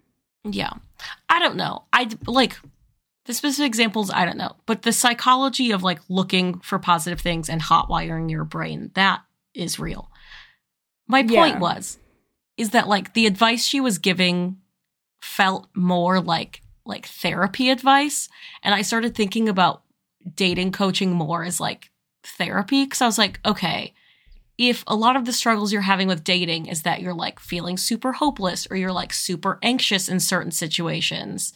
Yeah. 0.44 0.72
I 1.28 1.38
don't 1.38 1.56
know. 1.56 1.84
I 1.92 2.08
like 2.26 2.58
the 3.26 3.34
specific 3.34 3.68
examples, 3.68 4.10
I 4.10 4.24
don't 4.24 4.36
know. 4.38 4.56
But 4.66 4.82
the 4.82 4.92
psychology 4.92 5.70
of 5.70 5.82
like 5.84 6.00
looking 6.08 6.58
for 6.60 6.78
positive 6.80 7.20
things 7.20 7.48
and 7.48 7.62
hot 7.62 7.88
wiring 7.88 8.28
your 8.28 8.44
brain, 8.44 8.90
that 8.94 9.22
is 9.54 9.78
real. 9.78 10.10
My 11.06 11.22
point 11.22 11.30
Yeah. 11.54 11.58
was 11.60 11.98
is 12.56 12.70
that 12.70 12.88
like 12.88 13.14
the 13.14 13.26
advice 13.26 13.64
she 13.64 13.80
was 13.80 13.98
giving 13.98 14.56
felt 15.20 15.68
more 15.74 16.20
like 16.20 16.60
like 16.84 17.06
therapy 17.06 17.70
advice 17.70 18.28
and 18.64 18.74
I 18.74 18.82
started 18.82 19.14
thinking 19.14 19.48
about 19.48 19.82
dating 20.34 20.72
coaching 20.72 21.12
more 21.12 21.44
as 21.44 21.60
like 21.60 21.91
therapy 22.24 22.84
because 22.84 23.00
I 23.02 23.06
was 23.06 23.18
like, 23.18 23.40
okay, 23.44 23.94
if 24.58 24.84
a 24.86 24.94
lot 24.94 25.16
of 25.16 25.24
the 25.24 25.32
struggles 25.32 25.72
you're 25.72 25.82
having 25.82 26.08
with 26.08 26.22
dating 26.24 26.66
is 26.66 26.82
that 26.82 27.00
you're 27.00 27.14
like 27.14 27.40
feeling 27.40 27.76
super 27.76 28.12
hopeless 28.12 28.66
or 28.70 28.76
you're 28.76 28.92
like 28.92 29.12
super 29.12 29.58
anxious 29.62 30.08
in 30.08 30.20
certain 30.20 30.50
situations, 30.52 31.52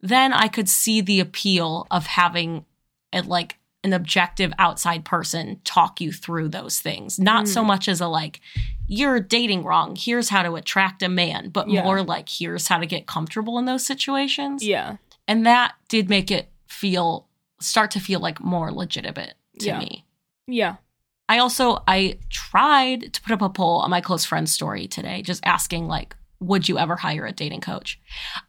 then 0.00 0.32
I 0.32 0.48
could 0.48 0.68
see 0.68 1.00
the 1.00 1.20
appeal 1.20 1.86
of 1.90 2.06
having 2.06 2.64
it 3.12 3.26
like 3.26 3.56
an 3.82 3.92
objective 3.92 4.52
outside 4.58 5.04
person 5.04 5.60
talk 5.64 6.00
you 6.00 6.10
through 6.12 6.48
those 6.48 6.80
things. 6.80 7.18
Not 7.18 7.48
so 7.48 7.62
Mm. 7.62 7.66
much 7.66 7.88
as 7.88 8.00
a 8.00 8.08
like, 8.08 8.40
you're 8.86 9.20
dating 9.20 9.62
wrong, 9.64 9.96
here's 9.98 10.28
how 10.30 10.42
to 10.42 10.54
attract 10.56 11.02
a 11.02 11.08
man, 11.08 11.48
but 11.50 11.68
Yeah. 11.68 11.84
more 11.84 12.02
like, 12.02 12.28
here's 12.28 12.68
how 12.68 12.78
to 12.78 12.86
get 12.86 13.06
comfortable 13.06 13.58
in 13.58 13.64
those 13.66 13.84
situations. 13.84 14.62
Yeah. 14.64 14.96
And 15.28 15.44
that 15.46 15.74
did 15.88 16.08
make 16.08 16.30
it 16.30 16.50
feel, 16.68 17.26
start 17.60 17.90
to 17.92 18.00
feel 18.00 18.20
like 18.20 18.40
more 18.40 18.70
legitimate 18.72 19.34
to 19.60 19.66
Yeah. 19.66 19.78
me. 19.78 20.04
Yeah. 20.46 20.76
I 21.28 21.38
also 21.38 21.82
I 21.88 22.18
tried 22.30 23.12
to 23.14 23.22
put 23.22 23.32
up 23.32 23.42
a 23.42 23.48
poll 23.48 23.78
on 23.80 23.90
my 23.90 24.00
close 24.00 24.24
friend's 24.24 24.52
story 24.52 24.86
today, 24.86 25.22
just 25.22 25.44
asking 25.46 25.86
like, 25.86 26.14
would 26.40 26.68
you 26.68 26.78
ever 26.78 26.96
hire 26.96 27.24
a 27.24 27.32
dating 27.32 27.60
coach? 27.62 27.98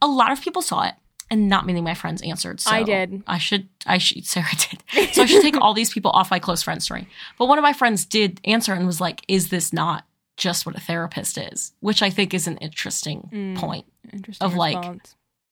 A 0.02 0.08
lot 0.08 0.32
of 0.32 0.42
people 0.42 0.62
saw 0.62 0.84
it, 0.84 0.96
and 1.32 1.48
not 1.48 1.66
many 1.66 1.80
of 1.80 1.86
my 1.86 1.94
friends 1.94 2.22
answered. 2.22 2.60
So 2.60 2.72
I 2.72 2.84
did. 2.84 3.24
I 3.28 3.38
should. 3.38 3.70
I 3.86 3.98
should. 3.98 4.26
Sarah 4.34 4.46
did. 4.92 5.14
So 5.14 5.24
I 5.24 5.26
should 5.26 5.42
take 5.42 5.56
all 5.62 5.74
these 5.74 5.94
people 5.94 6.12
off 6.12 6.30
my 6.32 6.40
close 6.40 6.62
friend 6.64 6.84
story. 6.84 7.08
But 7.40 7.46
one 7.48 7.58
of 7.58 7.64
my 7.64 7.74
friends 7.74 8.04
did 8.06 8.42
answer 8.44 8.74
and 8.74 8.86
was 8.86 9.00
like, 9.00 9.22
"Is 9.30 9.50
this 9.50 9.72
not 9.72 10.04
just 10.36 10.66
what 10.66 10.76
a 10.76 10.82
therapist 10.82 11.38
is?" 11.38 11.72
Which 11.80 12.02
I 12.02 12.10
think 12.10 12.34
is 12.34 12.46
an 12.48 12.58
interesting 12.58 13.30
Mm. 13.32 13.56
point. 13.58 13.86
Interesting. 14.12 14.46
Of, 14.46 14.56
like. 14.56 15.02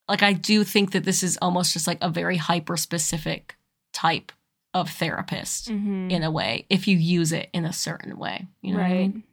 Like 0.09 0.21
I 0.23 0.33
do 0.33 0.65
think 0.65 0.91
that 0.91 1.05
this 1.05 1.23
is 1.23 1.37
almost 1.41 1.71
just 1.71 1.87
like 1.87 1.99
a 2.01 2.09
very 2.09 2.35
hyper 2.35 2.75
specific 2.75 3.55
type 3.93 4.33
of 4.73 4.89
therapist 4.89 5.69
Mhm. 5.69 6.11
in 6.11 6.23
a 6.23 6.31
way 6.31 6.65
if 6.69 6.87
you 6.87 6.97
use 6.97 7.31
it 7.31 7.49
in 7.53 7.65
a 7.65 7.73
certain 7.73 8.17
way. 8.17 8.47
You 8.61 8.73
know 8.73 8.79
what 8.79 8.85
I 8.87 8.91
right. 8.91 8.99
mean? 9.13 9.23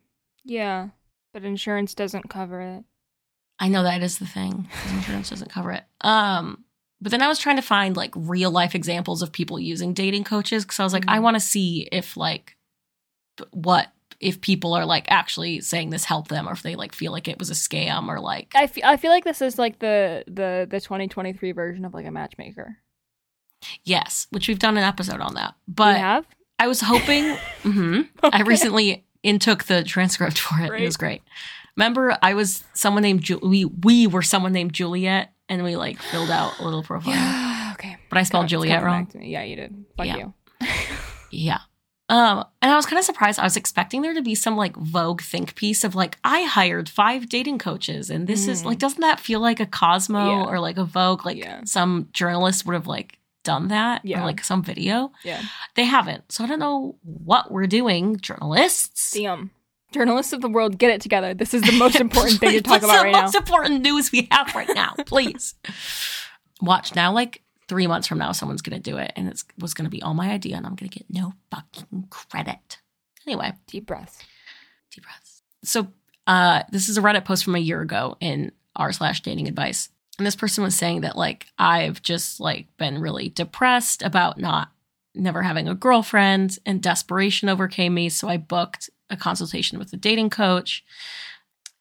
Yeah. 0.45 0.89
But 1.33 1.45
insurance 1.45 1.95
doesn't 1.95 2.29
cover 2.29 2.61
it. 2.61 2.85
I 3.59 3.69
know 3.69 3.83
that 3.83 4.03
is 4.03 4.19
the 4.19 4.27
thing. 4.27 4.69
Insurance 4.91 5.31
doesn't 5.31 5.51
cover 5.51 5.71
it. 5.73 5.85
Um, 6.01 6.65
but 7.01 7.11
then 7.11 7.23
I 7.23 7.29
was 7.29 7.39
trying 7.39 7.57
to 7.57 7.63
find 7.63 7.97
like 7.97 8.13
real 8.17 8.51
life 8.51 8.75
examples 8.75 9.23
of 9.23 9.33
people 9.33 9.59
using 9.61 9.95
dating 9.95 10.25
coaches 10.25 10.65
because 10.65 10.81
I 10.81 10.85
was 10.85 10.93
like, 10.93 11.05
I 11.09 11.19
Mhm. 11.19 11.23
want 11.23 11.35
to 11.37 11.41
see 11.41 11.89
if 11.93 12.17
like 12.17 12.57
what 13.53 13.93
if 14.19 14.41
people 14.43 14.75
are 14.75 14.85
like 14.85 15.07
actually 15.11 15.61
saying 15.63 15.89
this 15.91 16.05
helped 16.05 16.29
them 16.29 16.47
or 16.47 16.53
if 16.53 16.63
they 16.63 16.77
like 16.77 16.95
feel 16.95 17.11
like 17.13 17.27
it 17.27 17.39
was 17.39 17.49
a 17.49 17.55
scam 17.55 18.09
or 18.09 18.21
like 18.21 18.53
I 18.55 18.67
feel, 18.67 18.85
I 18.85 18.99
feel 18.99 19.11
like 19.11 19.25
this 19.25 19.41
is 19.41 19.59
like 19.59 19.79
the 19.79 20.25
the 20.27 20.67
the 20.71 20.81
2023 20.81 21.53
version 21.53 21.85
of 21.87 21.95
like 21.95 22.05
a 22.07 22.11
matchmaker. 22.11 22.77
Yes, 23.85 24.27
which 24.31 24.49
we've 24.49 24.59
done 24.59 24.77
an 24.77 24.85
episode 24.85 25.21
on 25.21 25.35
that. 25.35 25.55
we 25.67 25.75
But 25.75 25.97
have. 25.99 26.27
I 26.59 26.67
was 26.69 26.81
hoping. 26.81 27.25
mhm. 27.63 28.09
I 28.23 28.27
Okay. 28.29 28.43
recently 28.45 29.05
intook 29.23 29.65
the 29.65 29.83
transcript 29.85 30.39
for 30.39 30.61
it. 30.63 30.81
It 30.81 30.85
was 30.85 30.97
great. 30.97 31.23
Remember, 31.77 32.17
I 32.23 32.35
was 32.35 32.65
someone 32.75 33.03
named 33.03 33.23
Ju- 33.23 33.41
we 33.43 33.65
we 33.65 34.07
were 34.07 34.23
someone 34.23 34.53
named 34.53 34.73
Juliet, 34.73 35.33
and 35.49 35.63
we 35.65 35.77
like 35.77 35.99
filled 36.01 36.31
out 36.31 36.59
a 36.59 36.65
little 36.65 36.83
profile. 36.83 37.15
Yeah. 37.15 37.71
Okay. 37.75 37.97
But 38.11 38.19
I 38.19 38.25
spelled 38.25 38.45
It's 38.45 38.51
Juliet 38.51 38.83
wrong. 38.83 39.05
back 39.05 39.13
to 39.13 39.19
me. 39.19 39.29
Yeah, 39.31 39.43
you 39.45 39.57
did. 39.57 39.85
Fuck 39.97 40.07
Yeah. 40.07 40.17
you. 40.17 40.35
Yeah. 41.31 41.59
Um, 42.09 42.45
and 42.61 42.73
I 42.73 42.75
was 42.75 42.87
kind 42.87 42.99
of 42.99 43.05
surprised. 43.05 43.39
I 43.39 43.45
was 43.45 43.57
expecting 43.57 44.03
there 44.03 44.15
to 44.15 44.21
be 44.23 44.35
some 44.35 44.57
like 44.57 44.75
Vogue 44.75 45.21
think 45.23 45.55
piece 45.55 45.85
of 45.85 45.95
like, 45.95 46.19
I 46.25 46.43
hired 46.43 46.89
five 46.89 47.29
dating 47.29 47.59
coaches, 47.59 48.11
and 48.11 48.27
this 48.27 48.49
is 48.49 48.63
Mhm. 48.63 48.67
like, 48.67 48.79
doesn't 48.81 49.01
that 49.01 49.21
feel 49.21 49.39
like 49.39 49.61
a 49.61 49.67
Cosmo 49.67 50.27
Yeah. 50.41 50.45
or 50.45 50.59
like 50.59 50.77
a 50.77 50.85
Vogue? 50.85 51.25
Like 51.25 51.37
Yeah. 51.39 51.61
some 51.65 52.09
journalist 52.13 52.67
would 52.67 52.75
have 52.75 52.89
like 52.89 53.20
done 53.43 53.69
that 53.69 54.05
Yeah. 54.05 54.23
or 54.23 54.25
like 54.27 54.45
some 54.45 54.63
video. 54.63 55.13
Yeah. 55.25 55.43
They 55.75 55.85
haven't. 55.85 56.31
So 56.33 56.45
I 56.45 56.47
don't 56.47 56.59
know 56.59 56.97
what 57.03 57.51
we're 57.51 57.67
doing, 57.67 58.17
journalists. 58.21 59.13
Damn. 59.13 59.51
Journalists 59.93 60.33
of 60.33 60.41
the 60.41 60.49
world, 60.49 60.79
get 60.79 60.91
it 60.91 61.01
together. 61.01 61.35
This 61.35 61.53
is 61.55 61.63
the 61.63 61.73
most 61.79 61.97
important 62.01 62.39
thing 62.39 62.53
to 62.53 62.61
talk 62.61 62.83
about 62.83 62.99
the 62.99 63.05
right 63.05 63.13
now. 63.13 63.23
most 63.23 63.35
important 63.35 63.83
news 63.83 64.13
we 64.13 64.29
have 64.31 64.55
right 64.55 64.71
now, 64.75 64.95
please. 65.07 65.55
Watch 66.61 66.95
now, 66.95 67.13
like 67.13 67.43
three 67.69 67.87
months 67.87 68.07
from 68.07 68.19
now, 68.19 68.33
someone's 68.33 68.63
gonna 68.63 68.79
do 68.81 68.99
it, 68.99 69.13
and 69.17 69.27
it 69.29 69.43
was 69.59 69.75
gonna 69.75 69.89
be 69.89 70.03
all 70.03 70.15
my 70.15 70.31
idea, 70.31 70.57
and 70.57 70.67
I'm 70.67 70.75
gonna 70.75 70.89
get 70.91 71.07
no 71.09 71.33
fucking 71.51 72.07
credit. 72.11 72.79
Anyway, 73.27 73.53
Deep 73.67 73.87
breaths. 73.87 74.19
deep 74.91 75.05
breaths. 75.05 75.43
So, 75.65 75.89
uh, 76.27 76.63
this 76.71 76.89
is 76.89 76.99
a 76.99 77.01
Reddit 77.01 77.25
post 77.25 77.45
from 77.45 77.55
a 77.55 77.59
year 77.61 77.81
ago 77.81 78.17
in 78.21 78.53
r 78.77 78.93
slash 78.93 79.23
dating 79.23 79.49
advice, 79.49 79.89
and 80.21 80.27
this 80.27 80.37
person 80.37 80.63
was 80.63 80.77
saying 80.77 81.01
that 81.01 81.17
like 81.17 81.47
I've 81.59 82.03
just 82.03 82.41
like 82.41 82.67
been 82.77 83.01
really 83.01 83.31
depressed 83.31 84.03
about 84.03 84.39
not 84.39 84.71
never 85.15 85.43
having 85.43 85.67
a 85.67 85.75
girlfriend, 85.75 86.59
and 86.65 86.83
desperation 86.83 87.49
overcame 87.49 87.95
me, 87.95 88.09
so 88.09 88.29
I 88.29 88.37
booked 88.37 88.91
a 89.09 89.17
consultation 89.17 89.79
with 89.79 89.93
a 89.93 89.97
dating 89.97 90.31
coach. 90.31 90.85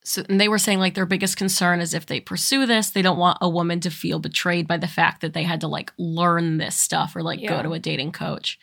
So, 0.04 0.24
and 0.28 0.42
they 0.42 0.48
were 0.48 0.58
saying 0.58 0.80
like 0.80 0.96
their 0.96 1.06
biggest 1.06 1.38
concern 1.38 1.82
is 1.82 1.94
if 1.94 2.06
they 2.08 2.20
pursue 2.20 2.66
this, 2.66 2.90
they 2.90 3.04
don't 3.04 3.20
want 3.20 3.38
a 3.42 3.50
woman 3.50 3.82
to 3.82 3.92
feel 3.92 4.18
betrayed 4.18 4.68
by 4.68 4.78
the 4.78 4.88
fact 4.88 5.22
that 5.22 5.34
they 5.34 5.44
had 5.44 5.62
to 5.62 5.68
like 5.68 5.92
learn 5.98 6.58
this 6.58 6.76
stuff 6.76 7.16
or 7.16 7.22
like 7.22 7.42
Yeah. 7.42 7.50
go 7.50 7.62
to 7.62 7.74
a 7.74 7.80
dating 7.80 8.14
coach. 8.14 8.58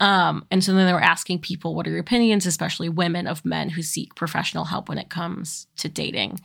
Um, 0.00 0.46
and 0.50 0.64
so 0.64 0.72
then 0.72 0.86
they 0.86 0.92
were 0.92 1.00
asking 1.00 1.38
people, 1.40 1.76
what 1.76 1.86
are 1.86 1.90
your 1.90 2.00
opinions, 2.00 2.44
especially 2.44 2.88
women 2.88 3.28
of 3.28 3.44
men 3.44 3.68
who 3.68 3.82
seek 3.82 4.16
professional 4.16 4.64
help 4.64 4.88
when 4.88 4.98
it 4.98 5.10
comes 5.10 5.68
to 5.76 5.88
dating? 5.88 6.40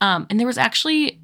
Um, 0.00 0.28
and 0.30 0.38
there 0.38 0.46
was 0.46 0.58
actually, 0.58 1.20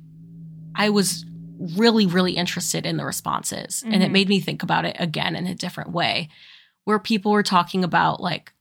I 0.76 0.90
was 0.90 1.24
really, 1.58 2.06
really 2.06 2.32
interested 2.32 2.84
in 2.84 2.96
the 2.98 3.04
responses. 3.04 3.82
And 3.86 4.02
it 4.02 4.08
Mhm. 4.08 4.12
made 4.12 4.28
me 4.28 4.40
think 4.40 4.62
about 4.62 4.84
it 4.84 4.96
again 4.98 5.34
in 5.34 5.46
a 5.46 5.54
different 5.54 5.90
way, 5.90 6.28
where 6.84 6.98
people 6.98 7.32
were 7.32 7.42
talking 7.42 7.82
about 7.82 8.20
like, 8.20 8.52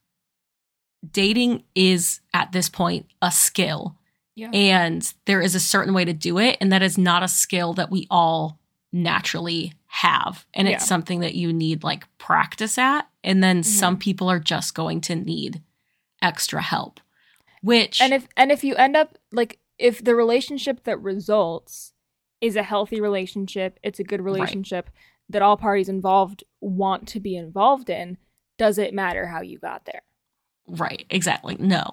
dating 1.11 1.63
is 1.75 2.19
at 2.33 2.51
this 2.51 2.69
point 2.69 3.05
a 3.21 3.31
skill 3.31 3.95
Yeah. 4.35 4.49
and 4.53 5.13
there 5.25 5.41
is 5.41 5.53
a 5.55 5.59
certain 5.59 5.93
way 5.93 6.03
to 6.03 6.13
do 6.13 6.39
it 6.39 6.57
and 6.59 6.71
that 6.71 6.81
is 6.81 6.97
not 6.97 7.21
a 7.23 7.27
skill 7.27 7.73
that 7.73 7.91
we 7.91 8.07
all 8.09 8.59
naturally 8.91 9.73
have 9.87 10.45
and 10.53 10.67
it's 10.67 10.85
something 10.85 11.19
that 11.19 11.35
you 11.35 11.53
need 11.53 11.83
like 11.83 12.05
practice 12.17 12.77
at 12.77 13.07
and 13.23 13.43
then 13.43 13.61
Mhm. 13.61 13.65
some 13.65 13.97
people 13.97 14.29
are 14.29 14.39
just 14.39 14.73
going 14.73 14.99
to 15.01 15.15
need 15.15 15.61
extra 16.21 16.61
help 16.61 16.99
which 17.61 18.01
and 18.01 18.13
if 18.13 18.27
and 18.35 18.51
if 18.51 18.63
you 18.63 18.73
end 18.75 18.95
up 18.97 19.17
like 19.31 19.59
if 19.77 20.03
the 20.03 20.15
relationship 20.15 20.83
that 20.85 20.99
results 21.01 21.93
is 22.45 22.55
a 22.55 22.63
healthy 22.63 22.99
relationship, 23.01 23.79
it's 23.83 23.99
a 23.99 24.03
good 24.03 24.21
relationship 24.21 24.89
that 25.29 25.41
all 25.41 25.57
parties 25.57 25.89
involved 25.89 26.43
want 26.61 27.07
to 27.09 27.19
be 27.19 27.35
involved 27.35 27.89
in, 27.89 28.17
does 28.57 28.77
it 28.77 28.93
matter 28.93 29.27
how 29.27 29.41
you 29.41 29.57
got 29.59 29.85
there? 29.85 30.01
right 30.67 31.05
exactly 31.11 31.55
no 31.59 31.83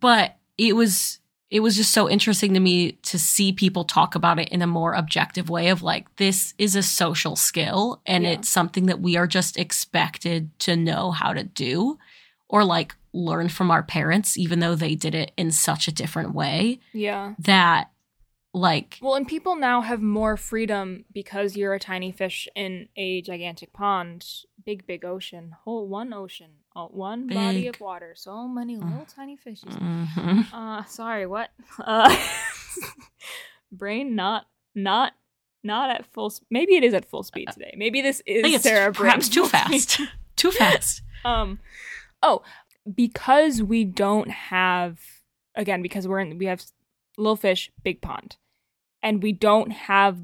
but 0.00 0.36
it 0.58 0.76
was 0.76 1.18
it 1.50 1.60
was 1.60 1.74
just 1.76 1.92
so 1.92 2.08
interesting 2.10 2.52
to 2.54 2.60
me 2.60 2.92
to 3.02 3.18
see 3.18 3.52
people 3.52 3.84
talk 3.84 4.14
about 4.14 4.38
it 4.38 4.48
in 4.50 4.60
a 4.62 4.66
more 4.66 4.92
objective 4.92 5.48
way 5.48 5.68
of 5.68 5.82
like 5.82 6.14
this 6.16 6.52
is 6.58 6.76
a 6.76 6.82
social 6.82 7.36
skill 7.36 8.02
and 8.06 8.24
Yeah. 8.24 8.30
it's 8.32 8.48
something 8.50 8.84
that 8.86 9.00
we 9.00 9.16
are 9.16 9.26
just 9.26 9.56
expected 9.58 10.50
to 10.60 10.76
know 10.76 11.10
how 11.10 11.32
to 11.32 11.42
do 11.42 11.98
or 12.48 12.64
like 12.64 12.94
learn 13.14 13.48
from 13.48 13.70
our 13.70 13.82
parents 13.82 14.36
even 14.36 14.60
though 14.60 14.74
they 14.76 14.94
did 14.94 15.14
it 15.14 15.32
in 15.38 15.50
such 15.50 15.88
a 15.88 15.92
different 15.92 16.34
way 16.34 16.78
Yeah. 16.92 17.32
that 17.38 17.90
like 18.52 18.98
Well, 19.00 19.14
and 19.14 19.26
people 19.28 19.54
now 19.56 19.80
have 19.80 20.02
more 20.02 20.36
freedom 20.36 21.04
because 21.12 21.56
you're 21.56 21.74
a 21.74 21.78
tiny 21.80 22.10
fish 22.12 22.48
in 22.54 22.88
a 22.96 23.22
gigantic 23.22 23.72
pond, 23.72 24.26
big, 24.64 24.86
big 24.86 25.04
ocean, 25.04 25.54
whole 25.64 25.86
one 25.88 26.12
ocean, 26.12 26.50
uh, 26.74 26.86
one 26.86 27.26
body 27.28 27.66
of 27.68 27.80
water, 27.80 28.14
so 28.16 28.48
many 28.48 28.76
little 28.76 29.06
tiny 29.06 29.36
fishes. 29.36 29.74
mhm. 29.74 30.46
Uh, 30.52 30.84
sorry, 30.84 31.26
what? 31.26 31.50
Uh, 31.78 32.14
brain 33.72 34.14
not, 34.14 34.46
not, 34.74 35.12
not 35.62 35.90
at 35.90 36.06
full. 36.06 36.30
Sp- 36.32 36.46
Maybe 36.50 36.76
it 36.76 36.84
is 36.84 36.94
at 36.94 37.04
full 37.04 37.22
speed 37.22 37.48
today. 37.52 37.74
Maybe 37.76 38.02
this 38.02 38.22
is 38.26 38.62
Sarah. 38.62 38.92
perhaps 38.92 39.28
too 39.28 39.46
fast 39.46 40.00
too 40.36 40.50
fast 40.50 41.02
Um, 41.24 41.58
oh, 42.22 42.40
because 42.94 43.62
we 43.62 43.84
don't 43.84 44.30
have 44.30 44.98
again 45.54 45.82
because 45.82 46.08
we're 46.08 46.20
in 46.20 46.38
we 46.38 46.46
have 46.46 46.62
little 47.20 47.36
fish, 47.36 47.70
big 47.82 48.00
pond, 48.00 48.36
and 49.02 49.22
we 49.22 49.32
don't 49.32 49.70
have. 49.70 50.18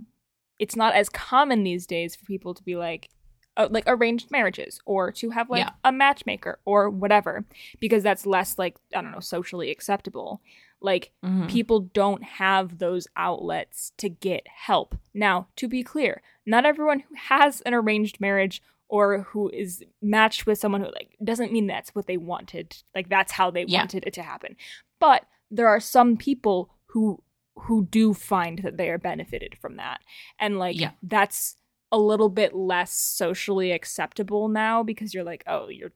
It's 0.59 0.77
not 0.77 0.95
as 0.95 1.09
common 1.09 1.65
these 1.65 1.87
days 1.87 2.17
for 2.17 2.25
people 2.25 2.55
to 2.55 2.63
be 2.63 2.77
like, 2.77 3.11
uh, 3.59 3.69
like 3.71 3.85
arranged 3.87 4.31
marriages 4.31 4.81
or 4.87 5.13
to 5.13 5.31
have 5.31 5.51
like 5.51 5.61
Yeah. 5.67 5.71
a 5.85 5.93
matchmaker 5.93 6.59
or 6.65 6.89
whatever 6.89 7.45
because 7.81 8.03
that's 8.03 8.25
less 8.27 8.59
like 8.59 8.77
I 8.95 9.03
don't 9.03 9.13
know 9.13 9.21
socially 9.21 9.71
acceptable. 9.71 10.41
Like 10.81 11.11
Mhm. 11.25 11.49
people 11.51 11.81
don't 11.81 12.23
have 12.23 12.79
those 12.79 13.07
outlets 13.17 13.93
to 13.99 14.09
get 14.09 14.47
help. 14.49 14.95
Now, 15.15 15.49
to 15.57 15.69
be 15.69 15.83
clear, 15.83 16.23
not 16.47 16.65
everyone 16.67 17.01
who 17.01 17.15
has 17.15 17.61
an 17.63 17.75
arranged 17.75 18.21
marriage 18.21 18.63
or 18.89 19.23
who 19.23 19.49
is 19.51 19.83
matched 20.01 20.47
with 20.47 20.59
someone 20.59 20.81
who 20.83 20.91
like 20.93 21.17
doesn't 21.23 21.53
mean 21.53 21.67
that's 21.67 21.95
what 21.95 22.07
they 22.07 22.17
wanted. 22.17 22.83
Like 22.95 23.09
that's 23.09 23.33
how 23.33 23.51
they 23.51 23.65
Yeah. 23.65 23.81
wanted 23.81 24.05
it 24.07 24.13
to 24.15 24.23
happen. 24.23 24.57
But 25.01 25.27
there 25.51 25.69
are 25.69 25.81
some 25.81 26.17
people 26.17 26.71
who 26.87 27.22
who 27.61 27.87
do 27.87 28.12
find 28.12 28.59
that 28.59 28.77
they 28.77 28.90
are 28.90 28.99
benefited 28.99 29.57
from 29.61 29.77
that. 29.77 30.01
And 30.38 30.59
like 30.59 30.79
Yeah. 30.79 30.90
that's 31.03 31.57
a 31.90 31.99
little 31.99 32.29
bit 32.29 32.55
less 32.55 32.92
socially 32.92 33.72
acceptable 33.72 34.49
now 34.49 34.83
because 34.83 35.14
you're 35.14 35.25
like, 35.25 35.42
oh, 35.46 35.68
you're 35.68 35.92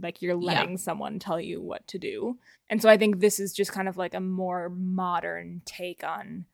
like 0.00 0.20
you're 0.20 0.34
Yeah. 0.40 0.46
letting 0.46 0.78
someone 0.78 1.20
tell 1.20 1.40
you 1.40 1.62
what 1.62 1.86
to 1.88 1.98
do. 1.98 2.38
And 2.68 2.82
so 2.82 2.88
I 2.88 2.96
think 2.96 3.20
this 3.20 3.38
is 3.38 3.52
just 3.52 3.70
kind 3.72 3.86
of 3.88 3.96
like 3.96 4.14
a 4.14 4.20
more 4.20 4.68
modern 4.68 5.62
take 5.64 6.02
on 6.02 6.46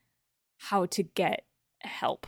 how 0.58 0.84
to 0.86 1.02
get 1.02 1.46
help. 1.80 2.26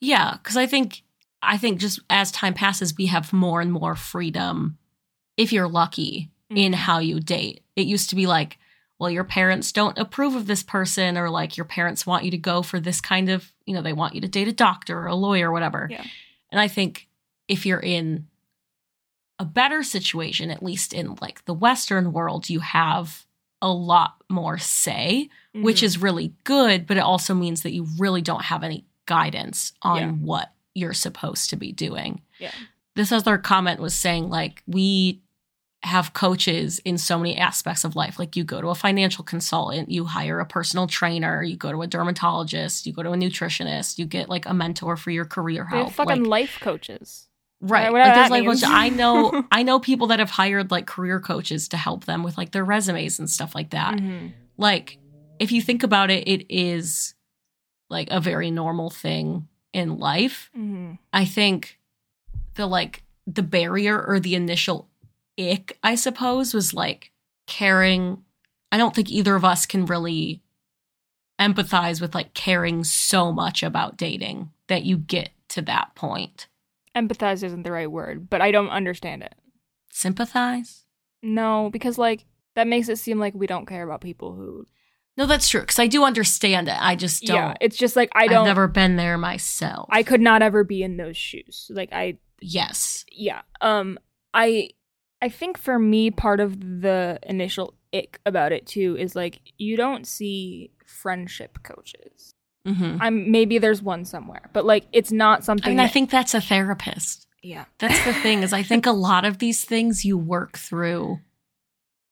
Yeah, 0.00 0.36
because 0.36 0.56
I 0.58 0.66
think 0.66 1.02
I 1.42 1.56
think 1.58 1.78
just 1.80 2.00
as 2.10 2.30
time 2.30 2.54
passes, 2.54 2.94
we 2.96 3.06
have 3.06 3.32
more 3.32 3.60
and 3.62 3.72
more 3.72 3.94
freedom, 3.96 4.78
if 5.36 5.52
you're 5.52 5.68
lucky, 5.68 6.30
in 6.50 6.72
Mhm. 6.72 6.76
how 6.76 6.98
you 6.98 7.20
date. 7.20 7.62
It 7.76 7.86
used 7.86 8.10
to 8.10 8.16
be 8.16 8.26
like, 8.26 8.58
well, 8.98 9.10
your 9.10 9.24
parents 9.24 9.72
don't 9.72 9.98
approve 9.98 10.34
of 10.36 10.46
this 10.46 10.62
person, 10.62 11.18
or 11.18 11.28
like 11.30 11.56
your 11.56 11.64
parents 11.66 12.06
want 12.06 12.24
you 12.24 12.30
to 12.30 12.38
go 12.38 12.62
for 12.62 12.78
this 12.80 13.00
kind 13.00 13.28
of, 13.28 13.52
you 13.66 13.74
know, 13.74 13.82
they 13.82 13.92
want 13.92 14.14
you 14.14 14.20
to 14.20 14.28
date 14.28 14.48
a 14.48 14.52
doctor 14.52 14.98
or 14.98 15.06
a 15.06 15.14
lawyer 15.14 15.50
or 15.50 15.52
whatever. 15.52 15.88
Yeah. 15.90 16.04
And 16.50 16.60
I 16.60 16.68
think 16.68 17.08
if 17.48 17.66
you're 17.66 17.80
in 17.80 18.26
a 19.38 19.44
better 19.44 19.82
situation, 19.82 20.50
at 20.50 20.62
least 20.62 20.92
in 20.92 21.16
like 21.20 21.44
the 21.44 21.54
Western 21.54 22.12
world, 22.12 22.48
you 22.48 22.60
have 22.60 23.26
a 23.60 23.70
lot 23.72 24.16
more 24.28 24.58
say 24.58 25.28
which 25.54 25.80
Mhm. 25.80 25.84
is 25.84 25.98
really 26.02 26.34
good, 26.42 26.84
but 26.84 26.96
it 26.96 27.00
also 27.04 27.32
means 27.32 27.62
that 27.62 27.72
you 27.72 27.86
really 27.96 28.20
don't 28.20 28.42
have 28.46 28.64
any 28.64 28.84
guidance 29.06 29.72
on 29.82 29.96
Yeah. 29.98 30.10
what 30.10 30.52
you're 30.74 30.92
supposed 30.92 31.48
to 31.50 31.56
be 31.56 31.70
doing. 31.70 32.22
Yeah. 32.40 32.50
This 32.96 33.12
other 33.12 33.38
comment 33.38 33.80
was 33.80 33.94
saying, 33.94 34.28
like, 34.30 34.64
we 34.66 35.20
have 35.84 36.12
coaches 36.14 36.78
in 36.84 36.96
so 36.98 37.18
many 37.18 37.36
aspects 37.36 37.84
of 37.84 37.94
life. 37.94 38.18
Like, 38.18 38.36
you 38.36 38.44
go 38.44 38.60
to 38.60 38.68
a 38.68 38.74
financial 38.74 39.22
consultant, 39.24 39.90
you 39.90 40.04
hire 40.06 40.40
a 40.40 40.46
personal 40.46 40.86
trainer, 40.86 41.42
you 41.42 41.56
go 41.56 41.70
to 41.72 41.82
a 41.82 41.86
dermatologist, 41.86 42.86
you 42.86 42.92
go 42.92 43.02
to 43.02 43.12
a 43.12 43.16
nutritionist, 43.16 43.98
you 43.98 44.06
get 44.06 44.28
like 44.28 44.46
a 44.46 44.54
mentor 44.54 44.96
for 44.96 45.10
your 45.10 45.24
career 45.26 45.64
help. 45.64 45.92
fucking 45.92 46.22
like, 46.24 46.28
life 46.48 46.58
coaches. 46.60 47.28
right. 47.60 47.92
whatever 47.92 48.08
Like, 48.08 48.14
there's 48.16 48.30
like 48.30 48.44
bunch 48.46 48.62
I 48.64 48.88
know, 48.88 49.44
I 49.52 49.62
know 49.62 49.78
people 49.78 50.06
that 50.08 50.18
have 50.18 50.30
hired 50.30 50.70
like 50.70 50.86
career 50.86 51.20
coaches 51.20 51.68
to 51.68 51.76
help 51.76 52.04
them 52.06 52.22
with 52.22 52.36
like 52.38 52.52
their 52.52 52.64
resumes 52.64 53.18
and 53.18 53.28
stuff 53.30 53.54
like 53.54 53.70
that 53.70 53.94
Mhm. 53.98 54.32
like 54.56 54.98
if 55.38 55.50
you 55.52 55.60
think 55.62 55.82
about 55.82 56.10
it 56.10 56.26
it 56.28 56.46
is 56.48 57.14
like 57.90 58.08
a 58.10 58.20
very 58.20 58.50
normal 58.50 58.90
thing 58.90 59.48
in 59.72 59.98
life 59.98 60.50
Mhm. 60.56 60.98
i 61.12 61.24
think 61.24 61.78
the 62.54 62.66
like 62.66 63.02
the 63.26 63.42
barrier 63.42 64.00
or 64.02 64.20
the 64.20 64.34
initial 64.34 64.88
ick 65.38 65.78
i 65.82 65.94
suppose 65.94 66.54
was 66.54 66.72
like 66.74 67.12
caring 67.46 68.22
i 68.72 68.76
don't 68.76 68.94
think 68.94 69.10
either 69.10 69.34
of 69.34 69.44
us 69.44 69.66
can 69.66 69.86
really 69.86 70.42
empathize 71.40 72.00
with 72.00 72.14
like 72.14 72.32
caring 72.34 72.84
so 72.84 73.32
much 73.32 73.62
about 73.62 73.96
dating 73.96 74.50
that 74.68 74.84
you 74.84 74.96
get 74.96 75.30
to 75.48 75.62
that 75.62 75.94
point 75.94 76.46
Empathize 76.96 77.42
isn't 77.42 77.64
the 77.64 77.72
right 77.72 77.90
word, 77.90 78.30
but 78.30 78.40
I 78.40 78.52
don't 78.52 78.68
understand 78.68 79.24
it. 79.24 79.34
sympathize 79.90 80.84
No, 81.22 81.68
because 81.72 81.98
like 81.98 82.24
that 82.54 82.68
makes 82.68 82.88
it 82.88 82.98
seem 82.98 83.18
like 83.18 83.34
we 83.34 83.48
don't 83.48 83.66
care 83.66 83.82
about 83.82 84.00
people 84.00 84.34
who 84.34 84.66
no 85.16 85.26
that's 85.26 85.48
true 85.48 85.60
because 85.60 85.78
i 85.78 85.86
do 85.86 86.04
understand 86.04 86.68
it 86.68 86.76
i 86.80 86.94
just 86.96 87.24
don't 87.24 87.36
Yeah, 87.36 87.54
it's 87.60 87.76
just 87.76 87.96
like 87.96 88.10
I 88.14 88.24
i've 88.24 88.30
don't 88.30 88.44
never 88.44 88.68
been 88.68 88.96
there 88.96 89.18
myself 89.18 89.88
I 89.90 90.02
could 90.04 90.20
not 90.20 90.42
ever 90.42 90.62
be 90.64 90.82
in 90.82 90.96
those 90.96 91.16
shoes. 91.16 91.68
Like 91.72 91.92
I 91.92 92.18
yes 92.40 93.04
yeah. 93.10 93.42
Um 93.60 93.98
I 94.32 94.70
I 95.24 95.28
think 95.30 95.58
for 95.58 95.78
me 95.78 96.10
part 96.10 96.40
of 96.40 96.60
the 96.82 97.18
initial 97.22 97.74
ick 97.92 98.20
about 98.26 98.52
it 98.52 98.66
too 98.66 98.96
is 98.98 99.14
like 99.16 99.40
you 99.58 99.76
don't 99.76 100.06
see 100.06 100.70
friendship 100.86 101.58
coaches. 101.62 102.34
hmm 102.66 102.96
I'm 103.00 103.30
maybe 103.30 103.58
there's 103.58 103.82
one 103.82 104.04
somewhere, 104.04 104.50
but 104.52 104.64
like 104.64 104.84
it's 104.92 105.12
not 105.12 105.40
I 105.40 105.44
something 105.44 105.70
mean, 105.76 105.80
I 105.80 105.88
think 105.88 106.10
that's 106.10 106.34
a 106.34 106.40
therapist. 106.40 107.26
yeah. 107.42 107.64
That's 107.78 108.04
the 108.04 108.14
thing 108.14 108.42
is 108.42 108.52
I 108.52 108.62
think 108.62 108.86
a 108.86 108.92
lot 109.08 109.24
of 109.24 109.38
these 109.38 109.64
things 109.64 110.04
you 110.04 110.16
work 110.18 110.58
through 110.58 111.20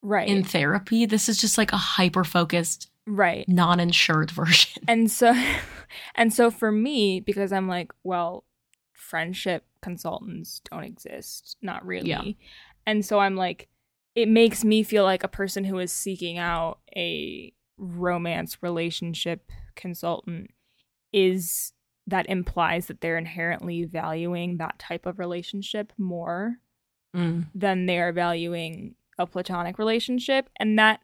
Right. 0.01 0.27
in 0.27 0.43
therapy. 0.43 1.05
This 1.05 1.29
is 1.29 1.37
just 1.39 1.57
like 1.57 1.71
a 1.71 1.77
hyper 1.77 2.23
focused, 2.25 2.89
right. 3.07 3.47
non-insured 3.47 4.31
version. 4.41 4.83
And 4.87 5.09
so 5.09 5.33
and 6.15 6.33
so 6.33 6.49
for 6.51 6.71
me 6.71 7.19
because 7.19 7.51
I'm 7.53 7.67
like, 7.67 7.91
well, 8.03 8.43
friendship 8.93 9.63
consultants 9.81 10.61
don't 10.69 10.83
exist, 10.83 11.57
not 11.61 11.85
really. 11.85 12.09
Yeah. 12.09 12.23
And 12.85 13.05
so 13.05 13.19
I'm 13.19 13.35
like 13.35 13.67
it 14.15 14.27
makes 14.27 14.63
me 14.63 14.83
feel 14.83 15.03
like 15.03 15.23
a 15.23 15.27
person 15.27 15.63
who 15.63 15.79
is 15.79 15.91
seeking 15.91 16.37
out 16.37 16.77
a 16.95 17.51
romance 17.77 18.57
relationship 18.61 19.49
consultant 19.75 20.51
is 21.11 21.73
that 22.05 22.27
implies 22.29 22.87
that 22.87 23.01
they're 23.01 23.17
inherently 23.17 23.85
valuing 23.85 24.57
that 24.57 24.77
type 24.77 25.05
of 25.05 25.19
relationship 25.19 25.93
more 25.97 26.57
Mm. 27.15 27.45
than 27.53 27.85
they 27.85 27.99
are 27.99 28.11
valuing 28.11 28.95
a 29.19 29.27
platonic 29.27 29.77
relationship 29.77 30.49
and 30.59 30.79
that 30.79 30.99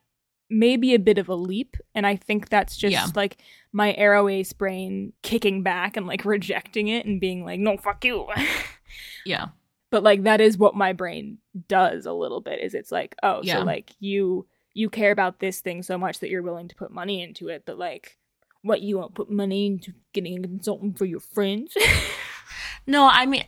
may 0.49 0.75
be 0.75 0.95
a 0.95 0.99
bit 0.99 1.19
of 1.19 1.29
a 1.29 1.35
leap 1.35 1.77
and 1.93 2.07
i 2.07 2.15
think 2.15 2.49
that's 2.49 2.75
just 2.75 2.91
Yeah. 2.93 3.05
like 3.15 3.37
my 3.71 3.93
aro 3.93 4.31
ace 4.33 4.51
brain 4.51 5.13
kicking 5.21 5.61
back 5.61 5.95
and 5.95 6.07
like 6.07 6.25
rejecting 6.25 6.87
it 6.87 7.05
and 7.05 7.21
being 7.21 7.45
like 7.45 7.59
no 7.59 7.77
fuck 7.77 8.03
you 8.03 8.27
Yeah. 9.25 9.49
But 9.91 10.03
like 10.03 10.23
that 10.23 10.39
is 10.41 10.57
what 10.57 10.75
my 10.75 10.93
brain 10.93 11.37
does 11.67 12.05
a 12.05 12.13
little 12.13 12.41
bit 12.41 12.59
is 12.61 12.73
it's 12.73 12.91
like 12.91 13.15
oh 13.23 13.41
Yeah. 13.43 13.59
so 13.59 13.63
like 13.63 13.91
you 13.99 14.47
you 14.73 14.89
care 14.89 15.11
about 15.11 15.39
this 15.39 15.61
thing 15.61 15.81
so 15.83 15.97
much 15.97 16.19
that 16.19 16.29
you're 16.29 16.43
willing 16.43 16.67
to 16.67 16.75
put 16.75 16.91
money 16.91 17.21
into 17.23 17.47
it 17.49 17.63
but 17.65 17.77
like 17.77 18.17
what 18.61 18.81
you 18.81 18.97
won't 18.97 19.15
put 19.15 19.29
money 19.31 19.65
into 19.65 19.93
getting 20.13 20.37
a 20.39 20.41
consultant 20.47 20.97
for 20.97 21.05
your 21.05 21.19
friends 21.21 21.73
No, 22.87 23.07
I 23.07 23.25
mean, 23.27 23.43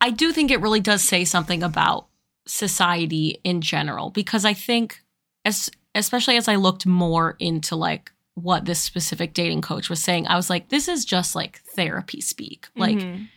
I 0.00 0.10
do 0.10 0.32
think 0.32 0.50
it 0.50 0.60
really 0.60 0.80
does 0.80 1.02
say 1.04 1.24
something 1.24 1.62
about 1.62 2.08
society 2.46 3.40
in 3.44 3.60
general 3.60 4.10
because 4.10 4.44
I 4.44 4.54
think, 4.54 5.02
as 5.44 5.70
especially 5.94 6.36
as 6.36 6.48
I 6.48 6.56
looked 6.56 6.84
more 6.86 7.36
into 7.38 7.76
like 7.76 8.10
what 8.34 8.64
this 8.64 8.80
specific 8.80 9.34
dating 9.34 9.62
coach 9.62 9.88
was 9.88 10.02
saying, 10.02 10.26
I 10.26 10.36
was 10.36 10.50
like, 10.50 10.68
this 10.68 10.88
is 10.88 11.04
just 11.04 11.34
like 11.36 11.60
therapy 11.60 12.20
speak. 12.20 12.66
Like, 12.76 12.98
Mhm. 12.98 13.28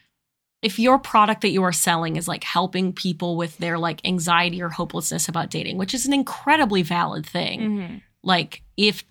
If 0.62 0.78
your 0.80 1.00
product 1.00 1.42
that 1.42 1.52
you 1.52 1.64
are 1.64 1.72
selling 1.72 2.16
is 2.18 2.28
like 2.28 2.44
helping 2.44 2.92
people 2.94 3.38
with 3.38 3.58
their 3.60 3.78
like 3.78 4.02
anxiety 4.06 4.62
or 4.62 4.70
hopelessness 4.70 5.30
about 5.30 5.50
dating, 5.50 5.78
which 5.78 5.94
is 5.94 6.06
an 6.06 6.14
incredibly 6.14 6.82
valid 6.82 7.26
thing, 7.26 7.62
Mhm. 7.62 8.02
like 8.24 8.62
if 8.76 9.04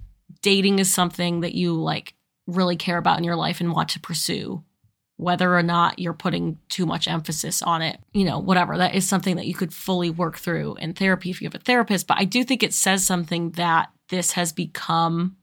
dating 0.42 0.78
is 0.78 0.92
something 0.92 1.40
that 1.40 1.54
you 1.54 1.72
like 1.74 2.14
really 2.46 2.76
care 2.76 2.98
about 2.98 3.18
in 3.18 3.24
your 3.24 3.36
life 3.36 3.60
and 3.60 3.72
want 3.72 3.88
to 3.90 4.00
pursue, 4.00 4.62
whether 5.16 5.56
or 5.56 5.62
not 5.62 5.98
you're 5.98 6.12
putting 6.12 6.58
too 6.68 6.86
much 6.86 7.08
emphasis 7.08 7.60
on 7.62 7.82
it, 7.82 7.98
you 8.12 8.24
know, 8.24 8.38
whatever, 8.38 8.76
that 8.78 8.94
is 8.94 9.08
something 9.08 9.36
that 9.36 9.46
you 9.46 9.54
could 9.54 9.72
fully 9.74 10.10
work 10.10 10.38
through 10.38 10.74
in 10.76 10.92
therapy 10.92 11.30
if 11.30 11.40
you 11.40 11.46
have 11.46 11.54
a 11.54 11.58
therapist. 11.64 12.06
But 12.06 12.18
I 12.18 12.24
do 12.24 12.44
think 12.44 12.62
it 12.62 12.72
says 12.74 13.04
something 13.04 13.50
that 13.52 13.90
this 14.10 14.32
has 14.32 14.52
become 14.52 15.36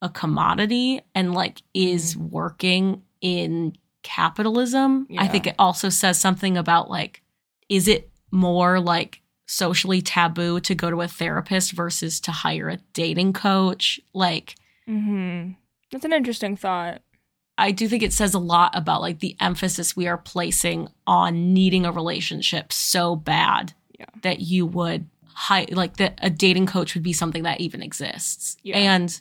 a 0.00 0.08
commodity 0.08 1.00
and 1.14 1.34
like 1.34 1.62
is 1.74 2.16
working 2.16 3.02
in 3.20 3.76
capitalism. 4.04 5.08
I 5.18 5.26
think 5.26 5.48
it 5.48 5.56
also 5.58 5.88
says 5.88 6.18
something 6.20 6.56
about 6.56 6.88
like, 6.88 7.22
is 7.68 7.88
it 7.88 8.10
more 8.30 8.78
like 8.78 9.20
socially 9.46 10.00
taboo 10.00 10.60
to 10.60 10.74
go 10.74 10.90
to 10.90 11.00
a 11.02 11.08
therapist 11.08 11.72
versus 11.72 12.20
to 12.20 12.30
hire 12.30 12.68
a 12.68 12.76
dating 12.92 13.32
coach? 13.32 13.98
Like, 14.12 14.54
Mhm. 14.88 15.56
that's 15.90 16.04
an 16.04 16.12
interesting 16.12 16.56
thought 16.56 17.00
I 17.56 17.70
do 17.70 17.86
think 17.86 18.02
it 18.02 18.12
says 18.12 18.34
a 18.34 18.40
lot 18.40 18.72
about 18.74 19.00
like 19.00 19.20
the 19.20 19.36
emphasis 19.40 19.94
we 19.96 20.08
are 20.08 20.18
placing 20.18 20.88
on 21.06 21.54
needing 21.54 21.86
a 21.86 21.92
relationship 21.92 22.72
so 22.72 23.14
bad 23.14 23.74
Yeah. 23.96 24.06
that 24.22 24.40
you 24.40 24.66
would 24.66 25.06
hi- 25.34 25.68
like 25.70 25.96
that 25.98 26.18
a 26.20 26.30
dating 26.30 26.66
coach 26.66 26.94
would 26.94 27.04
be 27.04 27.12
something 27.12 27.44
that 27.44 27.60
even 27.60 27.80
exists. 27.80 28.56
Yeah. 28.64 28.76
And 28.76 29.20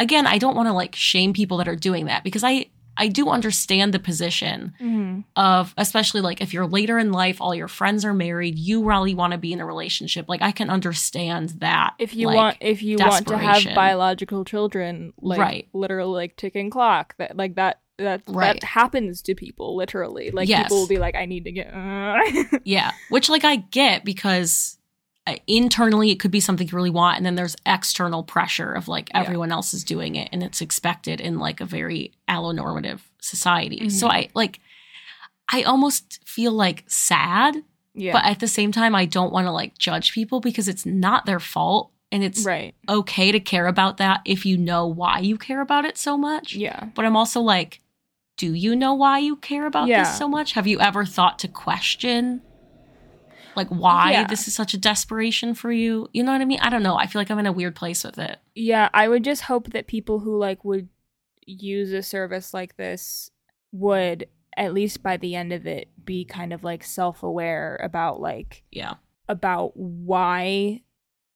again, 0.00 0.26
I 0.26 0.38
don't 0.38 0.56
want 0.56 0.66
to 0.66 0.72
like 0.72 0.96
shame 0.96 1.32
people 1.32 1.56
that 1.58 1.68
are 1.68 1.76
doing 1.76 2.06
that 2.06 2.24
because 2.24 2.42
I 2.42 2.66
I 2.98 3.08
do 3.08 3.28
understand 3.28 3.94
the 3.94 3.98
position 3.98 4.74
mm-hmm. 4.80 5.20
of 5.36 5.72
especially 5.76 6.20
like 6.20 6.40
if 6.40 6.52
you're 6.52 6.66
later 6.66 6.98
in 6.98 7.12
life, 7.12 7.40
all 7.40 7.54
your 7.54 7.68
friends 7.68 8.04
are 8.04 8.12
married, 8.12 8.58
you 8.58 8.84
really 8.84 9.14
want 9.14 9.32
to 9.32 9.38
be 9.38 9.52
in 9.52 9.60
a 9.60 9.64
relationship. 9.66 10.28
Like 10.28 10.42
I 10.42 10.52
can 10.52 10.68
understand 10.68 11.50
that. 11.60 11.94
if 11.98 12.14
you 12.14 12.26
like, 12.26 12.36
want 12.36 12.56
if 12.60 12.82
you 12.82 12.98
want 12.98 13.26
to 13.28 13.38
have 13.38 13.64
biological 13.74 14.44
children 14.44 15.12
like 15.20 15.38
Right. 15.38 15.68
literally 15.72 16.12
like 16.12 16.36
ticking 16.36 16.70
clock 16.70 17.14
that 17.18 17.36
like 17.36 17.54
that 17.54 17.80
that 17.98 18.22
Right. 18.28 18.60
that 18.60 18.64
happens 18.64 19.22
to 19.22 19.34
people 19.34 19.76
literally 19.76 20.30
like 20.30 20.48
Yes. 20.48 20.64
people 20.64 20.78
will 20.78 20.86
be 20.86 20.98
like 20.98 21.16
i 21.16 21.24
need 21.24 21.44
to 21.44 21.52
get 21.52 21.72
Yeah, 22.64 22.92
which 23.10 23.28
like 23.28 23.44
I 23.44 23.56
get 23.56 24.04
because 24.04 24.77
internally 25.46 26.10
it 26.10 26.20
could 26.20 26.30
be 26.30 26.40
something 26.40 26.66
you 26.68 26.76
really 26.76 26.90
want, 26.90 27.16
and 27.16 27.26
then 27.26 27.34
there's 27.34 27.56
external 27.66 28.22
pressure 28.22 28.72
of 28.72 28.88
like 28.88 29.08
Yeah. 29.14 29.20
everyone 29.20 29.52
else 29.52 29.72
is 29.74 29.84
doing 29.84 30.16
it, 30.16 30.28
and 30.32 30.42
it's 30.42 30.60
expected 30.60 31.20
in 31.20 31.38
like 31.38 31.60
a 31.60 31.64
very 31.64 32.12
allonormative 32.28 33.00
society. 33.20 33.88
So 33.90 34.06
Mhm. 34.08 34.12
I 34.12 34.28
like, 34.34 34.60
I 35.52 35.62
almost 35.62 36.20
feel 36.26 36.52
like 36.52 36.84
sad, 36.86 37.62
yeah 37.94 38.12
but 38.12 38.24
at 38.24 38.38
the 38.40 38.48
same 38.48 38.70
time, 38.72 38.94
I 38.94 39.06
don't 39.06 39.32
want 39.32 39.46
to 39.46 39.50
like 39.52 39.76
judge 39.78 40.12
people 40.12 40.40
because 40.40 40.68
it's 40.68 40.86
not 40.86 41.26
their 41.26 41.40
fault, 41.40 41.90
and 42.12 42.22
it's 42.22 42.44
right 42.44 42.74
okay 42.88 43.32
to 43.32 43.40
care 43.40 43.66
about 43.66 43.96
that 43.98 44.20
if 44.24 44.46
you 44.46 44.56
know 44.56 44.86
why 44.86 45.18
you 45.18 45.36
care 45.36 45.60
about 45.60 45.84
it 45.84 45.98
so 45.98 46.16
much. 46.16 46.54
yeah 46.54 46.86
But 46.94 47.04
I'm 47.04 47.16
also 47.16 47.40
like, 47.40 47.80
do 48.36 48.54
you 48.54 48.74
know 48.76 48.94
why 48.94 49.18
you 49.18 49.36
care 49.36 49.66
about 49.66 49.88
Yeah. 49.88 50.04
this 50.04 50.16
so 50.16 50.28
much? 50.28 50.52
Have 50.52 50.66
you 50.66 50.78
ever 50.80 51.04
thought 51.04 51.38
to 51.40 51.48
question 51.48 52.40
like 53.58 53.68
why 53.68 54.12
Yeah. 54.12 54.26
this 54.26 54.48
is 54.48 54.54
such 54.54 54.72
a 54.72 54.78
desperation 54.78 55.52
for 55.52 55.70
you? 55.70 56.08
You 56.14 56.22
know 56.22 56.32
what 56.32 56.40
I 56.40 56.46
mean? 56.46 56.60
I 56.60 56.70
don't 56.70 56.82
know. 56.82 56.96
I 56.96 57.06
feel 57.06 57.20
like 57.20 57.30
I'm 57.30 57.38
in 57.38 57.44
a 57.46 57.52
weird 57.52 57.76
place 57.76 58.02
with 58.04 58.18
it. 58.18 58.38
Yeah, 58.54 58.88
I 58.94 59.08
would 59.08 59.24
just 59.24 59.42
hope 59.42 59.70
that 59.72 59.86
people 59.86 60.20
who 60.20 60.38
like 60.38 60.64
would 60.64 60.88
use 61.46 61.92
a 61.92 62.02
service 62.02 62.54
like 62.54 62.76
this 62.76 63.30
would 63.72 64.26
at 64.56 64.72
least 64.74 65.02
by 65.02 65.16
the 65.16 65.34
end 65.34 65.52
of 65.52 65.66
it 65.66 65.88
be 66.04 66.24
kind 66.24 66.52
of 66.52 66.64
like 66.64 66.82
self-aware 66.82 67.78
about 67.82 68.20
like 68.20 68.62
Yeah. 68.72 68.94
about 69.28 69.72
why 69.76 70.82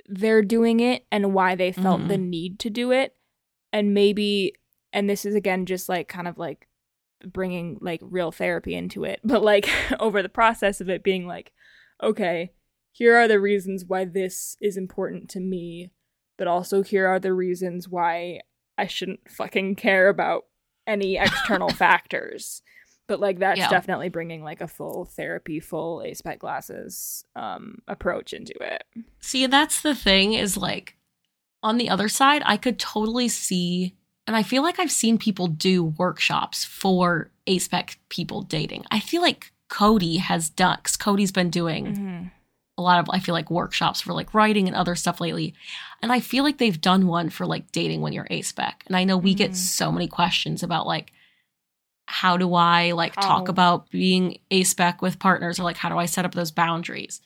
they're 0.09 0.43
doing 0.43 0.81
it 0.81 1.05
and 1.13 1.33
why 1.35 1.55
they 1.55 1.73
felt 1.73 2.01
Mhm. 2.03 2.09
the 2.09 2.19
need 2.19 2.59
to 2.61 2.71
do 2.71 2.91
it 2.91 3.15
and 3.73 3.95
maybe 3.95 4.55
and 4.93 5.09
this 5.09 5.25
is 5.25 5.35
again 5.35 5.65
just 5.67 5.89
like 5.89 6.09
kind 6.09 6.27
of 6.27 6.37
like 6.39 6.69
bringing 7.25 7.79
like 7.81 8.01
real 8.03 8.33
therapy 8.33 8.75
into 8.75 9.05
it 9.05 9.21
but 9.25 9.43
like 9.43 9.69
over 10.01 10.23
the 10.23 10.29
process 10.29 10.81
of 10.81 10.89
it 10.91 11.03
being 11.05 11.27
like 11.27 11.53
okay 12.03 12.53
here 12.91 13.17
are 13.17 13.29
the 13.29 13.41
reasons 13.41 13.85
why 13.87 14.05
this 14.05 14.57
is 14.61 14.77
important 14.77 15.29
to 15.31 15.41
me 15.41 15.91
but 16.39 16.47
also 16.49 16.83
here 16.83 17.07
are 17.07 17.21
the 17.21 17.33
reasons 17.33 17.89
why 17.89 18.41
I 18.77 18.87
shouldn't 18.87 19.31
fucking 19.31 19.77
care 19.77 20.09
about 20.09 20.45
any 20.87 21.17
external 21.17 21.69
factors 21.85 22.63
but 23.07 23.21
like 23.21 23.39
that's 23.39 23.59
Yeah. 23.59 23.69
definitely 23.69 24.09
bringing 24.09 24.43
like 24.43 24.61
a 24.61 24.69
full 24.69 25.05
therapy 25.05 25.61
full 25.61 25.99
aspec 25.99 26.39
glasses 26.39 27.25
um 27.37 27.79
approach 27.87 28.33
into 28.33 28.55
it 28.61 28.83
See, 29.21 29.47
that's 29.47 29.81
the 29.81 29.95
thing 29.95 30.33
is 30.35 30.57
like 30.57 30.97
on 31.63 31.79
the 31.79 31.89
other 31.89 32.09
side, 32.09 32.43
I 32.45 32.57
could 32.57 32.77
totally 32.81 33.29
see, 33.29 33.95
and 34.27 34.35
I 34.35 34.43
feel 34.43 34.65
like 34.65 34.81
I've 34.81 34.91
seen 34.91 35.17
people 35.17 35.47
do 35.47 35.85
workshops 35.85 36.65
for 36.65 37.31
ASPEC 37.47 37.99
people 38.09 38.43
dating. 38.43 38.85
I 38.91 38.99
feel 38.99 39.23
like 39.23 39.52
Cody 39.73 40.19
has 40.19 40.51
done, 40.51 40.77
because 40.83 40.97
Cody's 40.97 41.33
been 41.33 41.49
doing 41.51 41.87
Mm-hmm. 41.87 42.27
a 42.77 42.83
lot 42.83 42.99
of, 43.01 43.09
I 43.11 43.19
feel 43.21 43.33
like, 43.35 43.51
workshops 43.51 44.01
for 44.03 44.13
like 44.13 44.35
writing 44.35 44.67
and 44.69 44.77
other 44.77 44.95
stuff 44.95 45.19
lately. 45.21 45.55
And 46.03 46.13
I 46.13 46.21
feel 46.21 46.45
like 46.45 46.59
they've 46.59 46.81
done 46.81 47.07
one 47.07 47.31
for 47.31 47.47
like 47.47 47.73
dating 47.73 48.01
when 48.03 48.13
you're 48.13 48.27
ASPEC. 48.31 48.75
And 48.87 48.95
I 48.97 49.05
know 49.05 49.17
we 49.17 49.35
get 49.35 49.53
Mhm. 49.53 49.57
so 49.57 49.91
many 49.91 50.09
questions 50.09 50.63
about 50.63 50.87
like, 50.87 51.13
how 52.07 52.37
do 52.37 52.55
I 52.55 52.93
like 52.93 53.15
talk 53.15 53.49
about 53.49 53.91
being 53.91 54.39
ASPEC 54.51 55.01
with 55.01 55.19
partners 55.19 55.59
or 55.59 55.63
like 55.63 55.79
how 55.79 55.89
do 55.89 55.97
I 55.97 56.07
set 56.07 56.25
up 56.27 56.35
those 56.35 56.51
boundaries? 56.51 57.23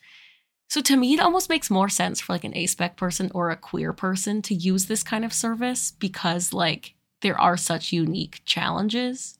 So 0.69 0.81
to 0.81 0.95
me, 0.97 1.13
it 1.13 1.19
almost 1.19 1.49
makes 1.49 1.69
more 1.69 1.89
sense 1.89 2.21
for 2.21 2.33
like 2.33 2.43
an 2.45 2.53
ASPEC 2.53 2.95
person 2.95 3.31
or 3.33 3.49
a 3.49 3.55
queer 3.57 3.91
person 3.93 4.41
to 4.43 4.53
use 4.53 4.85
this 4.85 5.03
kind 5.03 5.25
of 5.25 5.33
service 5.33 5.91
because 5.91 6.53
like 6.53 6.93
there 7.21 7.39
are 7.39 7.57
such 7.57 7.91
unique 7.91 8.41
challenges. 8.45 9.36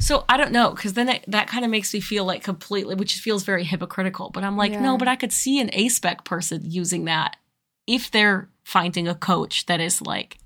So 0.00 0.24
I 0.28 0.36
don't 0.36 0.52
know 0.52 0.70
because 0.70 0.94
then 0.94 1.08
it, 1.08 1.24
that 1.28 1.46
kind 1.46 1.64
of 1.64 1.70
makes 1.70 1.92
me 1.92 2.00
feel 2.00 2.24
like 2.24 2.42
completely, 2.42 2.94
which 2.94 3.14
feels 3.16 3.44
very 3.44 3.64
hypocritical. 3.64 4.30
But 4.30 4.44
I'm 4.44 4.56
like, 4.56 4.72
Yeah. 4.72 4.80
no, 4.82 4.96
but 4.96 5.08
I 5.08 5.16
could 5.16 5.32
see 5.32 5.60
an 5.60 5.68
ASPEC 5.68 6.24
person 6.24 6.62
using 6.64 7.04
that 7.04 7.36
if 7.86 8.10
they're 8.10 8.48
finding 8.64 9.06
a 9.08 9.14
coach 9.14 9.66
that 9.66 9.80
is 9.80 10.00
like 10.00 10.38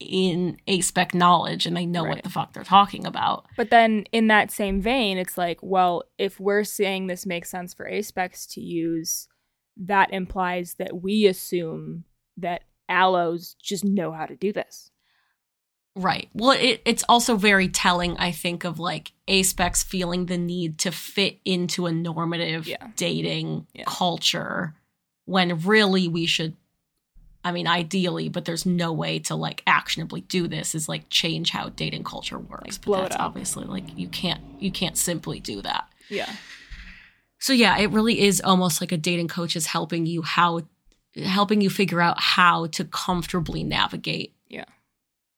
in 0.00 0.58
ASPEC 0.66 1.14
knowledge 1.14 1.66
and 1.66 1.76
they 1.76 1.86
know 1.86 2.04
what 2.04 2.22
the 2.22 2.28
fuck 2.30 2.52
they're 2.52 2.64
talking 2.64 3.06
about. 3.06 3.46
But 3.56 3.70
then 3.70 4.04
in 4.12 4.26
that 4.28 4.50
same 4.50 4.80
vein, 4.80 5.18
it's 5.18 5.38
like, 5.38 5.58
well, 5.62 6.04
if 6.18 6.40
we're 6.40 6.64
saying 6.64 7.06
this 7.06 7.26
makes 7.26 7.50
sense 7.50 7.74
for 7.74 7.88
ASPECs 7.88 8.52
to 8.54 8.60
use, 8.60 9.28
that 9.76 10.12
implies 10.12 10.74
that 10.74 11.02
we 11.02 11.26
assume 11.26 12.04
that 12.36 12.62
allos 12.90 13.54
just 13.62 13.84
know 13.84 14.12
how 14.12 14.26
to 14.26 14.36
do 14.36 14.52
this. 14.52 14.90
Right. 15.96 16.28
Well, 16.34 16.50
it, 16.50 16.82
it's 16.84 17.04
also 17.08 17.36
very 17.36 17.68
telling, 17.68 18.16
I 18.18 18.32
think, 18.32 18.64
of 18.64 18.80
like 18.80 19.12
ASPECs 19.28 19.84
feeling 19.84 20.26
the 20.26 20.36
need 20.38 20.78
to 20.80 20.90
fit 20.90 21.38
into 21.44 21.86
a 21.86 21.92
normative 21.92 22.66
Yeah. 22.66 22.88
dating 22.96 23.66
Yeah. 23.72 23.84
culture 23.86 24.74
when 25.24 25.60
really 25.60 26.08
we 26.08 26.26
should, 26.26 26.56
I 27.44 27.52
mean, 27.52 27.66
ideally, 27.68 28.28
but 28.28 28.44
there's 28.44 28.66
no 28.66 28.92
way 28.92 29.20
to 29.20 29.36
like 29.36 29.62
actionably 29.66 30.22
do 30.22 30.48
this 30.48 30.74
is 30.74 30.88
like 30.88 31.08
change 31.10 31.50
how 31.50 31.68
dating 31.68 32.02
culture 32.04 32.38
works. 32.38 32.78
Like, 32.78 32.84
But 32.86 33.02
that's 33.02 33.14
up. 33.16 33.20
obviously 33.22 33.64
like 33.64 33.96
you 33.96 34.08
can't, 34.08 34.40
you 34.58 34.72
can't 34.72 34.98
simply 34.98 35.38
do 35.38 35.62
that. 35.62 35.88
Yeah. 36.10 36.30
So 37.38 37.52
yeah, 37.52 37.78
it 37.78 37.90
really 37.90 38.20
is 38.20 38.40
almost 38.40 38.80
like 38.80 38.90
a 38.92 38.96
dating 38.96 39.28
coach 39.28 39.54
is 39.54 39.66
helping 39.66 40.06
you 40.06 40.22
how 40.22 40.62
helping 41.24 41.60
you 41.60 41.70
figure 41.70 42.00
out 42.00 42.18
how 42.20 42.66
to 42.66 42.84
comfortably 42.84 43.62
navigate 43.62 44.34
Yeah. 44.48 44.64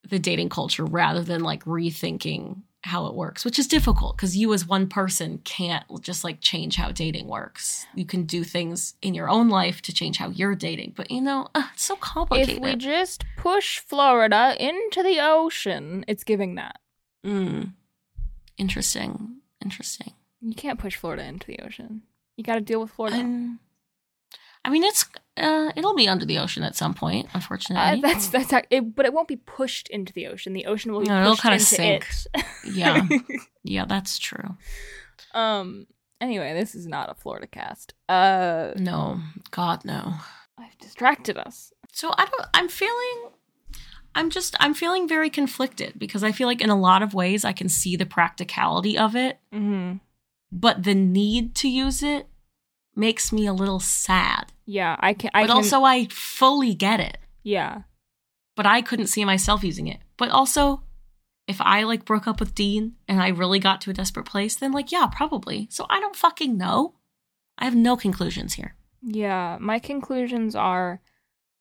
The 0.08 0.18
dating 0.18 0.48
culture 0.48 0.84
rather 0.84 1.22
than 1.22 1.42
like 1.42 1.64
rethinking 1.64 2.62
how 2.82 3.06
it 3.06 3.14
works, 3.14 3.44
which 3.44 3.58
is 3.58 3.66
difficult 3.66 4.16
because 4.16 4.36
you 4.36 4.54
as 4.54 4.66
one 4.66 4.88
person 4.88 5.38
can't 5.38 5.84
just 6.00 6.22
like 6.22 6.40
change 6.40 6.76
how 6.76 6.92
dating 6.92 7.26
works. 7.26 7.84
You 7.94 8.04
can 8.06 8.24
do 8.24 8.44
things 8.44 8.94
in 9.02 9.12
your 9.12 9.28
own 9.28 9.48
life 9.48 9.82
to 9.82 9.92
change 9.92 10.18
how 10.18 10.30
you're 10.30 10.54
dating, 10.54 10.94
but 10.96 11.10
you 11.10 11.20
know, 11.20 11.48
uh, 11.54 11.64
it's 11.74 11.84
so 11.84 11.96
complicated. 11.96 12.56
If 12.56 12.62
we 12.62 12.76
just 12.76 13.24
push 13.36 13.80
Florida 13.80 14.54
into 14.58 15.02
the 15.02 15.18
ocean, 15.20 16.04
it's 16.06 16.24
giving 16.24 16.54
that. 16.54 16.78
Mm. 17.24 17.72
Interesting. 18.56 19.38
Interesting. 19.62 20.12
You 20.40 20.54
can't 20.54 20.78
push 20.78 20.96
Florida 20.96 21.24
into 21.24 21.46
the 21.46 21.58
ocean. 21.60 22.02
You 22.36 22.44
got 22.44 22.54
to 22.54 22.60
deal 22.60 22.80
with 22.80 22.90
Florida. 22.90 23.18
Um, 23.18 23.58
I 24.64 24.70
mean, 24.70 24.84
it's 24.84 25.06
uh, 25.36 25.70
it'll 25.76 25.94
be 25.94 26.08
under 26.08 26.24
the 26.24 26.38
ocean 26.38 26.62
at 26.62 26.74
some 26.76 26.94
point, 26.94 27.28
unfortunately. 27.34 27.98
Uh, 27.98 28.02
that's 28.08 28.28
that's 28.28 28.52
it, 28.70 28.94
but 28.94 29.04
it 29.06 29.12
won't 29.12 29.28
be 29.28 29.36
pushed 29.36 29.88
into 29.88 30.12
the 30.12 30.26
ocean. 30.26 30.52
The 30.52 30.66
ocean 30.66 30.92
will 30.92 31.00
be 31.00 31.06
No, 31.08 31.22
it'll 31.22 31.36
kinda 31.36 31.58
sink. 31.60 32.06
it. 32.34 32.44
Yeah. 32.64 33.06
yeah, 33.62 33.84
that's 33.84 34.18
true. 34.18 34.56
um. 35.34 35.86
Anyway, 36.18 36.54
this 36.54 36.74
is 36.74 36.86
not 36.86 37.10
a 37.10 37.14
Florida 37.14 37.46
cast. 37.46 37.92
Uh, 38.08 38.72
No, 38.76 39.20
God, 39.50 39.84
no. 39.84 40.14
I've 40.58 40.78
distracted 40.78 41.36
us. 41.36 41.72
So 41.92 42.10
I 42.16 42.24
don't. 42.24 42.46
I'm 42.54 42.68
feeling. 42.68 43.30
I'm 44.14 44.30
just. 44.30 44.56
I'm 44.58 44.72
feeling 44.72 45.06
very 45.06 45.28
conflicted 45.28 45.98
because 45.98 46.24
I 46.24 46.32
feel 46.32 46.46
like 46.48 46.62
in 46.62 46.70
a 46.70 46.78
lot 46.80 47.02
of 47.02 47.12
ways 47.12 47.44
I 47.44 47.52
can 47.52 47.68
see 47.68 47.96
the 47.96 48.06
practicality 48.06 48.96
of 48.96 49.14
it, 49.14 49.38
Mm-hmm. 49.52 49.98
but 50.50 50.84
the 50.84 50.94
need 50.94 51.54
to 51.56 51.68
use 51.68 52.02
it 52.02 52.28
makes 52.94 53.30
me 53.30 53.46
a 53.46 53.52
little 53.52 53.78
sad. 53.80 54.52
Yeah, 54.66 54.96
I 54.98 55.14
can. 55.14 55.30
I 55.32 55.42
but 55.42 55.48
can, 55.48 55.56
also, 55.56 55.84
I 55.84 56.06
fully 56.10 56.74
get 56.74 57.00
it. 57.00 57.18
yeah, 57.42 57.82
But 58.56 58.66
I 58.66 58.82
couldn't 58.82 59.06
see 59.06 59.24
myself 59.24 59.62
using 59.62 59.86
it. 59.86 60.00
But 60.16 60.30
also, 60.30 60.82
if 61.46 61.60
I 61.60 61.84
like 61.84 62.04
broke 62.04 62.26
up 62.26 62.40
with 62.40 62.54
Dean 62.54 62.94
and 63.06 63.22
I 63.22 63.28
really 63.28 63.58
got 63.60 63.80
to 63.82 63.90
a 63.90 63.94
desperate 63.94 64.26
place, 64.26 64.56
then 64.56 64.72
like 64.72 64.90
yeah, 64.90 65.06
probably. 65.06 65.68
So 65.70 65.86
I 65.88 66.00
don't 66.00 66.16
fucking 66.16 66.56
know. 66.58 66.94
I 67.58 67.64
have 67.64 67.76
no 67.76 67.96
conclusions 67.96 68.54
here. 68.54 68.74
yeah. 69.02 69.56
My 69.60 69.78
conclusions 69.78 70.54
are, 70.54 71.00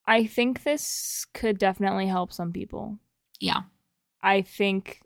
I 0.08 0.26
think 0.26 0.64
this 0.64 1.26
could 1.34 1.58
definitely 1.58 2.08
help 2.08 2.34
some 2.34 2.52
people. 2.52 2.98
Yeah. 3.40 3.62
I 4.24 4.42
think 4.42 5.02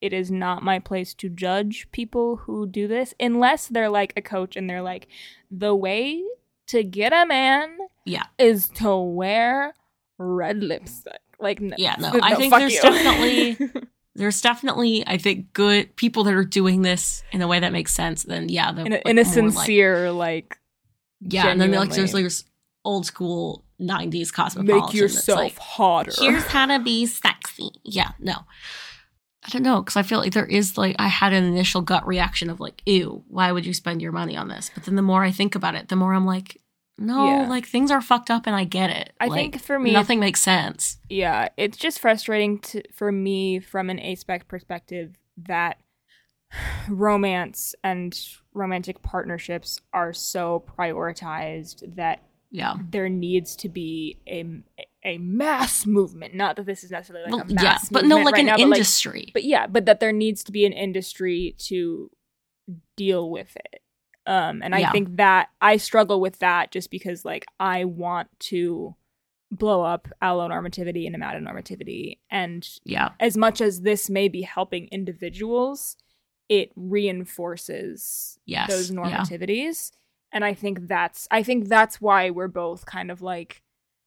it 0.00 0.12
is 0.12 0.30
not 0.30 0.62
my 0.64 0.78
place 0.78 1.14
to 1.14 1.28
judge 1.28 1.86
people 1.92 2.36
who 2.36 2.66
do 2.66 2.88
this 2.88 3.14
unless 3.20 3.68
they're 3.68 3.90
like 3.90 4.12
a 4.16 4.22
coach 4.22 4.56
and 4.56 4.68
they're 4.68 4.82
like, 4.82 5.06
the 5.50 5.74
way 5.76 6.22
to 6.72 6.82
get 6.84 7.12
a 7.12 7.24
man 7.26 7.76
Yeah. 8.04 8.24
is 8.38 8.68
to 8.76 8.94
wear 8.96 9.74
red 10.18 10.62
lipstick. 10.62 11.20
Like, 11.40 11.60
n- 11.60 11.74
Yeah, 11.78 11.96
no, 11.98 12.12
no, 12.12 12.20
I 12.22 12.34
think 12.34 12.52
there's 12.54 12.74
you. 12.74 12.82
definitely- 12.82 13.70
There's 14.14 14.42
definitely, 14.42 15.02
I 15.06 15.16
think, 15.16 15.54
good 15.54 15.96
people 15.96 16.24
that 16.24 16.34
are 16.34 16.44
doing 16.44 16.82
this 16.82 17.22
in 17.32 17.40
a 17.40 17.46
way 17.48 17.60
that 17.60 17.72
makes 17.72 17.94
sense. 17.94 18.24
Then 18.24 18.50
yeah, 18.50 18.70
the 18.70 18.82
in 18.84 18.92
a, 18.92 18.96
like, 18.96 19.06
in 19.06 19.18
a 19.18 19.24
more, 19.24 19.24
like- 19.24 19.32
sincere, 19.54 20.12
like, 20.12 20.58
yeah, 21.20 21.48
and 21.48 21.58
then 21.58 21.72
like 21.72 21.88
there's 21.90 22.12
like 22.12 22.24
there's 22.24 22.44
old 22.84 23.06
school 23.06 23.64
'90s 23.80 24.30
cosmopolitan. 24.30 24.84
make 24.86 24.94
yourself 24.94 25.38
like, 25.38 25.56
hotter. 25.58 26.12
Here's 26.18 26.44
how 26.54 26.66
to 26.66 26.78
be 26.78 27.06
sexy. 27.06 27.70
Yeah, 27.84 28.10
no. 28.18 28.34
I 29.46 29.48
don't 29.48 29.62
know 29.62 29.80
because 29.80 29.96
I 29.96 30.02
feel 30.02 30.18
like 30.18 30.34
there 30.34 30.44
is 30.44 30.76
like 30.76 30.94
I 30.98 31.08
had 31.08 31.32
an 31.32 31.44
initial 31.44 31.80
gut 31.80 32.06
reaction 32.06 32.50
of 32.50 32.60
like, 32.60 32.82
ew, 32.84 33.24
why 33.28 33.50
would 33.50 33.64
you 33.64 33.72
spend 33.72 34.02
your 34.02 34.12
money 34.12 34.36
on 34.36 34.48
this? 34.48 34.70
But 34.74 34.84
then 34.84 34.96
the 34.96 35.00
more 35.02 35.24
I 35.24 35.30
think 35.30 35.54
about 35.54 35.74
it, 35.74 35.88
the 35.88 35.96
more 35.96 36.12
I'm 36.12 36.26
like, 36.26 36.60
no, 36.98 37.26
Yeah. 37.42 37.48
like 37.48 37.66
things 37.66 37.90
are 37.90 38.00
fucked 38.00 38.30
up 38.30 38.46
and 38.46 38.54
I 38.54 38.64
get 38.64 38.90
it. 38.90 39.12
I 39.20 39.26
Like, 39.26 39.52
think 39.52 39.62
for 39.62 39.78
me, 39.78 39.92
nothing 39.92 40.20
makes 40.20 40.40
sense. 40.40 40.98
yeah, 41.08 41.48
it's 41.56 41.76
just 41.78 41.98
frustrating 42.00 42.58
to, 42.60 42.82
for 42.92 43.10
me 43.12 43.58
from 43.60 43.90
an 43.90 43.98
aspec 43.98 44.46
perspective 44.48 45.16
that 45.36 45.78
romance 46.88 47.74
and 47.82 48.18
romantic 48.54 49.02
partnerships 49.02 49.80
are 49.92 50.12
so 50.12 50.64
prioritized 50.78 51.94
that 51.96 52.22
Yeah. 52.50 52.74
there 52.90 53.08
needs 53.08 53.56
to 53.56 53.68
be 53.68 54.18
a 54.28 54.44
a 55.04 55.18
mass 55.18 55.84
movement. 55.84 56.32
Not 56.34 56.54
that 56.54 56.66
this 56.66 56.84
is 56.84 56.92
necessarily 56.92 57.24
like 57.24 57.32
Well, 57.32 57.50
a 57.50 57.54
mass 57.54 57.64
yeah, 57.84 57.88
but 57.90 58.04
no, 58.04 58.18
like 58.18 58.34
right 58.34 58.40
an 58.40 58.46
now, 58.46 58.52
but, 58.56 58.68
like- 58.68 58.76
industry. 58.78 59.30
but 59.32 59.42
yeah, 59.42 59.66
but 59.66 59.84
that 59.86 59.98
there 59.98 60.12
needs 60.12 60.44
to 60.44 60.52
be 60.52 60.64
an 60.64 60.72
industry 60.72 61.56
to 61.58 62.08
deal 62.96 63.28
with 63.28 63.56
it. 63.56 63.81
Um, 64.26 64.62
and 64.62 64.74
I 64.74 64.78
Yeah. 64.80 64.92
think 64.92 65.16
that 65.16 65.48
I 65.60 65.76
struggle 65.78 66.20
with 66.20 66.38
that 66.38 66.70
just 66.70 66.90
because 66.90 67.24
like 67.24 67.44
I 67.58 67.84
want 67.84 68.28
to 68.50 68.94
blow 69.50 69.82
up 69.82 70.08
allonormativity 70.22 71.06
and 71.06 71.14
amatonormativity. 71.16 72.18
And 72.30 72.66
Yeah. 72.84 73.10
as 73.20 73.36
much 73.36 73.60
as 73.60 73.82
this 73.82 74.08
may 74.08 74.28
be 74.28 74.42
helping 74.42 74.86
individuals, 74.88 75.96
it 76.48 76.70
reinforces 76.76 78.38
Yes. 78.46 78.68
those 78.68 78.90
Yeah. 78.90 78.96
normativities. 78.96 79.92
And 80.32 80.44
I 80.44 80.54
think 80.54 80.86
that's 80.88 81.28
I 81.30 81.42
think 81.42 81.68
that's 81.68 82.00
why 82.00 82.30
we're 82.30 82.48
both 82.48 82.86
kind 82.86 83.10
of 83.10 83.20
like 83.22 83.62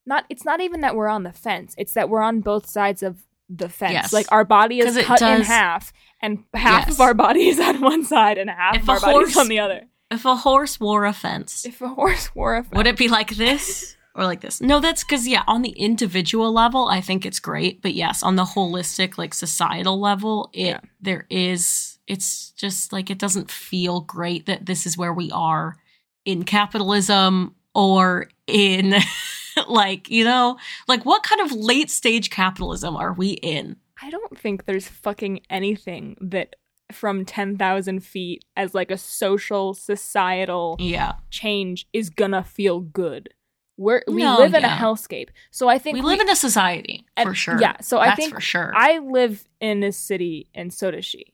not 0.05 0.25
it's 0.29 0.45
not 0.45 0.61
even 0.61 0.81
that 0.81 0.95
we're 0.95 1.07
on 1.09 1.23
the 1.23 1.33
fence. 1.33 1.75
It's 1.77 1.93
that 1.93 2.09
we're 2.09 2.21
on 2.21 2.41
both 2.41 2.67
sides 2.67 3.03
of 3.03 3.25
the 3.47 3.69
fence. 3.69 3.93
Yes. 3.93 4.13
Like 4.13 4.31
our 4.31 4.43
body 4.45 4.79
is 4.79 4.97
cut 5.05 5.21
in 5.21 5.41
half 5.41 5.93
and 6.21 6.45
half 6.55 6.87
Yes. 6.87 6.95
of 6.95 7.01
our 7.01 7.13
body 7.13 7.47
is 7.47 7.59
on 7.69 7.81
one 7.81 8.03
side 8.03 8.37
and 8.39 8.49
half 8.49 8.75
If 8.77 8.83
of 8.83 8.89
our 8.89 8.99
body 8.99 9.25
is 9.29 9.37
on 9.37 9.47
the 9.49 9.59
other. 9.59 9.87
If 10.15 10.25
a 10.25 10.35
horse 10.35 10.79
wore 10.79 11.05
a 11.05 11.13
fence, 11.13 11.65
If 11.65 11.81
a 11.81 11.87
horse 11.89 12.33
wore 12.35 12.55
a 12.57 12.63
fence. 12.63 12.75
would 12.75 12.87
it 12.87 12.97
be 12.97 13.07
like 13.07 13.35
this 13.35 13.95
or 14.15 14.23
like 14.23 14.41
this? 14.41 14.61
No, 14.61 14.79
that's 14.79 15.03
because 15.03 15.27
yeah, 15.27 15.43
on 15.47 15.61
the 15.61 15.71
individual 15.89 16.51
level, 16.51 16.87
I 16.97 17.01
think 17.01 17.25
it's 17.25 17.39
great. 17.39 17.81
But 17.81 17.93
yes, 17.93 18.23
on 18.23 18.35
the 18.35 18.45
holistic, 18.55 19.17
like 19.17 19.33
societal 19.33 19.99
level, 19.99 20.49
it 20.53 20.67
Yeah. 20.67 20.79
there 21.01 21.25
is. 21.29 21.99
It's 22.07 22.51
just 22.51 22.93
like 22.93 23.09
it 23.09 23.17
doesn't 23.17 23.49
feel 23.51 24.01
great 24.01 24.45
that 24.45 24.65
this 24.65 24.85
is 24.85 24.97
where 24.97 25.13
we 25.13 25.31
are 25.31 25.75
in 26.23 26.43
capitalism 26.43 27.55
or 27.73 28.29
in 28.47 28.95
like 29.67 30.09
you 30.09 30.23
know 30.23 30.57
like 30.87 31.03
what 31.05 31.23
kind 31.23 31.41
of 31.41 31.51
late 31.51 31.89
stage 31.89 32.29
capitalism 32.29 32.95
are 32.95 33.13
we 33.13 33.29
in? 33.41 33.75
I 34.01 34.09
don't 34.09 34.37
think 34.37 34.65
there's 34.65 34.87
fucking 34.87 35.41
anything 35.49 36.17
that 36.21 36.55
from 36.91 37.25
10,000 37.25 37.99
feet 38.03 38.45
as 38.55 38.73
like 38.75 38.91
a 38.91 38.97
social 38.97 39.73
societal 39.73 40.75
Yeah, 40.79 41.13
change 41.29 41.87
is 41.93 42.09
gonna 42.09 42.43
feel 42.43 42.79
good. 42.79 43.29
We're 43.77 44.03
we 44.07 44.23
No, 44.23 44.37
live 44.37 44.53
in 44.53 44.63
a 44.63 44.67
yeah. 44.67 44.77
hellscape. 44.77 45.29
So 45.51 45.67
I 45.67 45.77
think 45.79 45.95
we 45.95 46.01
live 46.01 46.19
in 46.21 46.29
a 46.29 46.35
society 46.35 47.05
for 47.21 47.33
sure. 47.33 47.59
Yeah, 47.59 47.75
so 47.81 47.99
I 47.99 48.15
think 48.15 48.33
for 48.33 48.39
sure. 48.39 48.71
I 48.75 48.99
live 48.99 49.47
in 49.59 49.83
a 49.83 49.91
city 49.91 50.47
and 50.55 50.73
so 50.73 50.91
does 50.91 51.03
she. 51.05 51.33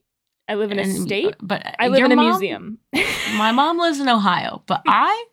I 0.49 0.55
live 0.55 0.71
in 0.71 0.79
a 0.79 0.83
And- 0.83 0.91
state. 1.03 1.35
but 1.41 1.63
I 1.79 1.87
live 1.89 2.03
in 2.03 2.11
a 2.11 2.15
mom- 2.15 2.25
museum. 2.29 2.79
My 3.35 3.51
mom 3.51 3.77
lives 3.77 3.99
in 3.99 4.09
Ohio, 4.09 4.63
but 4.65 4.81
I 4.87 5.25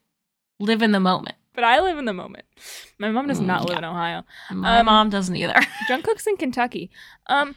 live 0.61 0.83
in 0.83 0.93
the 0.93 1.01
moment. 1.01 1.37
but 1.55 1.65
I 1.65 1.81
live 1.81 1.97
in 1.99 2.05
the 2.05 2.13
moment. 2.13 2.45
My 2.99 3.11
mom 3.11 3.27
does 3.29 3.41
Mm, 3.41 3.47
not 3.47 3.61
live 3.63 3.73
yeah. 3.75 3.79
in 3.79 3.85
Ohio. 3.85 4.25
My 4.53 4.79
Um, 4.81 4.87
mom 4.87 5.11
doesn't 5.11 5.35
either. 5.35 5.55
Jungkook's 5.89 6.27
in 6.27 6.37
Kentucky. 6.37 6.91
Um 7.29 7.55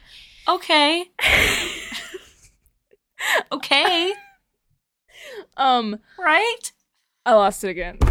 okay. 0.48 1.10
Okay. 3.52 4.12
um 5.56 5.98
Right? 6.18 6.72
I 7.24 7.34
lost 7.34 7.62
it 7.64 7.68
again. 7.70 7.98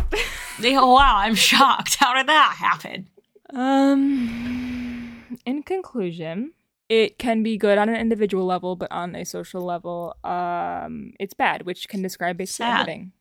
Oh, 0.64 0.94
wow, 0.94 1.16
I'm 1.18 1.34
shocked. 1.34 1.96
How 1.96 2.14
did 2.14 2.28
that 2.28 2.56
happen? 2.60 3.10
Um, 3.52 5.40
in 5.44 5.64
conclusion, 5.64 6.54
it 6.88 7.18
can 7.18 7.42
be 7.42 7.58
good 7.58 7.80
on 7.80 7.90
an 7.90 7.96
individual 7.96 8.46
level, 8.46 8.76
but 8.76 8.92
on 8.92 9.16
a 9.16 9.26
social 9.26 9.62
level, 9.64 10.16
um, 10.24 11.14
it's 11.20 11.34
bad, 11.34 11.66
which 11.66 11.88
can 11.90 12.04
describe 12.04 12.38
basically 12.38 12.66
Sad. 12.66 12.82
everything. 12.82 13.12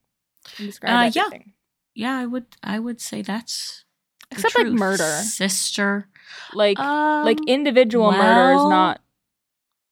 Can 0.57 0.67
describe 0.67 0.93
Uh, 0.93 1.11
yeah. 1.15 1.23
everything. 1.27 1.53
Yeah, 1.95 2.19
I 2.19 2.27
would 2.27 2.45
I 2.63 2.79
would 2.79 3.01
say 3.01 3.23
that's 3.23 3.85
Except 4.31 4.55
like 4.59 4.67
murder. 4.69 5.03
Sister. 5.25 6.09
Like 6.53 6.79
Um, 6.79 7.25
like 7.25 7.39
individual 7.47 8.13
murder 8.13 8.53
is 8.53 8.65
not 8.69 9.01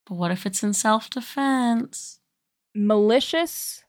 But 0.08 0.14
what 0.16 0.30
if 0.30 0.46
it's 0.46 0.62
in 0.62 0.72
self-defense? 0.72 2.20
malicious, 2.74 3.82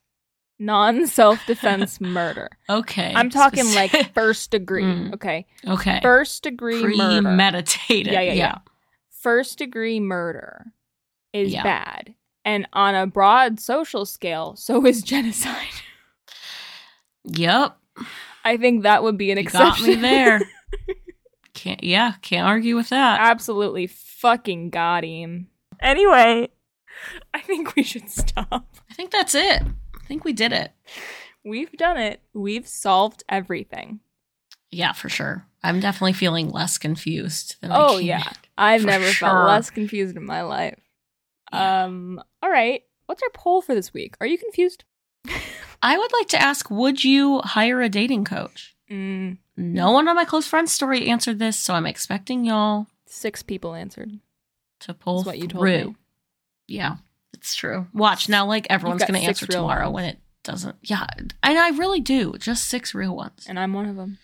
non 0.58 1.06
self 1.06 1.44
defense 1.46 2.00
murder. 2.00 2.48
Okay. 2.68 3.12
I'm 3.14 3.30
talking 3.30 3.64
like 3.74 4.12
first 4.14 4.50
degree. 4.50 4.82
Mm. 4.82 5.14
Okay, 5.14 5.46
Okay. 5.66 6.00
first 6.02 6.42
degree 6.42 6.82
murder. 6.96 7.22
Premeditated. 7.22 8.12
Yeah, 8.12 8.20
yeah, 8.22 8.32
yeah. 8.32 8.58
First 9.10 9.58
degree 9.58 10.00
murder 10.00 10.66
is 11.32 11.52
Yeah. 11.52 11.62
bad, 11.62 12.14
and 12.44 12.66
on 12.72 12.94
a 12.94 13.06
broad 13.06 13.60
social 13.60 14.04
scale, 14.04 14.56
so 14.56 14.84
is 14.86 15.02
genocide. 15.14 15.56
Yep. 17.24 17.76
I 18.44 18.56
think 18.56 18.82
that 18.82 19.02
would 19.02 19.18
be 19.18 19.30
an 19.30 19.38
You 19.38 19.42
exception. 19.44 19.86
got 19.86 19.94
me 19.94 20.00
there. 20.00 20.40
can't 21.54 21.84
yeah, 21.84 22.14
can't 22.22 22.46
argue 22.46 22.74
with 22.76 22.88
that. 22.88 23.20
Absolutely 23.20 23.86
fucking 23.86 24.70
got 24.70 25.04
him. 25.04 25.48
Anyway, 25.80 26.48
I 27.34 27.40
think 27.40 27.74
we 27.76 27.82
should 27.82 28.08
stop. 28.10 28.66
I 28.90 28.94
think 28.94 29.10
that's 29.10 29.34
it. 29.34 29.62
I 29.62 30.06
think 30.06 30.24
we 30.24 30.32
did 30.32 30.52
it. 30.52 30.72
We've 31.44 31.72
done 31.72 31.96
it. 31.96 32.20
We've 32.34 32.66
solved 32.66 33.24
everything. 33.28 34.00
Yeah, 34.70 34.92
for 34.92 35.08
sure. 35.08 35.46
I'm 35.62 35.80
definitely 35.80 36.12
feeling 36.12 36.50
less 36.50 36.78
confused 36.78 37.56
than 37.60 37.72
I 37.72 37.76
Oh 37.76 37.98
came 37.98 38.06
yeah. 38.08 38.28
in. 38.28 38.34
I've 38.58 38.84
never 38.84 39.06
sure. 39.06 39.28
felt 39.28 39.46
less 39.46 39.70
confused 39.70 40.16
in 40.16 40.24
my 40.24 40.42
life. 40.42 40.78
Yeah. 41.52 41.84
Um 41.84 42.22
all 42.42 42.50
right. 42.50 42.82
What's 43.06 43.22
our 43.22 43.30
poll 43.34 43.60
for 43.62 43.74
this 43.74 43.92
week? 43.92 44.16
Are 44.20 44.26
you 44.26 44.38
confused? 44.38 44.84
I 45.82 45.96
would 45.98 46.12
like 46.12 46.28
to 46.28 46.40
ask 46.40 46.70
would 46.70 47.02
you 47.04 47.40
hire 47.40 47.80
a 47.80 47.88
dating 47.88 48.24
coach? 48.24 48.76
Mm, 48.90 49.38
No 49.56 49.90
one 49.92 50.08
on 50.08 50.16
my 50.16 50.24
close 50.24 50.46
friends 50.46 50.72
story 50.72 51.08
answered 51.08 51.38
this, 51.38 51.56
so 51.58 51.74
I'm 51.74 51.86
expecting 51.86 52.44
y'all 52.44 52.86
six 53.06 53.42
people 53.42 53.74
answered. 53.74 54.18
To 54.80 54.94
pull 54.94 55.22
what 55.24 55.38
you 55.38 55.48
told 55.48 55.62
through. 55.62 55.84
me. 55.88 55.96
Yeah, 56.68 56.96
it's 57.34 57.54
true. 57.54 57.86
Watch 57.92 58.28
now, 58.28 58.46
like 58.46 58.66
everyone's 58.70 59.02
going 59.04 59.20
to 59.20 59.26
answer 59.26 59.46
tomorrow 59.46 59.84
ones. 59.86 59.94
when 59.94 60.04
it 60.04 60.18
doesn't. 60.44 60.76
Yeah, 60.82 61.06
and 61.18 61.58
I 61.58 61.70
really 61.70 62.00
do. 62.00 62.34
Just 62.38 62.68
six 62.68 62.94
real 62.94 63.14
ones. 63.16 63.46
And 63.48 63.58
I'm 63.58 63.72
one 63.72 63.86
of 63.86 63.96
them. 63.96 64.18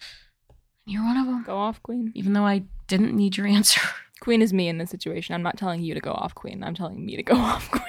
You're 0.85 1.05
one 1.05 1.17
of 1.17 1.27
them. 1.27 1.43
Go 1.45 1.57
off, 1.57 1.83
Queen. 1.83 2.13
Even 2.15 2.33
though 2.33 2.47
I 2.47 2.63
didn't 2.87 3.15
need 3.17 3.37
your 3.37 3.47
answer. 3.57 3.81
Queen 4.21 4.41
is 4.41 4.53
me 4.53 4.69
in 4.69 4.79
this 4.79 4.91
situation. 4.91 5.35
I'm 5.35 5.43
not 5.43 5.59
telling 5.59 5.83
you 5.83 5.93
to 5.95 6.01
go 6.01 6.13
off, 6.13 6.35
Queen. 6.35 6.63
I'm 6.65 6.75
telling 6.75 7.05
me 7.05 7.17
to 7.17 7.23
go 7.23 7.35
off, 7.37 7.71
Queen. 7.71 7.83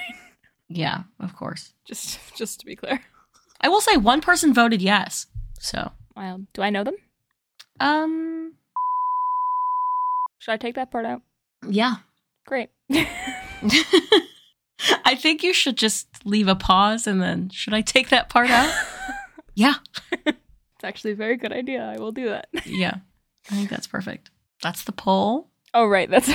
yeah, 0.68 1.02
of 1.20 1.34
course. 1.36 1.72
Just 1.84 2.18
just 2.36 2.60
to 2.60 2.66
be 2.66 2.76
clear. 2.76 3.00
I 3.60 3.68
will 3.68 3.80
say 3.80 3.96
one 3.96 4.20
person 4.20 4.52
voted 4.52 4.82
yes. 4.82 5.26
So, 5.60 5.90
Wild. 6.16 6.46
Do 6.52 6.62
I 6.62 6.70
know 6.70 6.84
them? 6.84 6.94
um, 7.80 8.54
Should 10.38 10.52
I 10.52 10.56
take 10.56 10.74
that 10.76 10.90
part 10.90 11.04
out? 11.06 11.22
yeah. 11.68 11.96
Great. 12.48 12.70
I 15.04 15.14
think 15.16 15.42
you 15.42 15.52
should 15.52 15.76
just 15.76 16.06
leave 16.24 16.48
a 16.48 16.54
pause 16.54 17.06
and 17.06 17.20
then 17.20 17.50
should 17.50 17.74
I 17.74 17.82
take 17.82 18.08
that 18.08 18.30
part 18.30 18.48
out? 18.48 18.72
yeah. 19.54 19.74
It's 20.24 20.84
actually 20.84 21.10
a 21.12 21.16
very 21.16 21.36
good 21.36 21.52
idea. 21.52 21.82
I 21.84 21.98
will 21.98 22.12
do 22.12 22.28
that. 22.30 22.48
Yeah. 22.64 22.94
I 23.50 23.54
think 23.54 23.68
that's 23.68 23.86
perfect. 23.86 24.30
That's 24.62 24.84
the 24.84 24.92
poll. 24.92 25.50
Oh 25.74 25.86
right, 25.86 26.08
that's 26.08 26.30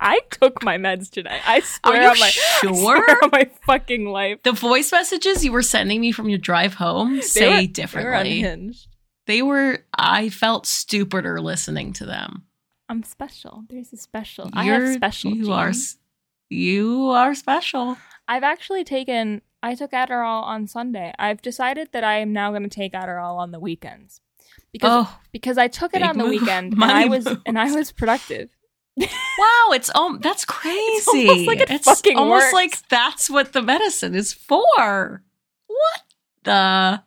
I 0.00 0.20
took 0.30 0.62
my 0.64 0.78
meds 0.78 1.10
today. 1.10 1.38
I 1.46 1.58
Are 1.58 1.60
swear 1.62 2.02
you 2.02 2.08
on 2.08 2.18
my 2.20 2.26
I 2.26 2.30
sure? 2.30 2.74
swear 2.74 3.22
on 3.22 3.30
my 3.32 3.50
fucking 3.66 4.06
life. 4.06 4.42
The 4.42 4.52
voice 4.52 4.90
messages 4.92 5.44
you 5.44 5.52
were 5.52 5.62
sending 5.62 6.00
me 6.00 6.12
from 6.12 6.28
your 6.28 6.38
drive 6.38 6.74
home 6.74 7.20
say 7.22 7.46
were- 7.48 7.50
They 7.56 7.62
were 7.62 7.66
differently. 7.72 8.74
They 9.26 9.42
were, 9.42 9.84
I 9.96 10.30
felt 10.30 10.66
stupider 10.66 11.38
listening 11.40 11.92
to 11.94 12.06
them. 12.06 12.44
I'm 12.88 13.02
special. 13.02 13.64
There's 13.68 13.92
a 13.92 13.96
special. 13.96 14.50
I 14.52 14.64
You're, 14.66 14.84
have 14.86 14.94
special. 14.94 15.32
You 15.34 15.52
are, 15.52 15.66
genes. 15.66 15.76
s- 15.94 15.96
you 16.48 17.06
are 17.10 17.34
special. 17.34 17.98
I've 18.26 18.42
actually 18.42 18.84
taken. 18.84 19.42
I 19.62 19.74
took 19.74 19.90
Adderall 19.90 20.42
on 20.44 20.66
Sunday. 20.66 21.12
I've 21.18 21.42
decided 21.42 21.88
that 21.92 22.04
I 22.04 22.18
am 22.18 22.32
now 22.32 22.50
going 22.50 22.62
to 22.62 22.68
take 22.68 22.92
Adderall 22.92 23.36
on 23.38 23.50
the 23.50 23.58
weekends 23.60 24.20
because 24.72 25.06
Oh, 25.06 25.18
because 25.32 25.58
I 25.58 25.68
took 25.68 25.94
it 25.94 26.02
on 26.02 26.16
the 26.16 26.24
move. 26.24 26.40
weekend 26.40 26.72
and 26.72 26.78
Money 26.78 26.92
I 26.92 27.06
was 27.06 27.24
moves. 27.26 27.40
and 27.44 27.58
I 27.58 27.72
was 27.72 27.92
productive. 27.92 28.48
wow. 28.96 29.06
It's, 29.72 29.90
um, 29.94 30.18
that's 30.22 30.44
crazy. 30.44 31.28
almost 31.28 31.46
like 31.46 31.60
it 31.60 31.70
it's 31.70 31.84
fucking 31.84 32.16
almost 32.16 32.44
works. 32.44 32.54
like 32.54 32.88
that's 32.88 33.28
what 33.28 33.52
the 33.52 33.62
medicine 33.62 34.14
is 34.14 34.32
for. 34.32 35.22
What 35.66 36.02
the? 36.44 37.02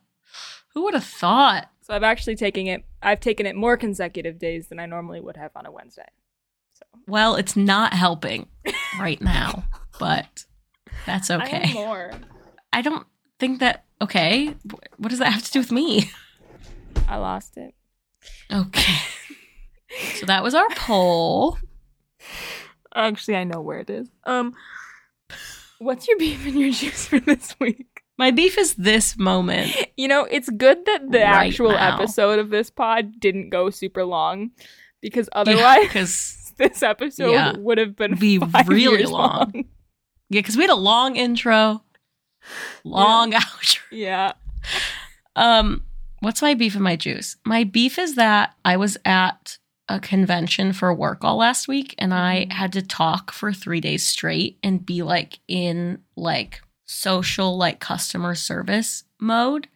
Who 0.74 0.84
would 0.84 0.94
have 0.94 1.04
thought? 1.04 1.68
So 1.82 1.94
I'm 1.94 2.04
actually 2.04 2.36
taking 2.36 2.66
it. 2.68 2.84
I've 3.02 3.20
taken 3.20 3.46
it 3.46 3.56
more 3.56 3.76
consecutive 3.76 4.38
days 4.38 4.68
than 4.68 4.78
I 4.78 4.86
normally 4.86 5.20
would 5.20 5.36
have 5.36 5.50
on 5.56 5.66
a 5.66 5.70
Wednesday. 5.72 6.06
So 6.74 6.84
Well, 7.06 7.34
it's 7.36 7.56
not 7.56 7.92
helping 7.94 8.48
right 8.98 9.20
now, 9.22 9.64
but 9.98 10.44
that's 11.06 11.30
I 11.30 11.36
okay. 11.44 11.62
am 11.68 11.74
more. 11.74 12.12
I 12.72 12.82
don't 12.82 13.06
think 13.38 13.60
that. 13.60 13.84
Okay, 14.00 14.54
what 14.96 15.10
does 15.10 15.20
that 15.20 15.32
have 15.32 15.44
to 15.44 15.50
do 15.52 15.60
with 15.60 15.70
me? 15.70 16.10
I 17.06 17.16
lost 17.16 17.56
it. 17.56 17.74
Okay, 18.52 18.98
so 20.18 20.26
that 20.26 20.42
was 20.42 20.54
our 20.54 20.68
poll. 20.70 21.58
Actually, 22.94 23.36
I 23.36 23.44
know 23.44 23.60
where 23.60 23.78
it 23.78 23.90
is. 23.90 24.08
Um, 24.24 24.54
what's 25.78 26.08
your 26.08 26.18
beef 26.18 26.44
and 26.46 26.58
your 26.58 26.70
juice 26.72 27.06
for 27.06 27.20
this 27.20 27.54
week? 27.60 27.91
My 28.22 28.30
beef 28.30 28.56
is 28.56 28.74
this 28.74 29.18
moment. 29.18 29.74
You 29.96 30.06
know, 30.06 30.24
it's 30.30 30.48
good 30.48 30.84
that 30.86 31.10
the 31.10 31.18
Right 31.18 31.48
actual 31.48 31.72
now. 31.72 31.94
episode 31.96 32.38
of 32.38 32.50
this 32.50 32.70
pod 32.70 33.18
didn't 33.18 33.50
go 33.50 33.68
super 33.68 34.04
long, 34.04 34.52
because 35.00 35.28
otherwise, 35.32 35.80
because 35.88 36.52
this 36.56 36.84
episode 36.84 37.32
Yeah. 37.32 37.56
would 37.56 37.78
have 37.78 37.96
been 37.96 38.14
Be 38.14 38.38
really 38.66 38.98
years 39.00 39.10
long. 39.10 39.50
yeah, 40.30 40.38
because 40.38 40.56
we 40.56 40.62
had 40.62 40.70
a 40.70 40.76
long 40.76 41.16
intro, 41.16 41.82
long 42.84 43.32
outro. 43.42 43.80
Yeah, 43.90 44.32
Um, 45.34 45.82
What's 46.20 46.42
my 46.42 46.54
beef 46.54 46.74
and 46.76 46.84
my 46.84 46.94
juice? 46.94 47.34
My 47.44 47.64
beef 47.64 47.98
is 47.98 48.14
that 48.14 48.54
I 48.64 48.76
was 48.76 48.96
at 49.04 49.58
a 49.88 49.98
convention 49.98 50.72
for 50.72 50.94
work 50.94 51.24
all 51.24 51.38
last 51.38 51.66
week 51.66 51.96
and 51.98 52.14
I 52.14 52.46
Mhm. 52.48 52.52
had 52.52 52.72
to 52.74 52.82
talk 52.82 53.32
for 53.32 53.52
three 53.52 53.80
days 53.80 54.06
straight 54.06 54.58
and 54.62 54.86
be 54.86 55.02
like 55.02 55.40
in 55.48 55.98
like 56.16 56.62
social 56.92 57.56
like 57.56 57.80
customer 57.80 58.34
service 58.34 59.04
mode. 59.18 59.68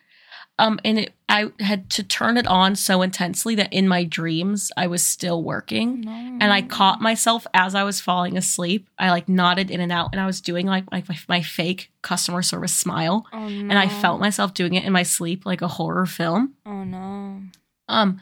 Um 0.59 0.79
and 0.85 0.99
it 0.99 1.15
I 1.29 1.51
had 1.59 1.91
to 1.91 2.03
turn 2.03 2.37
it 2.37 2.47
on 2.47 2.77
so 2.77 3.03
intensely 3.03 3.55
that 3.57 3.73
in 3.73 3.89
my 3.89 4.05
dreams 4.05 4.71
I 4.77 4.87
was 4.87 5.03
still 5.03 5.43
working. 5.43 6.05
And 6.41 6.53
I 6.53 6.63
caught 6.63 7.01
myself 7.01 7.47
as 7.53 7.75
I 7.75 7.83
was 7.83 8.01
falling 8.01 8.37
asleep. 8.37 8.89
I 8.99 9.11
like 9.11 9.29
nodded 9.29 9.71
in 9.71 9.81
and 9.81 9.91
out 9.93 10.11
and 10.13 10.21
I 10.21 10.27
was 10.27 10.41
doing 10.41 10.67
like 10.67 10.91
my, 10.91 11.03
my, 11.09 11.19
my 11.29 11.43
fake 11.43 11.91
customer 12.03 12.43
service 12.43 12.73
smile. 12.75 13.27
Oh, 13.33 13.39
And 13.47 13.73
I 13.73 13.89
felt 13.89 14.21
myself 14.21 14.55
doing 14.55 14.75
it 14.75 14.85
in 14.85 14.93
my 14.93 15.03
sleep 15.03 15.45
like 15.45 15.63
a 15.63 15.69
horror 15.69 16.07
film. 16.07 16.55
Oh 16.65 16.85
no. 16.85 17.43
Um, 17.89 18.21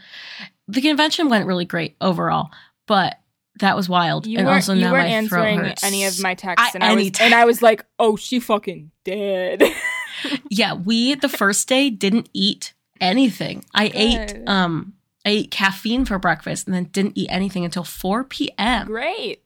the 0.66 0.80
convention 0.80 1.28
went 1.28 1.46
really 1.46 1.64
great 1.66 1.94
overall, 2.00 2.50
but 2.86 3.18
that 3.60 3.76
was 3.76 3.88
wild. 3.88 4.26
You 4.26 4.38
and 4.38 4.46
weren't, 4.46 4.56
also 4.56 4.74
you 4.74 4.80
now 4.82 4.92
weren't 4.92 5.08
my 5.08 5.26
throat 5.28 5.44
answering 5.46 5.74
any 5.82 6.04
of 6.04 6.20
my 6.20 6.34
texts, 6.34 6.70
I- 6.74 6.76
and 6.76 6.84
I 6.84 6.94
was 6.94 7.02
any 7.02 7.12
and 7.20 7.34
I 7.34 7.44
was 7.44 7.62
like, 7.62 7.84
"Oh, 7.98 8.16
she 8.16 8.40
fucking 8.40 8.90
dead." 9.04 9.62
yeah, 10.50 10.74
we 10.74 11.14
the 11.14 11.28
first 11.28 11.68
day 11.68 11.90
didn't 11.90 12.28
eat 12.32 12.72
anything. 13.00 13.64
I 13.74 13.90
ate 13.94 14.48
um 14.48 14.94
I 15.24 15.30
ate 15.30 15.50
caffeine 15.50 16.04
for 16.04 16.18
breakfast 16.18 16.66
and 16.66 16.74
then 16.74 16.84
didn't 16.84 17.16
eat 17.16 17.28
anything 17.30 17.64
until 17.64 17.84
4 17.84 18.24
p.m. 18.24 18.86
Great. 18.86 19.42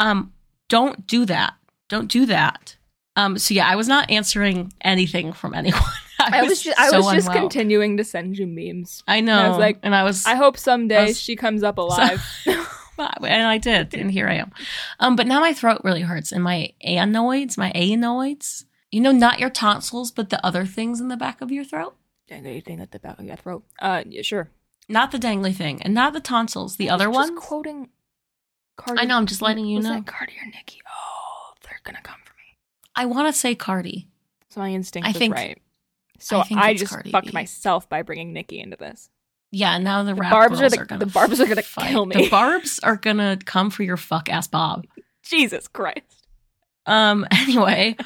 Um, 0.00 0.32
don't 0.68 1.06
do 1.06 1.24
that. 1.26 1.54
Don't 1.88 2.10
do 2.10 2.24
that. 2.26 2.76
Um, 3.16 3.36
so 3.36 3.52
yeah, 3.52 3.66
I 3.66 3.74
was 3.76 3.88
not 3.88 4.10
answering 4.10 4.72
anything 4.80 5.32
from 5.32 5.52
anyone. 5.52 5.82
I 6.20 6.42
was 6.42 6.62
just, 6.62 6.78
I 6.78 6.88
so 6.90 6.98
was 7.02 7.14
just 7.14 7.32
continuing 7.32 7.96
to 7.98 8.04
send 8.04 8.38
you 8.38 8.46
memes. 8.46 9.02
I 9.06 9.20
know. 9.20 9.38
I 9.38 9.48
was 9.48 9.58
like, 9.58 9.78
and 9.82 9.94
I 9.94 10.02
was 10.04 10.24
I 10.26 10.34
hope 10.34 10.56
someday 10.56 11.06
was- 11.08 11.20
she 11.20 11.36
comes 11.36 11.62
up 11.62 11.78
alive. 11.78 12.24
and 13.22 13.46
I 13.46 13.58
did, 13.58 13.94
and 13.94 14.10
here 14.10 14.28
I 14.28 14.34
am. 14.34 14.52
Um, 15.00 15.16
but 15.16 15.26
now 15.26 15.40
my 15.40 15.52
throat 15.52 15.80
really 15.84 16.02
hurts, 16.02 16.32
and 16.32 16.42
my 16.42 16.72
anoids, 16.82 17.56
my 17.56 17.70
anoids, 17.72 18.64
you 18.90 19.00
know, 19.00 19.12
not 19.12 19.38
your 19.38 19.50
tonsils, 19.50 20.10
but 20.10 20.30
the 20.30 20.44
other 20.44 20.64
things 20.66 21.00
in 21.00 21.08
the 21.08 21.16
back 21.16 21.40
of 21.40 21.50
your 21.50 21.64
throat, 21.64 21.94
Dangly 22.30 22.64
thing 22.64 22.80
at 22.80 22.90
the 22.92 22.98
back 22.98 23.18
of 23.18 23.24
your 23.24 23.36
throat. 23.36 23.64
Uh, 23.80 24.02
yeah, 24.06 24.22
sure. 24.22 24.50
not 24.88 25.10
the 25.12 25.18
dangly 25.18 25.54
thing, 25.54 25.80
and 25.82 25.94
not 25.94 26.12
the 26.12 26.20
tonsils, 26.20 26.76
the 26.76 26.90
I 26.90 26.94
other. 26.94 27.10
Just 27.12 27.34
quoting. 27.36 27.88
Cardi. 28.76 29.00
I 29.00 29.04
know, 29.06 29.16
I'm 29.16 29.26
just 29.26 29.42
letting 29.42 29.66
you 29.66 29.76
was 29.78 29.86
know. 29.86 29.94
that 29.94 30.06
Cardi 30.06 30.34
or 30.40 30.46
Nicki? 30.46 30.80
Oh, 30.88 31.52
they're 31.64 31.80
gonna 31.84 32.00
come 32.02 32.20
for 32.24 32.34
me. 32.34 32.56
I 32.94 33.06
want 33.06 33.26
to 33.26 33.38
say 33.38 33.54
Cardi. 33.56 34.08
So 34.50 34.60
my 34.60 34.70
instinct 34.70 35.06
I 35.06 35.10
was 35.10 35.16
think- 35.18 35.34
right. 35.34 35.60
So 36.20 36.38
I 36.38 36.46
I, 36.50 36.74
just 36.74 36.92
Cardi 36.92 37.10
fucked 37.12 37.26
B. 37.28 37.32
myself 37.32 37.88
by 37.88 38.02
bringing 38.02 38.32
Nicki 38.32 38.58
into 38.60 38.76
this. 38.76 39.08
Yeah, 39.50 39.78
now 39.78 40.02
the, 40.02 40.14
The 40.14 40.20
barbs 40.20 40.60
are 40.60 40.68
the- 40.68 40.80
are 40.80 40.84
gonna 40.84 41.04
the 41.06 41.10
barbs 41.10 41.40
are 41.40 41.46
gonna 41.46 41.62
fight. 41.62 41.90
kill 41.90 42.06
me. 42.06 42.16
The 42.16 42.28
barbs 42.28 42.78
are 42.80 42.96
gonna 42.96 43.38
come 43.44 43.70
for 43.70 43.82
your 43.82 43.96
fuck 43.96 44.28
ass 44.28 44.46
bob. 44.46 44.86
Jesus 45.22 45.68
Christ. 45.68 46.24
Um. 46.86 47.26
Anyway, 47.32 47.96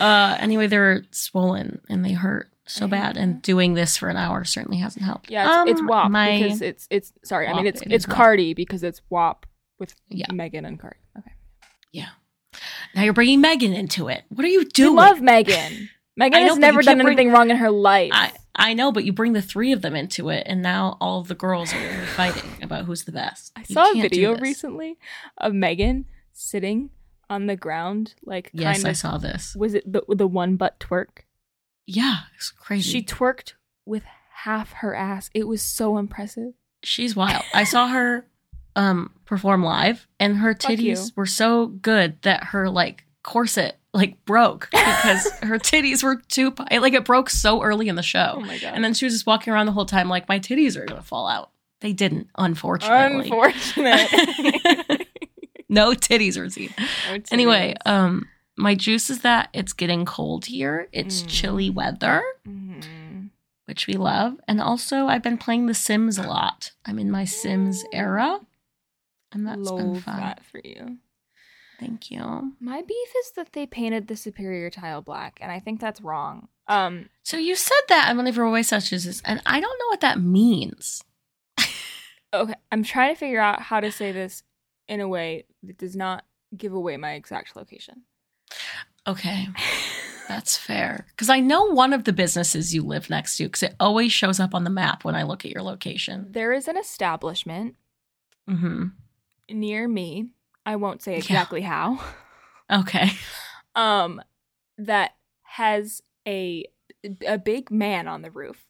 uh. 0.00 0.36
Anyway, 0.40 0.66
they're 0.66 1.04
swollen 1.10 1.80
and 1.88 2.04
they 2.04 2.12
hurt 2.12 2.48
so 2.66 2.86
bad, 2.86 3.16
and 3.16 3.40
doing 3.42 3.74
this 3.74 3.96
for 3.96 4.08
an 4.08 4.16
hour 4.16 4.44
certainly 4.44 4.76
hasn't 4.78 5.04
helped. 5.04 5.30
Yeah, 5.30 5.62
it's, 5.62 5.72
it's 5.72 5.80
Um, 5.80 5.86
WAP 5.86 6.10
My 6.10 6.38
because 6.42 6.62
it's 6.62 6.86
it's 6.90 7.12
sorry. 7.24 7.48
I 7.48 7.54
mean 7.54 7.66
it's 7.66 7.80
it 7.82 7.90
it's 7.92 8.04
is 8.04 8.08
WAP. 8.08 8.16
Cardi 8.16 8.54
because 8.54 8.82
it's 8.82 9.00
WAP 9.10 9.46
with 9.78 9.94
Yeah. 10.08 10.26
Megan 10.32 10.64
and 10.64 10.78
Cardi. 10.78 10.98
Okay. 11.18 11.32
Yeah. 11.92 12.08
Now 12.94 13.02
you're 13.02 13.12
bringing 13.14 13.40
Megan 13.40 13.72
into 13.72 14.08
it. 14.08 14.22
What 14.28 14.44
are 14.44 14.48
you 14.48 14.60
We 14.60 14.64
doing? 14.66 14.96
love 14.96 15.20
Megan. 15.20 15.88
Megan 16.18 16.42
know, 16.42 16.48
has 16.48 16.58
never 16.58 16.82
done 16.82 16.96
bring- 16.98 17.06
anything 17.06 17.30
wrong 17.32 17.50
in 17.50 17.56
her 17.56 17.70
life. 17.70 18.10
I 18.12 18.32
I 18.60 18.74
know, 18.74 18.90
but 18.90 19.04
you 19.04 19.12
bring 19.12 19.34
the 19.34 19.40
three 19.42 19.70
of 19.72 19.82
them 19.82 19.94
into 19.94 20.30
it, 20.30 20.42
and 20.46 20.60
now 20.60 20.96
all 21.00 21.20
of 21.20 21.28
the 21.28 21.36
girls 21.36 21.72
are 21.72 22.06
fighting 22.16 22.50
about 22.60 22.86
who's 22.86 23.04
the 23.04 23.12
best. 23.12 23.52
I 23.56 23.60
You 23.68 23.74
saw 23.74 23.90
a 23.92 24.00
video 24.00 24.36
recently 24.36 24.98
of 25.38 25.54
Megan 25.54 26.06
sitting 26.32 26.90
on 27.30 27.46
the 27.46 27.54
ground, 27.56 28.14
like 28.24 28.50
Yes, 28.52 28.84
I 28.84 28.90
of. 28.90 28.96
saw 28.96 29.16
this. 29.18 29.54
Was 29.54 29.74
it 29.74 29.90
the 29.92 30.02
the 30.08 30.26
one 30.26 30.56
butt 30.56 30.80
twerk? 30.80 31.20
Yeah, 31.86 32.16
it's 32.36 32.50
crazy. 32.50 32.90
She 32.90 33.02
twerked 33.04 33.52
with 33.86 34.02
half 34.42 34.72
her 34.74 34.94
ass. 34.94 35.30
It 35.34 35.46
was 35.46 35.62
so 35.62 35.96
impressive. 35.96 36.52
She's 36.82 37.14
wild. 37.14 37.44
I 37.54 37.62
saw 37.64 37.86
her 37.88 38.26
um 38.76 39.10
perform 39.24 39.62
live 39.62 40.06
and 40.20 40.36
her 40.38 40.54
titties 40.54 41.16
were 41.16 41.26
so 41.26 41.66
good 41.66 42.20
that 42.22 42.44
her 42.44 42.68
like 42.68 43.04
corset 43.28 43.78
like 43.92 44.24
broke 44.24 44.68
because 44.70 45.30
her 45.42 45.58
titties 45.58 46.02
were 46.02 46.16
too 46.28 46.54
like 46.70 46.94
it 46.94 47.04
broke 47.04 47.28
so 47.30 47.62
early 47.62 47.88
in 47.88 47.94
the 47.96 48.02
show. 48.02 48.34
Oh 48.36 48.40
my 48.40 48.58
god! 48.58 48.72
And 48.74 48.82
then 48.82 48.94
she 48.94 49.04
was 49.04 49.12
just 49.14 49.26
walking 49.26 49.52
around 49.52 49.66
the 49.66 49.72
whole 49.72 49.84
time 49.86 50.08
like 50.08 50.28
my 50.28 50.38
titties 50.38 50.76
are 50.76 50.84
going 50.86 51.00
to 51.00 51.06
fall 51.06 51.28
out. 51.28 51.50
They 51.80 51.92
didn't, 51.92 52.28
unfortunately. 52.36 53.24
unfortunate. 53.30 54.08
no 55.68 55.92
titties 55.92 56.38
were 56.38 56.48
seen. 56.50 56.74
No 57.10 57.18
Anyway, 57.30 57.74
um 57.86 58.26
my 58.56 58.74
juice 58.74 59.10
is 59.10 59.20
that 59.20 59.50
it's 59.52 59.72
getting 59.72 60.04
cold 60.04 60.46
here. 60.46 60.88
It's 60.92 61.22
Mm. 61.22 61.28
chilly 61.28 61.70
weather, 61.70 62.22
Mhm. 62.46 63.30
which 63.66 63.86
we 63.86 63.94
love. 63.94 64.40
And 64.48 64.60
also 64.60 65.06
I've 65.06 65.22
been 65.22 65.38
playing 65.38 65.66
The 65.66 65.74
Sims 65.74 66.18
a 66.18 66.22
lot. 66.26 66.72
I'm 66.86 66.98
in 66.98 67.10
my 67.10 67.24
Sims 67.24 67.84
era. 67.92 68.40
And 69.32 69.46
that's 69.46 69.70
been 69.70 70.00
fun. 70.00 70.20
that 70.20 70.42
for 70.50 70.60
you. 70.64 70.96
Thank 71.78 72.10
you. 72.10 72.54
My 72.60 72.82
beef 72.82 73.08
is 73.20 73.32
that 73.36 73.52
they 73.52 73.66
painted 73.66 74.08
the 74.08 74.16
superior 74.16 74.68
tile 74.68 75.00
black, 75.00 75.38
and 75.40 75.52
I 75.52 75.60
think 75.60 75.80
that's 75.80 76.00
wrong. 76.00 76.48
Um, 76.66 77.08
So 77.22 77.36
you 77.36 77.54
said 77.54 77.80
that 77.88 78.06
and 78.08 78.18
whenever 78.18 78.44
voice 78.48 78.70
touches 78.70 79.04
this, 79.04 79.22
and 79.24 79.40
I 79.46 79.60
don't 79.60 79.78
know 79.78 79.86
what 79.88 80.00
that 80.00 80.20
means. 80.20 81.02
okay, 82.34 82.54
I'm 82.72 82.82
trying 82.82 83.14
to 83.14 83.18
figure 83.18 83.40
out 83.40 83.62
how 83.62 83.80
to 83.80 83.92
say 83.92 84.12
this 84.12 84.42
in 84.88 85.00
a 85.00 85.08
way 85.08 85.46
that 85.62 85.78
does 85.78 85.94
not 85.94 86.24
give 86.56 86.72
away 86.72 86.96
my 86.96 87.12
exact 87.12 87.54
location. 87.54 88.02
Okay, 89.06 89.46
that's 90.28 90.56
fair. 90.56 91.06
Because 91.10 91.28
I 91.28 91.40
know 91.40 91.64
one 91.64 91.92
of 91.92 92.04
the 92.04 92.12
businesses 92.12 92.74
you 92.74 92.82
live 92.82 93.08
next 93.08 93.36
to, 93.36 93.44
because 93.44 93.62
it 93.62 93.76
always 93.78 94.12
shows 94.12 94.40
up 94.40 94.54
on 94.54 94.64
the 94.64 94.70
map 94.70 95.04
when 95.04 95.14
I 95.14 95.22
look 95.22 95.44
at 95.44 95.52
your 95.52 95.62
location. 95.62 96.26
There 96.30 96.52
is 96.52 96.66
an 96.66 96.76
establishment 96.76 97.76
mm-hmm. 98.48 98.86
near 99.48 99.86
me. 99.86 100.30
I 100.68 100.76
won't 100.76 101.02
say 101.02 101.12
Yeah. 101.12 101.18
exactly 101.18 101.62
how. 101.62 101.98
Okay. 102.70 103.08
Um, 103.74 104.20
that 104.76 105.12
has 105.42 106.02
a 106.26 106.64
a 107.26 107.38
big 107.38 107.70
man 107.70 108.06
on 108.06 108.20
the 108.20 108.30
roof. 108.30 108.66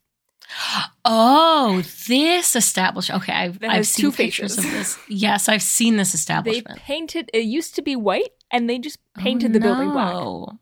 Oh, 1.05 1.83
this 2.07 2.55
establishment. 2.55 3.23
Okay, 3.23 3.33
I've, 3.33 3.59
I've 3.63 3.87
seen 3.87 4.03
two 4.03 4.11
pictures 4.15 4.55
faces. 4.55 4.65
of 4.65 4.71
this. 4.71 4.97
Yes, 5.07 5.49
I've 5.49 5.61
seen 5.61 5.97
this 5.97 6.13
establishment. 6.13 6.77
They 6.77 6.81
painted. 6.81 7.29
It 7.33 7.43
used 7.43 7.75
to 7.75 7.81
be 7.81 7.95
white, 7.95 8.31
and 8.51 8.69
they 8.69 8.79
just 8.79 8.99
painted 9.17 9.53
the 9.53 9.59
building 9.59 9.91
black. 9.91 10.13
Oh. 10.15 10.57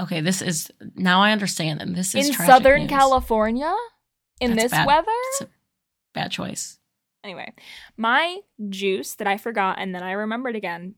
Okay, 0.00 0.20
this 0.20 0.40
is 0.40 0.70
now 0.94 1.20
I 1.20 1.32
understand, 1.32 1.82
and 1.82 1.94
this 1.94 2.14
is 2.14 2.28
in 2.28 2.34
Southern 2.34 2.82
news. 2.82 2.90
California, 2.90 3.74
in 4.40 4.50
That's 4.52 4.62
this 4.64 4.70
bad. 4.72 4.86
weather. 4.86 5.06
It's 5.32 5.40
a 5.42 5.48
bad 6.14 6.30
choice. 6.30 6.78
Anyway, 7.24 7.52
my 7.96 8.38
juice 8.68 9.14
that 9.16 9.26
I 9.26 9.36
forgot 9.36 9.78
and 9.78 9.94
then 9.94 10.02
I 10.02 10.12
remembered 10.12 10.56
again 10.56 10.94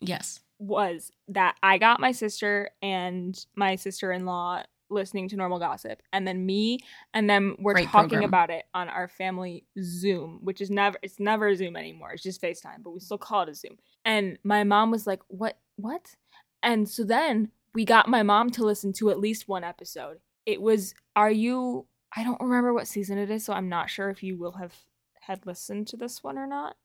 Yes. 0.00 0.40
was 0.58 1.10
that 1.28 1.56
I 1.62 1.78
got 1.78 2.00
my 2.00 2.12
sister 2.12 2.70
and 2.82 3.38
my 3.54 3.76
sister 3.76 4.12
in 4.12 4.24
law 4.26 4.62
listening 4.92 5.28
to 5.28 5.36
normal 5.36 5.60
gossip, 5.60 6.02
and 6.12 6.26
then 6.26 6.44
me 6.44 6.80
and 7.14 7.30
them 7.30 7.54
were 7.60 7.74
Great 7.74 7.88
talking 7.88 8.08
program. 8.08 8.28
about 8.28 8.50
it 8.50 8.64
on 8.74 8.88
our 8.88 9.06
family 9.06 9.64
Zoom, 9.80 10.40
which 10.42 10.60
is 10.60 10.68
never 10.70 10.98
it's 11.02 11.20
never 11.20 11.54
Zoom 11.54 11.76
anymore. 11.76 12.10
It's 12.12 12.22
just 12.24 12.42
FaceTime, 12.42 12.82
but 12.82 12.90
we 12.90 12.98
still 12.98 13.16
call 13.18 13.42
it 13.42 13.48
a 13.50 13.54
Zoom. 13.54 13.76
And 14.04 14.38
my 14.42 14.64
mom 14.64 14.90
was 14.90 15.06
like, 15.06 15.20
"What? 15.28 15.58
What?" 15.76 16.16
And 16.62 16.88
so 16.88 17.04
then 17.04 17.52
we 17.72 17.84
got 17.84 18.08
my 18.08 18.24
mom 18.24 18.50
to 18.50 18.64
listen 18.64 18.92
to 18.94 19.10
at 19.10 19.20
least 19.20 19.46
one 19.46 19.62
episode. 19.62 20.18
It 20.44 20.60
was 20.60 20.92
Are 21.14 21.30
you 21.30 21.86
I 22.16 22.24
don't 22.24 22.40
remember 22.40 22.74
what 22.74 22.88
season 22.88 23.16
it 23.18 23.30
is, 23.30 23.44
so 23.44 23.52
I'm 23.52 23.68
not 23.68 23.88
sure 23.90 24.10
if 24.10 24.24
you 24.24 24.36
will 24.36 24.52
have 24.52 24.74
had 25.20 25.46
listened 25.46 25.86
to 25.88 25.96
this 25.96 26.22
one 26.22 26.36
or 26.38 26.46
not 26.46 26.76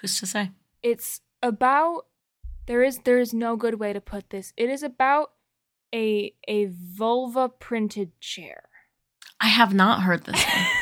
Who's 0.00 0.18
to 0.20 0.26
say? 0.26 0.50
it's 0.82 1.20
about 1.42 2.06
there 2.66 2.82
is 2.82 2.98
there 3.04 3.18
is 3.18 3.34
no 3.34 3.56
good 3.56 3.78
way 3.78 3.92
to 3.92 4.00
put 4.00 4.30
this. 4.30 4.52
It 4.56 4.70
is 4.70 4.82
about 4.82 5.32
a 5.94 6.34
a 6.48 6.66
vulva 6.72 7.48
printed 7.50 8.18
chair. 8.20 8.64
I 9.40 9.48
have 9.48 9.74
not 9.74 10.02
heard 10.02 10.24
this 10.24 10.42
one. 10.44 10.64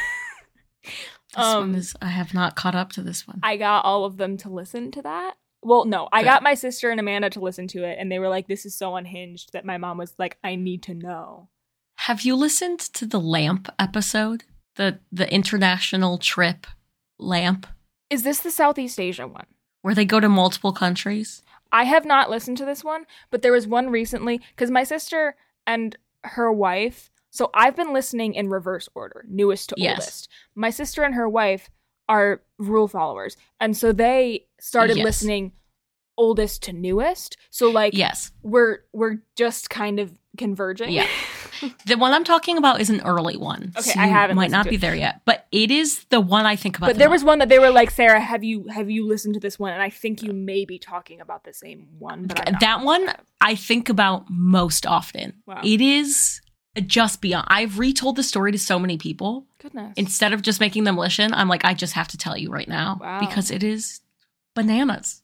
This 1.34 1.46
Um, 1.46 1.70
one 1.70 1.74
is 1.76 1.94
I 2.02 2.08
have 2.08 2.34
not 2.34 2.56
caught 2.56 2.74
up 2.74 2.92
to 2.92 3.02
this 3.02 3.26
one. 3.26 3.40
I 3.42 3.56
got 3.56 3.84
all 3.86 4.04
of 4.04 4.18
them 4.18 4.36
to 4.38 4.50
listen 4.50 4.90
to 4.92 5.02
that. 5.02 5.36
Well, 5.62 5.86
no, 5.86 6.08
I 6.12 6.20
Good. 6.22 6.28
got 6.28 6.42
my 6.42 6.52
sister 6.54 6.90
and 6.90 7.00
Amanda 7.00 7.30
to 7.30 7.40
listen 7.40 7.66
to 7.68 7.84
it, 7.84 7.96
and 7.98 8.12
they 8.12 8.18
were 8.18 8.28
like, 8.28 8.48
"This 8.48 8.66
is 8.66 8.76
so 8.76 8.96
unhinged." 8.96 9.52
That 9.54 9.64
my 9.64 9.78
mom 9.78 9.96
was 9.96 10.14
like, 10.18 10.36
"I 10.44 10.56
need 10.56 10.82
to 10.84 10.94
know." 10.94 11.48
have 11.96 12.22
you 12.22 12.34
listened 12.34 12.80
to 12.80 13.06
the 13.06 13.20
lamp 13.20 13.68
episode? 13.78 14.44
The 14.76 14.98
the 15.10 15.32
international 15.32 16.18
trip 16.18 16.66
lamp 17.18 17.66
Is 18.10 18.22
this 18.22 18.40
the 18.40 18.50
Southeast 18.50 18.98
Asia 19.00 19.26
one? 19.26 19.46
where 19.82 19.94
they 19.94 20.04
go 20.04 20.20
to 20.20 20.28
multiple 20.28 20.72
countries? 20.72 21.42
I 21.72 21.84
have 21.84 22.04
not 22.04 22.30
listened 22.30 22.58
to 22.58 22.64
this 22.64 22.84
one, 22.84 23.06
but 23.30 23.42
there 23.42 23.52
was 23.52 23.66
one 23.66 23.90
recently 23.90 24.40
because 24.54 24.70
my 24.70 24.84
sister 24.84 25.36
and 25.66 25.96
her 26.24 26.52
wife 26.52 27.10
So 27.30 27.48
I've 27.54 27.74
been 27.74 27.94
listening 27.94 28.34
in 28.34 28.50
reverse 28.50 28.90
order, 28.94 29.24
newest 29.26 29.70
to 29.70 29.74
Yes. 29.78 29.92
oldest. 29.98 30.28
My 30.54 30.68
sister 30.70 31.02
and 31.02 31.14
her 31.14 31.26
wife 31.28 31.70
are 32.06 32.42
rule 32.58 32.88
followers, 32.88 33.38
and 33.58 33.74
so 33.74 33.90
they 33.92 34.46
started 34.60 34.98
Yes. 34.98 35.04
listening 35.04 35.52
oldest 36.18 36.62
to 36.64 36.74
newest. 36.74 37.38
So 37.50 37.70
like 37.70 37.94
Yes. 37.94 38.32
we're 38.42 38.80
we're 38.92 39.22
just 39.34 39.70
kind 39.70 39.98
of 39.98 40.12
converging. 40.36 40.90
Yeah. 40.90 41.06
The 41.86 41.96
one 41.96 42.12
I'm 42.12 42.24
talking 42.24 42.58
about 42.58 42.80
is 42.80 42.90
an 42.90 43.00
early 43.02 43.36
one. 43.36 43.72
Okay, 43.76 43.90
so 43.90 44.00
I 44.00 44.06
haven't 44.06 44.36
It 44.36 44.40
Might 44.40 44.50
not 44.50 44.68
be 44.68 44.76
there 44.76 44.94
yet, 44.94 45.22
but 45.24 45.46
it 45.52 45.70
is 45.70 46.04
the 46.10 46.20
one 46.20 46.46
I 46.46 46.56
think 46.56 46.76
about. 46.78 46.88
But 46.88 46.92
the 46.94 46.98
there 47.00 47.10
was 47.10 47.24
one 47.24 47.38
that 47.38 47.48
they 47.48 47.58
were 47.58 47.70
like, 47.70 47.90
Sarah, 47.90 48.20
have 48.20 48.44
you 48.44 48.66
have 48.68 48.90
you 48.90 49.06
listened 49.06 49.34
to 49.34 49.40
this 49.40 49.58
one? 49.58 49.72
And 49.72 49.82
I 49.82 49.90
think 49.90 50.22
you 50.22 50.32
may 50.32 50.64
be 50.64 50.78
talking 50.78 51.20
about 51.20 51.44
the 51.44 51.52
same 51.52 51.88
one. 51.98 52.26
But 52.26 52.60
that 52.60 52.84
one. 52.84 53.12
I 53.40 53.54
think 53.56 53.88
about 53.88 54.26
most 54.30 54.86
often. 54.86 55.34
Wow. 55.46 55.60
It 55.64 55.80
is 55.80 56.40
just 56.86 57.20
beyond. 57.20 57.46
I've 57.50 57.78
retold 57.78 58.16
the 58.16 58.22
story 58.22 58.52
to 58.52 58.58
so 58.58 58.78
many 58.78 58.96
people. 58.96 59.46
Goodness. 59.58 59.94
Instead 59.96 60.32
of 60.32 60.42
just 60.42 60.60
making 60.60 60.84
them 60.84 60.96
listen, 60.96 61.34
I'm 61.34 61.48
like, 61.48 61.64
I 61.64 61.74
just 61.74 61.94
have 61.94 62.08
to 62.08 62.16
tell 62.16 62.36
you 62.36 62.50
right 62.50 62.68
now 62.68 62.98
Wow. 63.00 63.20
because 63.20 63.50
it 63.50 63.62
is 63.62 64.00
bananas. 64.54 65.21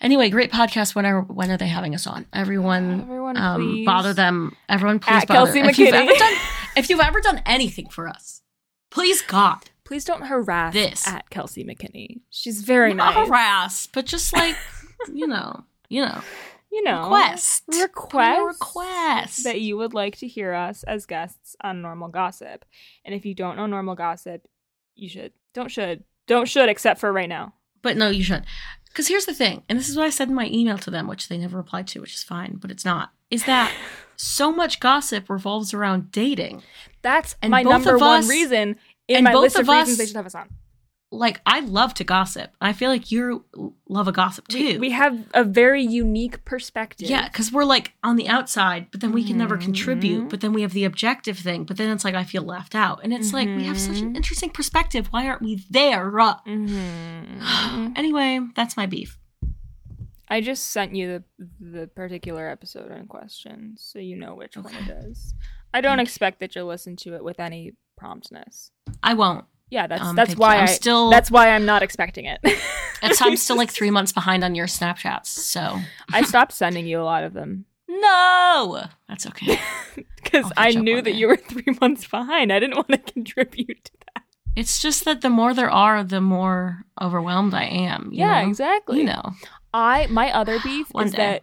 Anyway, 0.00 0.30
great 0.30 0.52
podcast. 0.52 0.94
When 0.94 1.04
are 1.06 1.22
when 1.22 1.50
are 1.50 1.56
they 1.56 1.66
having 1.68 1.94
us 1.94 2.06
on? 2.06 2.26
Everyone, 2.32 3.00
Everyone, 3.02 3.36
um, 3.36 3.84
bother 3.84 4.14
them. 4.14 4.54
Everyone, 4.68 5.00
please 5.00 5.22
At 5.22 5.28
bother. 5.28 5.52
Kelsey 5.52 5.60
if 5.60 5.78
you've 5.78 5.94
ever 5.94 6.12
done, 6.14 6.32
if 6.76 6.88
you've 6.90 7.00
ever 7.00 7.20
done 7.20 7.42
anything 7.44 7.88
for 7.88 8.08
us, 8.08 8.42
please 8.90 9.22
God, 9.22 9.58
Please 9.84 10.04
don't 10.04 10.26
harass 10.26 10.72
This. 10.74 11.08
at 11.08 11.30
Kelsey 11.30 11.64
McKinney. 11.64 12.20
She's 12.30 12.62
very 12.62 12.94
not 12.94 13.14
nice. 13.14 13.26
harass, 13.26 13.86
but 13.92 14.06
just 14.06 14.32
like 14.34 14.56
you 15.12 15.26
know, 15.26 15.64
you 15.88 16.02
know, 16.02 16.20
You 16.70 16.82
know, 16.84 17.04
request, 17.04 17.64
request 17.68 18.40
request. 18.46 19.44
that 19.44 19.60
you 19.60 19.76
would 19.78 19.94
like 19.94 20.16
to 20.18 20.28
hear 20.28 20.52
us 20.52 20.84
as 20.84 21.06
guests 21.06 21.56
on 21.62 21.82
Normal 21.82 22.08
Gossip. 22.08 22.64
And 23.04 23.14
if 23.14 23.24
you 23.26 23.34
don't 23.34 23.56
know 23.56 23.66
Normal 23.66 23.94
Gossip, 23.96 24.46
you 24.94 25.08
should. 25.08 25.32
Don't 25.54 25.70
should. 25.72 26.04
Don't 26.28 26.46
should 26.46 26.68
except 26.68 27.00
for 27.00 27.10
right 27.12 27.28
now. 27.28 27.54
But 27.80 27.96
no, 27.96 28.10
you 28.10 28.22
should. 28.24 28.44
Because 28.98 29.06
here's 29.06 29.26
the 29.26 29.32
thing, 29.32 29.62
and 29.68 29.78
this 29.78 29.88
is 29.88 29.96
what 29.96 30.06
I 30.06 30.10
said 30.10 30.26
in 30.28 30.34
my 30.34 30.48
email 30.48 30.76
to 30.78 30.90
them, 30.90 31.06
which 31.06 31.28
they 31.28 31.38
never 31.38 31.56
replied 31.56 31.86
to, 31.86 32.00
which 32.00 32.14
is 32.14 32.24
fine, 32.24 32.56
but 32.60 32.72
it's 32.72 32.84
not, 32.84 33.12
is 33.30 33.44
that 33.44 33.72
so 34.16 34.50
much 34.50 34.80
gossip 34.80 35.30
revolves 35.30 35.72
around 35.72 36.10
dating. 36.10 36.64
That's 37.02 37.36
And 37.40 37.52
my 37.52 37.62
both 37.62 37.70
number 37.70 37.94
of 37.94 38.00
one 38.00 38.18
us- 38.24 38.28
reason 38.28 38.74
in 39.06 39.18
and 39.18 39.22
my 39.24 39.30
both 39.34 39.42
list 39.42 39.54
of, 39.56 39.68
of 39.68 39.76
reasons 39.76 39.98
they 39.98 40.06
should 40.06 40.16
have 40.16 40.26
us 40.26 40.34
on. 40.34 40.48
Like, 41.10 41.40
I 41.46 41.60
love 41.60 41.94
to 41.94 42.04
gossip. 42.04 42.50
I 42.60 42.74
feel 42.74 42.90
like 42.90 43.10
you 43.10 43.44
love 43.88 44.08
a 44.08 44.12
gossip 44.12 44.46
too. 44.48 44.58
We, 44.74 44.78
we 44.78 44.90
have 44.90 45.18
a 45.32 45.42
very 45.42 45.82
unique 45.82 46.44
perspective. 46.44 47.08
yeah, 47.08 47.28
because 47.28 47.50
we're 47.50 47.64
like 47.64 47.94
on 48.04 48.16
the 48.16 48.28
outside, 48.28 48.88
but 48.90 49.00
then 49.00 49.12
we 49.12 49.24
can 49.24 49.38
never 49.38 49.56
contribute. 49.56 50.24
Mhm. 50.24 50.28
But 50.28 50.42
then 50.42 50.52
we 50.52 50.60
have 50.62 50.74
the 50.74 50.84
objective 50.84 51.38
thing, 51.38 51.64
but 51.64 51.78
then 51.78 51.90
it's 51.90 52.04
like 52.04 52.14
I 52.14 52.24
feel 52.24 52.42
left 52.42 52.74
out. 52.74 53.00
And 53.02 53.14
it's 53.14 53.32
like 53.32 53.48
we 53.48 53.64
have 53.64 53.78
such 53.80 54.00
an 54.00 54.12
Mhm. 54.12 54.16
interesting 54.16 54.50
perspective. 54.50 55.06
Why 55.10 55.26
aren't 55.26 55.40
we 55.40 55.64
there? 55.70 56.20
Uh, 56.20 56.36
Mhm. 56.46 57.92
anyway, 57.96 58.40
that's 58.54 58.76
my 58.76 58.84
beef. 58.84 59.18
I 60.28 60.42
just 60.42 60.64
sent 60.72 60.94
you 60.94 61.24
the 61.38 61.48
the 61.80 61.86
particular 61.86 62.50
episode 62.50 62.90
in 62.92 63.06
question, 63.06 63.76
so 63.78 63.98
you 63.98 64.14
know 64.16 64.34
which 64.34 64.58
one 64.58 64.74
it 64.74 64.90
is. 65.06 65.32
I 65.72 65.80
don't 65.80 66.00
expect 66.00 66.40
that 66.40 66.54
you'll 66.54 66.66
listen 66.66 66.96
to 66.96 67.14
it 67.14 67.24
with 67.24 67.40
any 67.40 67.72
promptness. 67.96 68.70
I 69.02 69.14
won't. 69.14 69.46
Yeah, 69.70 69.86
that's 69.86 70.02
Um, 70.02 70.16
that's 70.16 70.36
why 70.36 70.56
I'm 70.56 70.62
I 70.64 70.66
still- 70.66 71.10
that's 71.10 71.30
why 71.30 71.50
I'm 71.50 71.66
not 71.66 71.82
expecting 71.82 72.24
it. 72.24 72.40
It's, 73.02 73.22
I'm 73.22 73.36
still 73.36 73.56
like 73.56 73.70
three 73.70 73.90
months 73.98 74.12
behind 74.12 74.42
on 74.42 74.54
your 74.54 74.66
Snapchats, 74.66 75.26
so 75.26 75.78
I 76.12 76.22
stopped 76.22 76.52
sending 76.52 76.86
you 76.86 77.00
a 77.00 77.04
lot 77.04 77.22
of 77.22 77.32
them 77.32 77.66
no, 77.88 78.84
that's 79.08 79.26
okay. 79.26 79.58
because 80.16 80.52
I 80.56 80.72
knew 80.72 80.96
that 80.96 81.04
day. 81.10 81.12
you 81.12 81.26
were 81.26 81.36
three 81.36 81.74
months 81.80 82.06
behind. 82.06 82.52
I 82.52 82.60
didn't 82.60 82.76
want 82.76 82.88
to 82.88 82.98
contribute 83.12 83.84
to 83.84 83.92
that. 84.14 84.24
It's 84.54 84.80
just 84.82 85.04
that 85.04 85.22
the 85.22 85.30
more 85.30 85.54
there 85.54 85.70
are, 85.70 86.04
the 86.04 86.20
more 86.20 86.84
overwhelmed 87.00 87.54
I 87.54 87.64
am. 87.64 88.10
you 88.12 88.18
yeah, 88.20 88.42
know? 88.42 88.48
exactly. 88.48 88.98
You 88.98 89.04
know, 89.04 89.32
I 89.72 90.06
my 90.08 90.30
other 90.32 90.58
beef 90.64 90.88
is 91.00 91.12
day. 91.12 91.16
that 91.16 91.42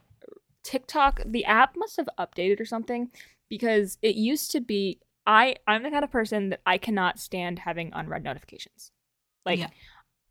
TikTok 0.63 1.21
the 1.25 1.45
app 1.45 1.75
must 1.77 1.97
have 1.97 2.09
updated 2.19 2.59
or 2.59 2.65
something 2.65 3.09
because 3.49 3.97
it 4.01 4.15
used 4.15 4.51
to 4.51 4.61
be 4.61 4.99
I 5.25 5.55
I'm 5.67 5.83
the 5.83 5.91
kind 5.91 6.03
of 6.03 6.11
person 6.11 6.49
that 6.49 6.61
I 6.65 6.77
cannot 6.77 7.19
stand 7.19 7.59
having 7.59 7.91
unread 7.93 8.23
notifications. 8.23 8.91
Like 9.45 9.59
Yeah. 9.59 9.69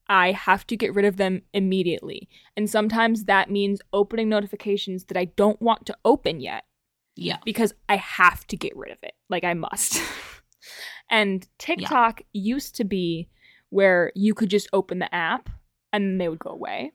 I 0.08 0.32
have 0.32 0.66
to 0.66 0.76
get 0.76 0.94
rid 0.94 1.06
of 1.06 1.16
them 1.16 1.42
immediately. 1.54 2.28
And 2.56 2.68
sometimes 2.68 3.24
that 3.24 3.50
means 3.50 3.80
opening 3.92 4.28
notifications 4.28 5.04
that 5.04 5.16
I 5.16 5.26
don't 5.26 5.60
want 5.62 5.86
to 5.86 5.96
open 6.04 6.40
yet 6.40 6.64
yeah, 7.16 7.38
because 7.44 7.72
I 7.88 7.96
have 7.96 8.46
to 8.48 8.56
get 8.56 8.76
rid 8.76 8.92
of 8.92 8.98
it. 9.02 9.14
Like 9.30 9.44
I 9.44 9.54
must. 9.54 10.00
and 11.10 11.46
TikTok 11.58 12.22
used 12.32 12.76
to 12.76 12.84
be 12.84 13.28
where 13.70 14.12
you 14.14 14.34
could 14.34 14.50
just 14.50 14.68
open 14.72 14.98
the 14.98 15.12
app 15.14 15.48
and 15.92 16.20
they 16.20 16.28
would 16.28 16.38
go 16.38 16.50
away. 16.50 16.92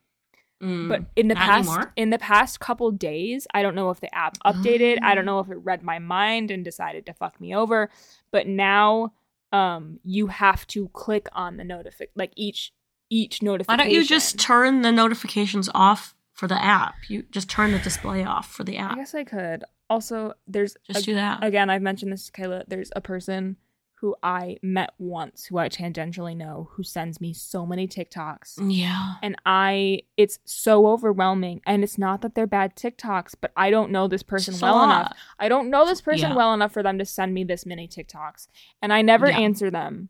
Mm. 0.61 0.89
But 0.89 1.03
in 1.15 1.29
the 1.29 1.35
past 1.35 1.69
anymore? 1.69 1.93
in 1.95 2.09
the 2.09 2.17
past 2.19 2.59
couple 2.59 2.91
days, 2.91 3.47
I 3.53 3.61
don't 3.61 3.75
know 3.75 3.89
if 3.91 3.99
the 4.01 4.13
app 4.13 4.37
updated. 4.45 4.97
I 5.01 5.15
don't 5.15 5.25
know 5.31 5.39
if 5.39 5.49
it 5.49 5.55
read 5.55 5.83
my 5.83 5.99
mind 5.99 6.51
and 6.51 6.65
decided 6.65 7.05
to 7.05 7.13
fuck 7.13 7.39
me 7.39 7.55
over. 7.55 7.89
But 8.31 8.47
now 8.47 9.13
um 9.51 9.99
you 10.03 10.27
have 10.27 10.67
to 10.67 10.89
click 10.89 11.27
on 11.33 11.57
the 11.57 11.63
notifi 11.63 12.07
like 12.15 12.31
each 12.35 12.71
each 13.09 13.41
notification. 13.41 13.77
why 13.79 13.83
don't 13.83 13.91
you 13.93 14.05
just 14.05 14.37
turn 14.39 14.81
the 14.83 14.91
notifications 14.91 15.69
off 15.73 16.13
for 16.33 16.47
the 16.47 16.61
app? 16.63 16.95
You 17.07 17.23
just 17.31 17.49
turn 17.49 17.71
the 17.71 17.79
display 17.79 18.23
off 18.23 18.51
for 18.51 18.63
the 18.63 18.77
app. 18.77 18.91
I 18.91 18.95
guess 18.95 19.15
I 19.15 19.23
could. 19.23 19.63
Also, 19.89 20.33
there's 20.45 20.75
Just 20.85 20.99
a- 21.01 21.03
do 21.05 21.15
that. 21.15 21.43
again, 21.43 21.69
I've 21.71 21.81
mentioned 21.81 22.11
this 22.13 22.25
to 22.29 22.31
Kayla. 22.31 22.63
There's 22.67 22.91
a 22.95 23.01
person 23.01 23.55
who 24.01 24.15
I 24.23 24.57
met 24.63 24.91
once 24.97 25.45
who 25.45 25.57
I 25.57 25.67
tangentially 25.67 26.35
know 26.35 26.69
who 26.71 26.83
sends 26.83 27.19
me 27.19 27.33
so 27.33 27.65
many 27.65 27.85
TikToks. 27.87 28.53
yeah, 28.73 29.15
And 29.21 29.35
I, 29.45 30.03
it's 30.15 30.39
so 30.45 30.87
overwhelming. 30.87 31.61
And 31.65 31.83
it's 31.83 31.97
not 31.97 32.21
that 32.21 32.33
they're 32.33 32.47
bad 32.47 32.75
TikToks, 32.77 33.35
but 33.41 33.51
I 33.57 33.69
don't 33.69 33.91
know 33.91 34.07
this 34.07 34.23
person 34.23 34.55
well 34.61 34.75
lot. 34.77 34.83
enough. 34.85 35.17
I 35.37 35.49
don't 35.49 35.69
know 35.69 35.85
this 35.85 35.99
person 36.01 36.29
Yeah. 36.29 36.35
well 36.35 36.53
enough 36.53 36.71
for 36.71 36.81
them 36.81 36.97
to 36.97 37.03
send 37.05 37.33
me 37.33 37.43
this 37.43 37.65
many 37.65 37.87
TikToks. 37.89 38.47
And 38.81 38.93
I 38.93 39.01
never 39.01 39.27
Yeah. 39.27 39.39
answer 39.39 39.69
them. 39.69 40.09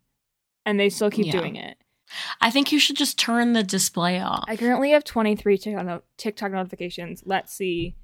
And 0.65 0.79
they 0.79 0.89
still 0.89 1.09
keep 1.09 1.25
Yeah. 1.25 1.31
doing 1.39 1.55
it. 1.55 1.77
I 2.41 2.51
think 2.51 2.71
you 2.71 2.79
should 2.79 2.95
just 2.97 3.17
turn 3.17 3.53
the 3.53 3.63
display 3.63 4.19
off. 4.19 4.43
I 4.47 4.55
currently 4.55 4.91
have 4.91 5.03
23 5.03 5.57
TikTok 5.57 6.51
notifications. 6.51 7.23
Let's 7.25 7.53
see 7.53 7.95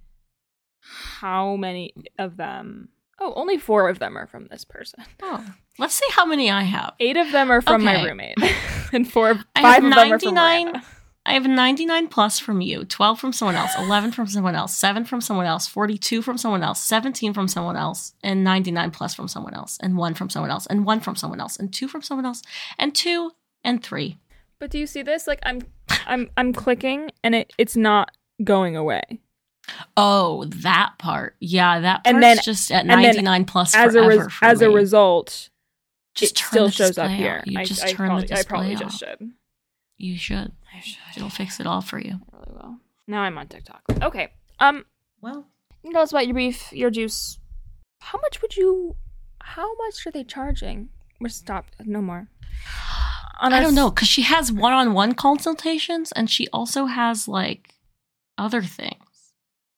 how 1.20 1.56
many 1.56 1.94
of 2.18 2.38
them. 2.38 2.90
Oh, 3.20 3.34
only 3.36 3.58
four 3.58 3.90
of 3.90 4.00
them 4.00 4.18
are 4.18 4.28
from 4.28 4.48
this 4.48 4.66
person. 4.66 5.04
oh, 5.22 5.46
let's 5.80 5.96
see 5.96 6.08
how 6.12 6.26
many 6.26 6.52
I 6.52 6.64
have. 6.64 6.94
Eight 7.00 7.18
of 7.18 7.32
them 7.32 7.50
are 7.52 7.62
from 7.62 7.84
my 7.84 8.04
roommate, 8.04 8.38
and 8.94 9.10
four, 9.10 9.40
I 9.56 9.62
five 9.62 9.84
have 9.84 9.84
of 9.86 9.90
them 9.90 10.14
are 10.14 10.20
from 10.20 10.34
99 10.34 10.66
Miranda. 10.66 10.88
I 11.28 11.34
have 11.34 11.48
99 11.48 12.08
plus 12.10 12.38
from 12.38 12.62
you, 12.62 12.86
12 12.86 13.20
from 13.20 13.34
someone 13.34 13.56
else, 13.56 13.72
11 13.80 14.12
from 14.12 14.28
someone 14.28 14.54
else, 14.54 14.78
7 14.78 15.06
from 15.06 15.22
someone 15.22 15.48
else, 15.48 15.68
42 15.68 16.22
from 16.22 16.38
someone 16.38 16.62
else, 16.62 16.82
17 16.84 17.34
from 17.34 17.48
someone 17.48 17.76
else, 17.76 18.14
and 18.22 18.44
99 18.44 18.92
plus 18.92 19.16
from 19.16 19.28
someone 19.28 19.56
else, 19.56 19.80
and 19.82 19.98
1 19.98 20.14
from 20.14 20.30
someone 20.30 20.52
else, 20.52 20.68
and 20.68 20.86
1 20.86 21.00
from 21.00 21.16
someone 21.16 21.40
else, 21.40 21.58
and 21.58 21.74
2 21.74 21.88
from 21.88 22.04
someone 22.04 22.28
else, 22.28 22.44
and 22.78 22.94
2 22.94 23.32
and 23.64 23.84
3. 23.84 24.20
But 24.60 24.70
do 24.70 24.78
you 24.78 24.86
see 24.86 25.02
this? 25.02 25.26
Like 25.26 25.40
I'm, 25.44 25.62
I'm, 26.06 26.30
I'm 26.38 26.54
clicking, 26.54 27.10
and 27.24 27.34
it, 27.34 27.52
it's 27.58 27.76
not 27.76 28.12
going 28.44 28.76
away. 28.76 29.20
Oh, 29.98 30.46
that 30.46 30.94
part. 31.00 31.36
Yeah, 31.40 31.80
that 31.80 32.04
part's 32.04 32.10
And 32.14 32.22
then- 32.24 32.38
just 32.44 32.72
at 32.72 32.82
and 32.82 32.90
then 32.90 33.02
99 33.02 33.46
plus 33.46 33.76
As 33.76 33.96
a 33.96 34.04
forever 34.04 34.24
res- 34.26 34.34
for 34.34 34.46
as 34.46 34.62
a 34.62 34.70
result, 34.70 35.50
just 36.14 36.34
it 36.34 36.44
still 36.44 36.70
shows 36.70 36.98
up 36.98 37.08
display 37.08 37.18
here. 37.18 37.44
You 37.46 37.60
I, 37.60 37.66
just 37.66 37.84
I 37.84 37.92
turn 37.94 38.08
probably, 38.08 38.28
the 38.28 38.34
I 38.34 38.38
display 38.38 38.50
probably 38.50 38.76
off. 38.76 38.82
just 38.82 39.00
should. 39.00 39.32
You 39.98 40.18
should. 40.18 40.52
I 40.76 40.80
should. 40.82 40.98
It'll 41.18 41.30
fix 41.30 41.60
it 41.60 41.68
all 41.68 41.82
for 41.82 42.00
you. 42.00 42.20
I 42.34 42.38
really 42.38 42.54
will. 42.54 42.78
Now 43.08 43.22
I'm 43.22 43.38
on 43.38 43.48
TikTok. 43.48 43.82
Okay. 44.02 44.32
Um, 44.60 44.86
Well, 45.22 45.48
tell 45.92 46.02
us 46.02 46.12
about 46.12 46.28
your 46.28 46.36
beef, 46.36 46.72
your 46.72 46.90
juice. 46.90 47.40
How 48.02 48.20
much 48.20 48.42
would 48.42 48.56
you? 48.58 48.96
How 49.42 49.76
much 49.78 50.06
are 50.06 50.12
they 50.12 50.24
charging? 50.24 50.90
We're 51.20 51.30
stopped. 51.30 51.76
No 51.86 52.02
more. 52.02 52.28
On 53.40 53.52
I 53.54 53.60
don't 53.60 53.70
s- 53.70 53.76
know 53.76 53.90
because 53.90 54.08
she 54.08 54.22
has 54.24 54.52
one-on-one 54.52 55.14
consultations 55.16 56.12
and 56.14 56.30
she 56.30 56.48
also 56.54 56.86
has 56.86 57.28
like 57.28 57.74
other 58.38 58.62
things. 58.62 59.05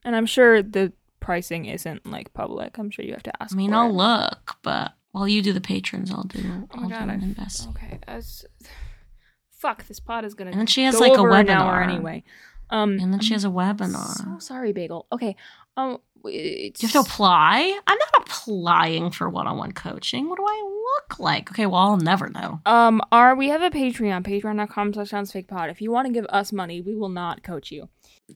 And 0.04 0.16
I'm 0.16 0.26
sure 0.26 0.62
the 0.62 0.94
pricing 1.20 1.66
isn't 1.66 2.06
like 2.06 2.34
public. 2.34 2.78
I'm 2.78 2.90
sure 2.90 3.04
you 3.04 3.14
have 3.14 3.24
to 3.24 3.44
ask. 3.44 3.54
I 3.54 3.58
mean, 3.58 3.74
I'll 3.74 3.90
it. 3.90 3.94
look, 3.94 4.58
but 4.62 4.94
while 5.12 5.28
you 5.28 5.42
do 5.42 5.54
the 5.54 5.62
patrons, 5.62 6.12
I'll 6.12 6.24
do. 6.24 6.40
Oh 6.74 6.84
I'll 6.84 6.90
god! 6.90 7.06
do 7.06 7.10
an 7.12 7.24
invest. 7.24 7.68
Okay. 7.70 8.00
As 8.08 8.46
fuck, 9.52 9.88
this 9.88 10.00
pod 10.00 10.26
is 10.26 10.34
gonna. 10.34 10.52
And 10.52 10.60
then 10.60 10.68
she 10.68 10.84
has 10.84 11.00
like 11.00 11.14
a 11.14 11.18
webinar 11.18 11.84
an 11.84 11.90
anyway. 11.90 12.24
Um, 12.70 13.00
And 13.00 13.14
then 13.14 13.22
she 13.22 13.34
has 13.34 13.46
a 13.46 13.50
webinar. 13.50 14.18
So 14.18 14.40
sorry, 14.40 14.74
Bagel. 14.74 15.08
Okay. 15.12 15.36
Um, 15.78 16.00
it's, 16.26 16.82
you 16.82 16.90
have 16.90 16.94
to 17.06 17.10
apply? 17.12 17.80
I'm 17.88 17.98
not 17.98 18.24
applying 18.28 19.12
for 19.12 19.30
one-on-one 19.30 19.72
coaching. 19.74 20.28
What 20.28 20.38
do 20.38 20.46
I 20.46 20.84
look 20.96 21.20
like? 21.20 21.52
Okay, 21.52 21.66
well, 21.66 21.80
I'll 21.82 21.98
never 21.98 22.28
know. 22.30 22.60
Um, 22.66 23.02
our 23.12 23.36
we 23.36 23.50
have 23.50 23.62
a 23.62 23.70
Patreon, 23.70 24.24
patreon.com 24.26 24.94
slash 24.94 25.10
sounds 25.10 25.32
fake 25.32 25.48
pod. 25.48 25.70
If 25.70 25.82
you 25.82 25.92
want 25.92 26.08
to 26.08 26.14
give 26.14 26.26
us 26.30 26.52
money, 26.52 26.82
we 26.82 26.96
will 26.96 27.10
not 27.10 27.44
coach 27.44 27.72
you. 27.72 27.88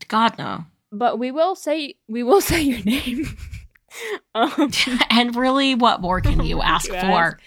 God 0.08 0.38
no. 0.38 0.66
But 0.92 1.20
we 1.20 1.32
will 1.32 1.56
say 1.56 1.96
we 2.08 2.24
will 2.24 2.42
say 2.52 2.62
your 2.62 2.84
name. 2.84 3.26
Um, 4.34 4.72
and 5.10 5.36
really, 5.36 5.76
what 5.76 6.00
more 6.00 6.22
can 6.22 6.46
you 6.46 6.62
ask 6.62 6.88
You 6.88 6.94
for? 7.02 7.38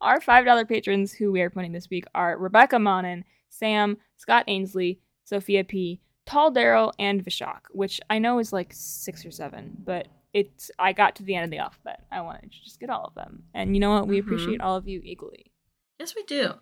Our 0.00 0.20
$5 0.20 0.68
patrons 0.68 1.12
who 1.12 1.32
we 1.32 1.40
are 1.42 1.50
promoting 1.50 1.72
this 1.72 1.90
week 1.90 2.04
are 2.14 2.38
Rebecca 2.38 2.78
Monin, 2.78 3.24
Sam, 3.48 3.96
Scott 4.16 4.44
Ainsley, 4.46 5.00
Sophia 5.24 5.64
P., 5.64 6.00
Tall 6.26 6.52
Daryl, 6.52 6.92
and 7.00 7.24
Vishak, 7.24 7.62
which 7.72 8.00
I 8.08 8.20
know 8.20 8.38
is 8.38 8.52
like 8.52 8.70
six 8.72 9.26
or 9.26 9.32
seven, 9.32 9.78
but 9.84 10.06
it's 10.32 10.70
I 10.78 10.92
got 10.92 11.16
to 11.16 11.24
the 11.24 11.34
end 11.34 11.46
of 11.46 11.50
the 11.50 11.58
alphabet. 11.58 12.04
I 12.12 12.20
wanted 12.20 12.52
to 12.52 12.62
just 12.62 12.78
get 12.78 12.88
all 12.88 13.06
of 13.06 13.16
them. 13.16 13.42
And 13.52 13.74
you 13.74 13.80
know 13.80 13.90
what? 13.90 14.06
We 14.06 14.18
Mhm. 14.20 14.24
appreciate 14.26 14.60
all 14.60 14.76
of 14.76 14.86
you 14.86 15.00
equally. 15.02 15.50
Yes, 15.98 16.14
we 16.14 16.22
do. 16.22 16.52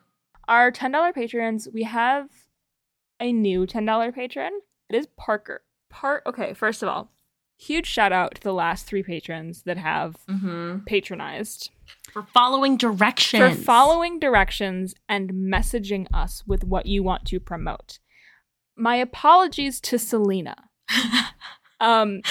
Our 0.48 0.72
$10 0.72 1.12
patrons, 1.12 1.68
we 1.70 1.82
have 1.82 2.30
a 3.20 3.30
new 3.30 3.66
$10 3.66 4.10
patron. 4.10 4.58
It 4.88 4.96
is 4.96 5.06
Parker. 5.18 5.64
Part 5.90 6.22
okay, 6.26 6.52
first 6.54 6.82
of 6.82 6.88
all, 6.88 7.10
huge 7.56 7.86
shout 7.86 8.12
out 8.12 8.34
to 8.36 8.42
the 8.42 8.52
last 8.52 8.86
three 8.86 9.02
patrons 9.02 9.62
that 9.62 9.76
have 9.78 10.16
Mm-hmm. 10.28 10.84
patronized. 10.86 11.70
For 12.12 12.22
following 12.34 12.76
directions. 12.76 13.56
for 13.56 13.62
following 13.62 14.18
directions 14.18 14.94
and 15.08 15.30
messaging 15.30 16.06
us 16.12 16.42
with 16.46 16.64
what 16.64 16.86
you 16.86 17.02
want 17.02 17.24
to 17.26 17.40
promote. 17.40 17.98
My 18.76 18.96
apologies 18.96 19.80
to 19.82 19.98
Selena. 19.98 20.56
Um, 21.80 22.22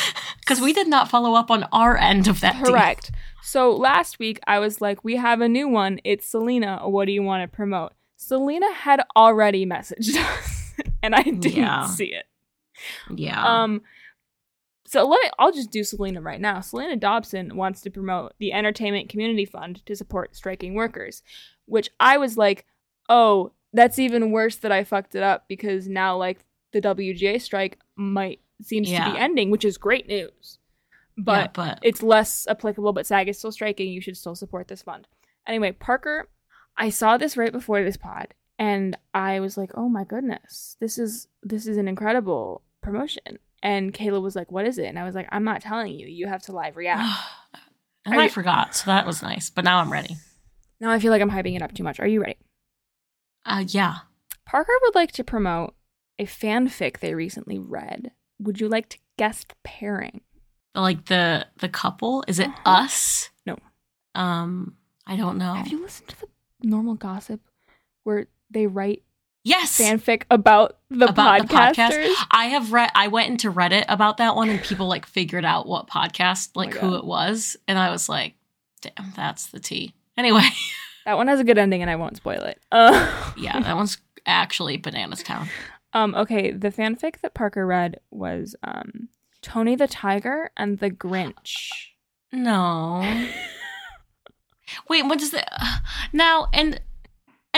Because 0.41 0.60
we 0.60 0.74
did 0.74 0.88
not 0.89 1.10
follow 1.10 1.34
up 1.34 1.49
on 1.49 1.64
our 1.72 1.95
end 1.97 2.28
of 2.28 2.41
that. 2.41 2.55
deal. 2.62 2.66
correct. 2.74 3.12
So 3.43 3.72
last 3.74 4.20
week 4.20 4.39
I 4.45 4.60
was 4.60 4.82
like, 4.82 5.05
"We 5.05 5.16
have 5.16 5.39
a 5.39 5.47
new 5.47 5.70
one. 5.70 5.99
It's 6.03 6.28
Selena. 6.28 6.82
What 6.84 7.05
do 7.05 7.14
you 7.14 7.24
want 7.24 7.49
to 7.49 7.55
promote?" 7.55 7.93
Selena 8.18 8.74
had 8.74 9.01
already 9.16 9.66
messaged 9.66 10.18
us, 10.38 10.74
and 11.01 11.16
I 11.16 11.22
didn't 11.24 11.45
Yeah. 11.45 11.86
see 11.86 12.08
it. 12.14 12.26
Yeah. 13.14 13.44
Um, 13.44 13.82
so 14.86 15.06
let 15.06 15.22
me, 15.22 15.30
I'll 15.38 15.52
just 15.52 15.72
do 15.72 15.84
Selena 15.84 16.22
right 16.22 16.40
now. 16.40 16.62
Selena 16.62 16.96
Dobson 16.96 17.58
wants 17.58 17.82
to 17.82 17.90
promote 17.92 18.34
the 18.40 18.54
Entertainment 18.54 19.10
Community 19.10 19.46
Fund 19.46 19.86
to 19.86 19.96
support 19.96 20.36
striking 20.36 20.76
workers, 20.76 21.24
which 21.66 21.90
I 22.00 22.18
was 22.18 22.38
like, 22.38 22.66
oh, 23.10 23.52
that's 23.74 24.00
even 24.00 24.32
worse 24.32 24.56
that 24.58 24.72
I 24.72 24.84
fucked 24.86 25.14
it 25.16 25.24
up 25.24 25.46
because 25.50 25.88
now 25.90 26.16
like 26.18 26.40
the 26.72 26.82
WGA 26.82 27.42
strike 27.42 27.80
might 27.96 28.40
seems 28.62 28.90
to 28.90 29.12
be 29.12 29.18
ending, 29.18 29.52
which 29.52 29.66
is 29.66 29.78
great 29.78 30.08
news. 30.08 30.60
Yeah, 31.18 31.24
But 31.24 31.54
but 31.54 31.80
it's 31.82 32.02
less 32.02 32.48
applicable, 32.48 32.94
but 32.94 33.06
SAG 33.06 33.28
is 33.28 33.38
still 33.38 33.52
striking. 33.52 33.90
You 33.92 34.02
should 34.02 34.18
still 34.18 34.36
support 34.36 34.68
this 34.68 34.82
fund. 34.84 35.08
Anyway, 35.46 35.72
Parker, 35.74 36.30
I 36.78 36.90
saw 36.90 37.18
this 37.18 37.38
right 37.38 37.52
before 37.52 37.84
this 37.84 37.98
pod, 37.98 38.34
and 38.58 38.98
I 39.14 39.40
was 39.40 39.58
like, 39.58 39.72
"Oh 39.76 39.90
my 39.90 40.04
goodness, 40.06 40.78
this 40.80 40.98
is 40.98 41.28
this 41.44 41.68
is 41.68 41.78
an 41.78 41.88
incredible 41.88 42.62
promotion." 42.92 43.38
And 43.64 43.94
Kayla 43.94 44.22
was 44.22 44.36
like, 44.36 44.52
"What 44.52 44.66
is 44.66 44.78
it?" 44.78 44.86
And 44.86 44.98
I 45.00 45.04
was 45.04 45.16
like, 45.16 45.28
"I'm 45.32 45.44
not 45.44 45.62
telling 45.62 45.94
you. 46.00 46.08
You 46.08 46.28
have 46.28 46.42
to 46.44 46.52
live 46.52 46.76
react." 46.78 47.02
and 48.06 48.16
Are 48.16 48.22
I 48.22 48.24
you- 48.26 48.30
forgot, 48.30 48.76
so 48.76 48.86
that 48.92 49.06
was 49.06 49.22
nice. 49.22 49.50
But 49.50 49.64
now 49.66 49.80
I'm 49.80 49.92
ready. 49.92 50.16
now 50.80 50.92
I 50.92 51.00
feel 51.00 51.12
like 51.12 51.22
I'm 51.22 51.32
hyping 51.32 51.56
it 51.56 51.62
up 51.62 51.74
too 51.74 51.84
much. 51.84 52.00
Are 52.00 52.08
you 52.08 52.22
ready? 52.22 52.38
Uh, 53.46 53.64
yeah. 53.68 53.96
Parker 54.46 54.74
would 54.84 54.96
like 54.96 55.12
to 55.14 55.24
promote 55.24 55.74
a 56.20 56.26
fanfic 56.26 57.00
they 57.00 57.14
recently 57.14 57.58
read. 57.60 58.12
Would 58.40 58.60
you 58.62 58.68
like 58.70 58.90
to 58.90 58.98
guess 59.18 59.44
the 59.44 59.56
pairing? 59.64 60.22
Like 60.76 61.06
the 61.06 61.48
the 61.58 61.70
couple 61.70 62.24
is 62.28 62.40
it 62.40 62.50
Uh-huh. 62.50 62.70
us? 62.84 63.30
No. 63.46 63.58
Um, 64.16 64.76
I 65.06 65.16
don't 65.16 65.38
know. 65.38 65.54
Have 65.54 65.68
you 65.70 65.82
listened 65.82 66.10
to 66.10 66.20
the 66.22 66.28
normal 66.62 66.96
gossip 66.96 67.42
where 68.04 68.28
they 68.52 68.68
write 68.68 69.04
yes. 69.44 69.80
fanfic 69.80 70.24
about 70.30 70.78
the 70.90 71.10
About 71.10 71.48
the 71.48 71.54
podcast? 71.54 72.14
I 72.32 72.46
have 72.46 72.72
read. 72.72 72.92
I 72.96 73.08
went 73.08 73.30
into 73.30 73.52
Reddit 73.52 73.86
about 73.88 74.18
that 74.18 74.36
one, 74.36 74.50
and 74.50 74.62
people 74.62 74.88
like 74.88 75.06
figured 75.06 75.46
out 75.46 75.68
what 75.68 75.88
podcast, 75.88 76.52
like 76.56 76.76
Oh 76.78 76.80
who 76.80 76.96
it 76.96 77.06
was, 77.06 77.58
and 77.68 77.78
I 77.78 77.92
was 77.92 78.08
like, 78.08 78.36
"Damn, 78.82 79.14
that's 79.16 79.48
the 79.48 79.60
tea." 79.60 79.94
Anyway, 80.18 80.48
That 81.08 81.16
one 81.16 81.30
has 81.30 81.40
a 81.40 81.46
good 81.46 81.58
ending, 81.58 81.82
and 81.82 81.90
I 81.90 81.96
won't 81.96 82.18
spoil 82.18 82.42
it. 82.42 82.60
Uh, 82.70 83.32
yeah, 83.38 83.58
that 83.62 83.78
one's 83.78 83.98
actually 84.26 84.76
Bananas 84.76 85.24
Town. 85.24 85.48
um. 85.94 86.14
Okay. 86.14 86.52
The 86.52 86.70
fanfic 86.70 87.22
that 87.22 87.34
Parker 87.34 87.66
read 87.66 88.02
was 88.12 88.58
um 88.62 89.08
Tony 89.42 89.78
the 89.78 89.88
Tiger 89.88 90.52
and 90.58 90.80
the 90.80 90.92
Grinch. 90.92 91.70
No. 92.34 93.00
Wait, 94.90 95.06
what 95.06 95.18
does 95.20 95.32
the 95.32 95.46
now 96.12 96.50
and 96.52 96.82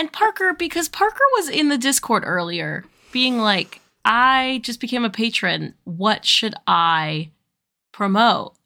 and 0.00 0.12
Parker 0.12 0.54
because 0.54 0.88
Parker 0.88 1.22
was 1.36 1.48
in 1.48 1.68
the 1.68 1.78
Discord 1.78 2.22
earlier, 2.26 2.84
being 3.12 3.38
like, 3.38 3.80
"I 4.04 4.60
just 4.64 4.80
became 4.80 5.04
a 5.04 5.10
patron. 5.10 5.74
What 5.84 6.24
should 6.24 6.54
I 6.66 7.30
promote?" 7.92 8.56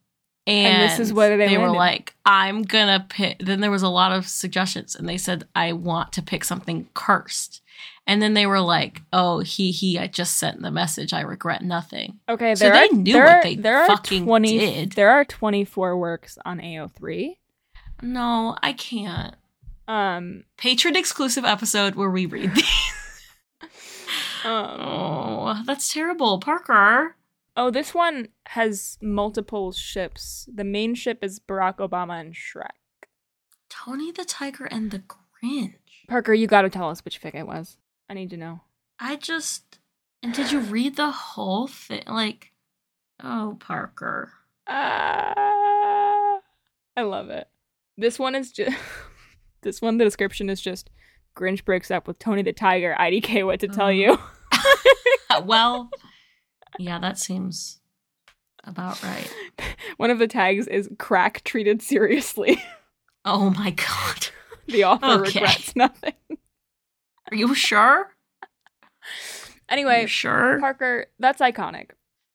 And, 0.47 0.83
And 0.83 0.91
this 0.91 1.01
is 1.01 1.13
what 1.13 1.29
they 1.31 1.49
they 1.49 1.59
were 1.59 1.71
like, 1.71 2.15
"I'm 2.25 2.63
gonna 2.63 3.05
pick." 3.09 3.39
Then 3.41 3.61
there 3.61 3.71
was 3.71 3.83
a 3.83 3.89
lot 3.89 4.13
of 4.13 4.29
suggestions, 4.29 4.95
and 4.95 5.09
they 5.09 5.19
said, 5.19 5.45
"I 5.55 5.73
want 5.73 6.13
to 6.13 6.23
pick 6.23 6.45
something 6.45 6.89
cursed." 6.95 7.61
And 8.07 8.21
then 8.21 8.35
they 8.35 8.47
were 8.47 8.61
like, 8.61 9.03
"Oh, 9.13 9.41
he 9.41 9.73
he, 9.73 9.99
I 9.99 10.07
just 10.07 10.37
sent 10.37 10.63
the 10.63 10.71
message. 10.71 11.13
I 11.13 11.23
regret 11.23 11.63
nothing." 11.63 12.21
Okay. 12.29 12.55
So 12.55 12.71
they 12.71 12.89
are, 12.89 12.93
knew 12.93 13.13
there 13.15 13.27
what 13.27 13.43
they 13.43 13.57
there 13.57 13.87
fucking 13.87 14.25
20, 14.25 14.59
did. 14.59 14.93
There 14.93 15.11
are 15.11 15.25
twenty 15.25 15.65
four 15.65 15.97
works 15.97 16.39
on 16.45 16.61
AO3. 16.61 17.39
No, 18.03 18.57
I 18.63 18.75
can't. 18.75 19.35
Um. 19.87 20.45
patron 20.57 20.97
exclusive 20.97 21.45
episode 21.45 21.95
where 21.95 22.11
we 22.11 22.27
read 22.27 22.55
these. 22.55 22.65
um 24.45 24.81
oh, 24.81 25.63
that's 25.67 25.93
terrible, 25.93 26.39
Parker. 26.39 27.17
Oh, 27.57 27.71
this 27.71 27.95
one 27.95 28.29
has 28.47 28.99
multiple 29.01 29.73
ships. 29.73 30.49
The 30.53 30.65
main 30.65 30.95
ship 30.95 31.19
is 31.23 31.39
Barack 31.39 31.77
Obama 31.77 32.21
and 32.21 32.35
Shrek. 32.35 32.71
Tony 33.69 34.11
the 34.11 34.25
Tiger 34.25 34.65
and 34.65 34.91
the 34.91 35.01
Grinch. 35.01 35.75
Parker, 36.09 36.35
you 36.35 36.47
gotta 36.47 36.71
tell 36.71 36.91
us 36.91 37.05
which 37.05 37.21
fic 37.21 37.35
it 37.35 37.47
was. 37.47 37.77
I 38.09 38.15
need 38.15 38.31
to 38.31 38.37
know. 38.37 38.61
I 38.99 39.17
just 39.17 39.79
and 40.25 40.33
did 40.33 40.51
you 40.51 40.61
read 40.61 40.97
the 40.97 41.11
whole 41.11 41.67
thing? 41.67 42.03
Like, 42.07 42.53
oh, 43.23 43.59
Parker. 43.61 44.33
Ah, 44.67 46.39
I 46.97 47.03
love 47.03 47.29
it. 47.29 47.47
This 47.99 48.19
one 48.19 48.35
is 48.35 48.51
just. 48.51 48.75
this 49.65 49.83
one, 49.83 49.99
the 49.99 50.05
description 50.05 50.49
is 50.49 50.61
just 50.61 50.89
Grinch 51.37 51.65
breaks 51.65 51.91
up 51.91 52.07
with 52.07 52.19
Tony 52.21 52.43
the 52.43 52.53
Tiger. 52.53 52.95
IDK, 52.99 53.45
what 53.45 53.59
to 53.61 53.69
tell 53.69 53.87
Oh. 53.87 53.91
you? 53.91 54.19
Uh, 55.31 55.43
well, 55.45 55.91
yeah, 56.79 56.99
that 57.01 57.19
seems 57.19 57.81
about 58.63 59.03
right. 59.03 59.29
one 59.97 60.11
of 60.11 60.19
the 60.21 60.29
tags 60.29 60.69
is 60.69 60.89
crack 60.99 61.43
treated 61.45 61.83
seriously. 61.83 62.63
Oh 63.25 63.49
my 63.51 63.71
god. 63.71 64.29
the 64.69 64.85
author 64.85 65.07
Okay. 65.23 65.41
regrets 65.41 65.75
nothing. 65.75 66.13
Are 66.31 67.37
you 67.37 67.55
sure? 67.55 68.11
Anyway, 69.69 70.03
you 70.03 70.07
sure? 70.07 70.61
Parker, 70.61 71.07
that's 71.19 71.41
iconic. 71.41 71.93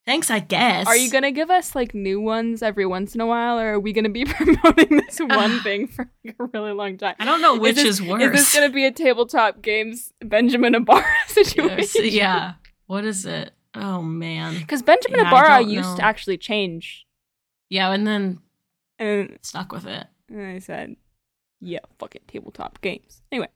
Thanks, 0.09 0.31
I 0.31 0.39
guess. 0.39 0.87
Are 0.87 0.97
you 0.97 1.11
gonna 1.11 1.31
give 1.31 1.51
us 1.51 1.75
like 1.75 1.93
new 1.93 2.19
ones 2.19 2.63
every 2.63 2.87
once 2.87 3.13
in 3.13 3.21
a 3.21 3.27
while, 3.27 3.59
or 3.59 3.73
are 3.73 3.79
we 3.79 3.93
gonna 3.93 4.09
be 4.09 4.25
promoting 4.25 4.97
this 4.97 5.19
one 5.19 5.59
thing 5.59 5.85
for 5.85 6.09
like 6.25 6.35
a 6.39 6.45
really 6.45 6.71
long 6.71 6.97
time? 6.97 7.13
I 7.19 7.25
don't 7.25 7.43
know 7.43 7.59
which 7.59 7.75
this- 7.75 7.85
is 7.85 8.01
worse. 8.01 8.23
Is 8.23 8.31
this 8.31 8.53
gonna 8.55 8.71
be 8.73 8.85
a 8.85 8.91
tabletop 8.91 9.61
games 9.61 10.11
Benjamin 10.19 10.73
Ibarra 10.73 11.05
situation? 11.27 12.05
Yes, 12.05 12.13
yeah. 12.13 12.53
What 12.87 13.05
is 13.05 13.27
it? 13.27 13.51
Oh 13.75 14.01
man. 14.01 14.55
Because 14.57 14.81
Benjamin 14.81 15.19
Yeah, 15.19 15.27
Ibarra 15.27 15.61
used 15.61 15.89
know. 15.91 15.97
to 15.97 16.03
actually 16.03 16.39
change, 16.39 17.05
Yeah, 17.69 17.91
and 17.91 18.07
then 18.07 18.39
and, 18.97 19.37
stuck 19.43 19.71
with 19.71 19.85
it. 19.85 20.07
and 20.27 20.41
I 20.43 20.57
said, 20.57 20.95
"Yeah, 21.61 21.81
fuck 21.99 22.15
it, 22.15 22.27
tabletop 22.27 22.81
games." 22.81 23.21
Anyway, 23.31 23.49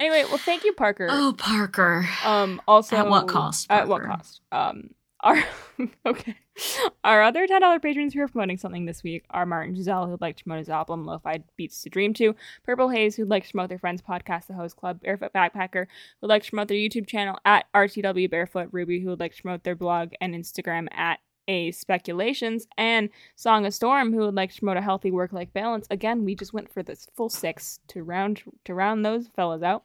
anyway, 0.00 0.24
well, 0.26 0.38
thank 0.38 0.64
you, 0.64 0.72
Parker. 0.72 1.06
Oh, 1.10 1.34
Parker. 1.36 2.08
Um. 2.24 2.62
Also, 2.66 2.96
At 2.96 3.10
what 3.10 3.28
cost, 3.28 3.66
At 3.68 3.88
what 3.88 4.04
cost? 4.04 4.40
Um. 4.50 4.94
Our 5.22 5.44
okay. 6.06 6.36
Our 7.04 7.22
other 7.22 7.46
ten 7.46 7.60
dollar 7.60 7.78
patrons 7.78 8.14
who 8.14 8.20
are 8.20 8.28
promoting 8.28 8.58
something 8.58 8.86
this 8.86 9.02
week 9.02 9.24
are 9.30 9.46
Martin 9.46 9.74
Giselle, 9.74 10.06
who'd 10.06 10.20
like 10.20 10.36
to 10.36 10.44
promote 10.44 10.60
his 10.60 10.68
album 10.68 11.04
Lo-Fi 11.04 11.42
Beats 11.56 11.82
to 11.82 11.90
Dream 11.90 12.14
to, 12.14 12.34
Purple 12.64 12.88
Haze, 12.88 13.16
who'd 13.16 13.28
like 13.28 13.44
to 13.44 13.50
promote 13.50 13.68
their 13.68 13.78
friends' 13.78 14.02
podcast, 14.02 14.46
The 14.46 14.54
Host 14.54 14.76
Club, 14.76 15.00
Barefoot 15.02 15.32
Backpacker, 15.32 15.86
who'd 16.20 16.28
like 16.28 16.42
to 16.44 16.50
promote 16.50 16.68
their 16.68 16.76
YouTube 16.76 17.06
channel 17.06 17.38
at 17.44 17.66
RTW 17.74 18.30
Barefoot, 18.30 18.68
Ruby, 18.72 19.00
who 19.00 19.10
would 19.10 19.20
like 19.20 19.34
to 19.36 19.42
promote 19.42 19.64
their 19.64 19.76
blog 19.76 20.12
and 20.20 20.34
Instagram 20.34 20.88
at 20.92 21.20
A 21.48 21.70
Speculations, 21.70 22.66
and 22.76 23.10
Song 23.36 23.66
of 23.66 23.74
Storm, 23.74 24.12
who 24.12 24.20
would 24.20 24.34
like 24.34 24.52
to 24.52 24.60
promote 24.60 24.76
a 24.76 24.82
healthy 24.82 25.10
work-life 25.10 25.52
balance. 25.52 25.86
Again, 25.90 26.24
we 26.24 26.34
just 26.34 26.52
went 26.52 26.72
for 26.72 26.82
this 26.82 27.06
full 27.16 27.30
six 27.30 27.80
to 27.88 28.02
round 28.02 28.42
to 28.64 28.74
round 28.74 29.04
those 29.04 29.28
fellas 29.28 29.62
out. 29.62 29.84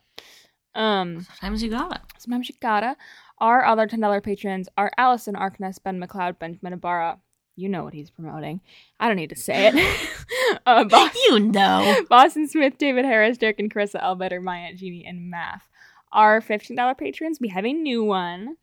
Um. 0.76 1.22
Sometimes 1.22 1.64
you 1.64 1.70
got 1.70 1.96
it. 1.96 2.02
Sometimes 2.18 2.50
you 2.50 2.56
gotta. 2.62 2.98
Our 3.40 3.66
other 3.66 3.88
$10 3.88 4.24
patrons 4.24 4.70
are 4.78 4.92
Allison 4.98 5.36
Arkness, 5.36 5.82
Ben 5.84 6.00
McLeod, 6.02 6.40
Benjamin 6.40 6.74
Ibarra. 6.74 7.20
You 7.58 7.70
know 7.70 7.84
what 7.84 7.94
he's 7.94 8.10
promoting. 8.10 8.62
I 9.00 9.08
don't 9.08 9.16
need 9.18 9.30
to 9.30 9.36
say 9.36 9.72
it. 9.74 10.10
uh, 10.66 10.84
Bos- 10.86 11.16
You 11.28 11.40
know. 11.40 12.04
Boston 12.10 12.48
Smith, 12.48 12.78
David 12.78 13.06
Harris, 13.06 13.38
Dirk 13.38 13.60
and 13.60 13.74
Carissa, 13.74 14.02
Elbetter, 14.02 14.46
Aunt 14.46 14.78
Jeannie, 14.78 15.06
and 15.08 15.30
Math. 15.30 15.64
Our 16.12 16.42
$15 16.42 16.98
patrons, 16.98 17.40
we 17.42 17.50
have 17.50 17.66
a 17.66 17.74
new 17.74 18.04
one. 18.04 18.56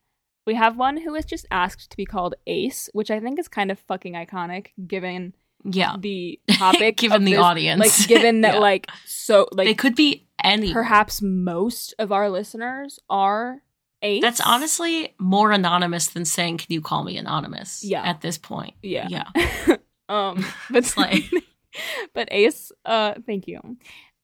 We 0.46 0.54
have 0.54 0.76
one 0.76 0.96
who 0.98 1.14
has 1.14 1.24
just 1.24 1.46
asked 1.50 1.90
to 1.90 1.96
be 1.96 2.04
called 2.04 2.34
Ace, 2.46 2.88
which 2.92 3.10
I 3.10 3.20
think 3.20 3.38
is 3.38 3.48
kind 3.48 3.70
of 3.70 3.78
fucking 3.78 4.14
iconic 4.14 4.68
given 4.86 5.34
Yeah. 5.64 5.96
the 5.98 6.40
topic. 6.50 6.96
Given 6.96 7.24
the 7.24 7.32
this- 7.32 7.40
audience. 7.40 7.80
Like 7.80 8.08
given 8.08 8.40
that 8.42 8.54
Yeah. 8.54 8.60
like 8.60 8.90
so 9.06 9.46
they 9.56 9.66
like 9.68 9.78
could 9.78 9.94
be 9.94 10.26
any. 10.42 10.72
perhaps 10.72 11.22
most 11.22 11.94
of 11.98 12.10
our 12.10 12.28
listeners 12.28 12.98
are 13.08 13.62
Ace. 14.02 14.20
That's 14.22 14.40
honestly 14.40 15.14
more 15.18 15.52
anonymous 15.52 16.08
than 16.08 16.24
saying, 16.24 16.58
"Can 16.58 16.66
you 16.72 16.80
call 16.80 17.04
me 17.04 17.16
anonymous?" 17.16 17.84
Yeah. 17.84 18.02
At 18.02 18.20
this 18.20 18.36
point. 18.38 18.74
Yeah. 18.82 19.08
Yeah. 19.08 19.76
um 20.08 20.44
but 20.70 20.84
Slay. 20.84 21.28
but 22.14 22.28
Ace, 22.30 22.72
uh 22.84 23.14
thank 23.26 23.46
you. 23.46 23.60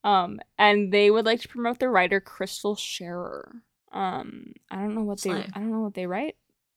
Um 0.03 0.39
and 0.57 0.91
they 0.91 1.09
would 1.09 1.25
like 1.25 1.41
to 1.41 1.47
promote 1.47 1.79
the 1.79 1.89
writer 1.89 2.19
Crystal 2.19 2.75
Scherer. 2.75 3.55
Um 3.91 4.53
I 4.69 4.77
don't 4.77 4.95
know 4.95 5.03
what 5.03 5.21
they 5.21 5.31
I 5.31 5.41
don't 5.55 5.71
know 5.71 5.81
what 5.81 5.93
they 5.93 6.05
write, 6.07 6.35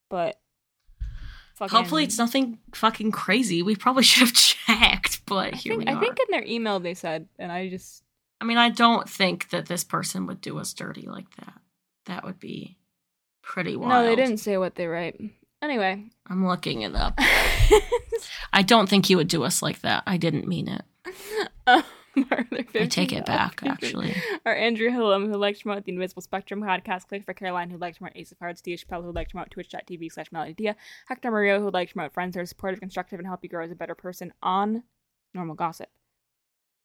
but 0.08 0.40
fucking- 1.56 1.76
Hopefully, 1.76 2.04
it's 2.04 2.18
nothing 2.18 2.58
fucking 2.74 3.12
crazy. 3.12 3.62
We 3.62 3.76
probably 3.76 4.02
should 4.04 4.28
have 4.28 4.34
checked, 4.34 5.26
but 5.26 5.54
I 5.54 5.56
here 5.56 5.72
think, 5.76 5.88
we 5.88 5.94
I 5.94 5.98
think 6.00 6.18
in 6.20 6.26
their 6.30 6.44
email 6.44 6.80
they 6.80 6.94
said, 6.94 7.28
and 7.38 7.50
I 7.52 7.68
just 7.68 8.02
I 8.40 8.44
mean, 8.44 8.58
I 8.58 8.70
don't 8.70 9.08
think 9.08 9.50
that 9.50 9.66
this 9.66 9.84
person 9.84 10.26
would 10.26 10.40
do 10.40 10.58
us 10.58 10.72
dirty 10.72 11.06
like 11.06 11.30
that. 11.36 11.54
That 12.06 12.24
would 12.24 12.40
be 12.40 12.76
pretty 13.42 13.76
wild. 13.76 13.90
no, 13.90 14.04
they 14.04 14.16
didn't 14.16 14.38
say 14.38 14.56
what 14.56 14.74
they 14.74 14.86
write. 14.86 15.20
Anyway, 15.60 16.04
I'm 16.26 16.46
looking 16.46 16.82
it 16.82 16.94
up. 16.94 17.14
I 18.52 18.62
don't 18.62 18.88
think 18.88 19.08
you 19.08 19.16
would 19.16 19.28
do 19.28 19.44
us 19.44 19.62
like 19.62 19.80
that. 19.82 20.02
I 20.06 20.16
didn't 20.16 20.48
mean 20.48 20.68
it. 20.68 20.82
um, 21.66 21.84
I 22.16 22.86
take 22.88 23.12
it 23.12 23.24
back, 23.24 23.60
actually. 23.64 24.14
Are 24.44 24.54
Andrew 24.54 24.90
Hillam, 24.90 25.28
who 25.28 25.36
likes 25.38 25.58
to 25.58 25.64
promote 25.64 25.84
the 25.84 25.92
Invisible 25.92 26.22
Spectrum 26.22 26.60
podcast, 26.60 27.08
Click 27.08 27.24
for 27.24 27.32
Caroline, 27.32 27.70
who 27.70 27.78
likes 27.78 27.96
to 27.96 28.00
promote 28.00 28.16
Ace 28.16 28.32
of 28.32 28.38
Hearts, 28.38 28.60
Dia 28.60 28.76
Chappelle, 28.76 29.02
who 29.02 29.12
likes 29.12 29.30
to 29.30 29.34
promote 29.34 29.50
twitch.tv 29.50 30.12
slash 30.12 30.30
Melody 30.30 30.52
Dia, 30.52 30.76
Hector 31.06 31.30
Mario, 31.30 31.60
who 31.60 31.70
likes 31.70 31.92
to 31.92 31.94
promote 31.94 32.12
friends 32.12 32.34
who 32.34 32.42
are 32.42 32.46
supportive, 32.46 32.80
constructive, 32.80 33.18
and 33.18 33.26
help 33.26 33.40
you 33.42 33.48
grow 33.48 33.64
as 33.64 33.70
a 33.70 33.76
better 33.76 33.94
person 33.94 34.32
on 34.42 34.82
normal 35.32 35.54
gossip. 35.54 35.88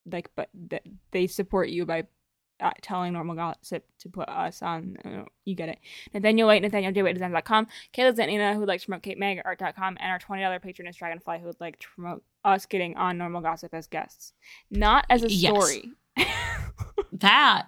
Like, 0.10 0.32
but 0.36 0.50
th- 0.70 0.84
they 1.12 1.28
support 1.28 1.70
you 1.70 1.86
by 1.86 2.08
telling 2.82 3.14
normal 3.14 3.36
gossip 3.36 3.86
to 4.00 4.10
put 4.10 4.28
us 4.30 4.62
on. 4.62 4.98
Uh, 5.06 5.24
you 5.46 5.56
get 5.56 5.70
it. 5.70 5.80
Nathaniel 6.14 6.48
White, 6.48 6.62
Nathaniel 6.62 6.92
J. 6.92 7.04
White 7.04 7.14
Designs.com, 7.14 7.68
Kayla 7.94 8.16
Zanina, 8.16 8.56
who 8.56 8.66
likes 8.66 8.84
to 8.84 8.88
promote 8.88 9.04
Kate 9.04 9.22
at 9.22 9.46
art.com, 9.46 9.98
and 10.00 10.12
our 10.12 10.20
$20 10.20 10.62
patron 10.62 10.88
is 10.88 10.96
Dragonfly, 10.96 11.40
who 11.40 11.46
would 11.48 11.60
like 11.60 11.80
to 11.80 11.88
promote 11.96 12.24
us 12.44 12.66
getting 12.66 12.96
on 12.98 13.18
normal 13.18 13.42
gossip 13.42 13.74
as 13.74 13.88
guests. 13.88 14.34
Not 14.72 15.06
as 15.10 15.24
a 15.24 15.30
Yes. 15.32 15.52
story. 15.52 15.92
That. 17.14 17.66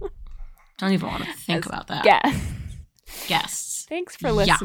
Don't 0.78 0.92
even 0.92 1.08
want 1.08 1.24
to 1.24 1.32
think 1.32 1.64
As 1.64 1.66
about 1.66 1.86
that. 1.88 2.04
Guests. 2.04 3.26
Guests. 3.28 3.86
Thanks 3.88 4.16
for 4.16 4.28
Yeah. 4.44 4.56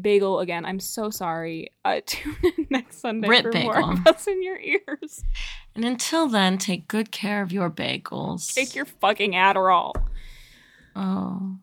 Bagel 0.00 0.40
again. 0.40 0.64
I'm 0.64 0.80
so 0.80 1.10
sorry. 1.10 1.72
Uh, 1.84 2.00
tune 2.06 2.36
in 2.42 2.66
next 2.70 3.00
Sunday 3.00 3.28
Rip 3.28 3.42
for 3.44 3.52
more 3.52 3.74
Bagel. 3.74 3.90
of 3.92 4.06
us 4.06 4.26
in 4.26 4.42
your 4.42 4.58
ears. 4.58 5.24
And 5.74 5.84
until 5.84 6.28
then, 6.28 6.58
take 6.58 6.88
good 6.88 7.10
care 7.10 7.42
of 7.42 7.52
your 7.52 7.70
bagels. 7.70 8.52
Take 8.54 8.74
your 8.74 8.84
fucking 8.84 9.32
Adderall. 9.32 9.92
Oh. 10.96 11.58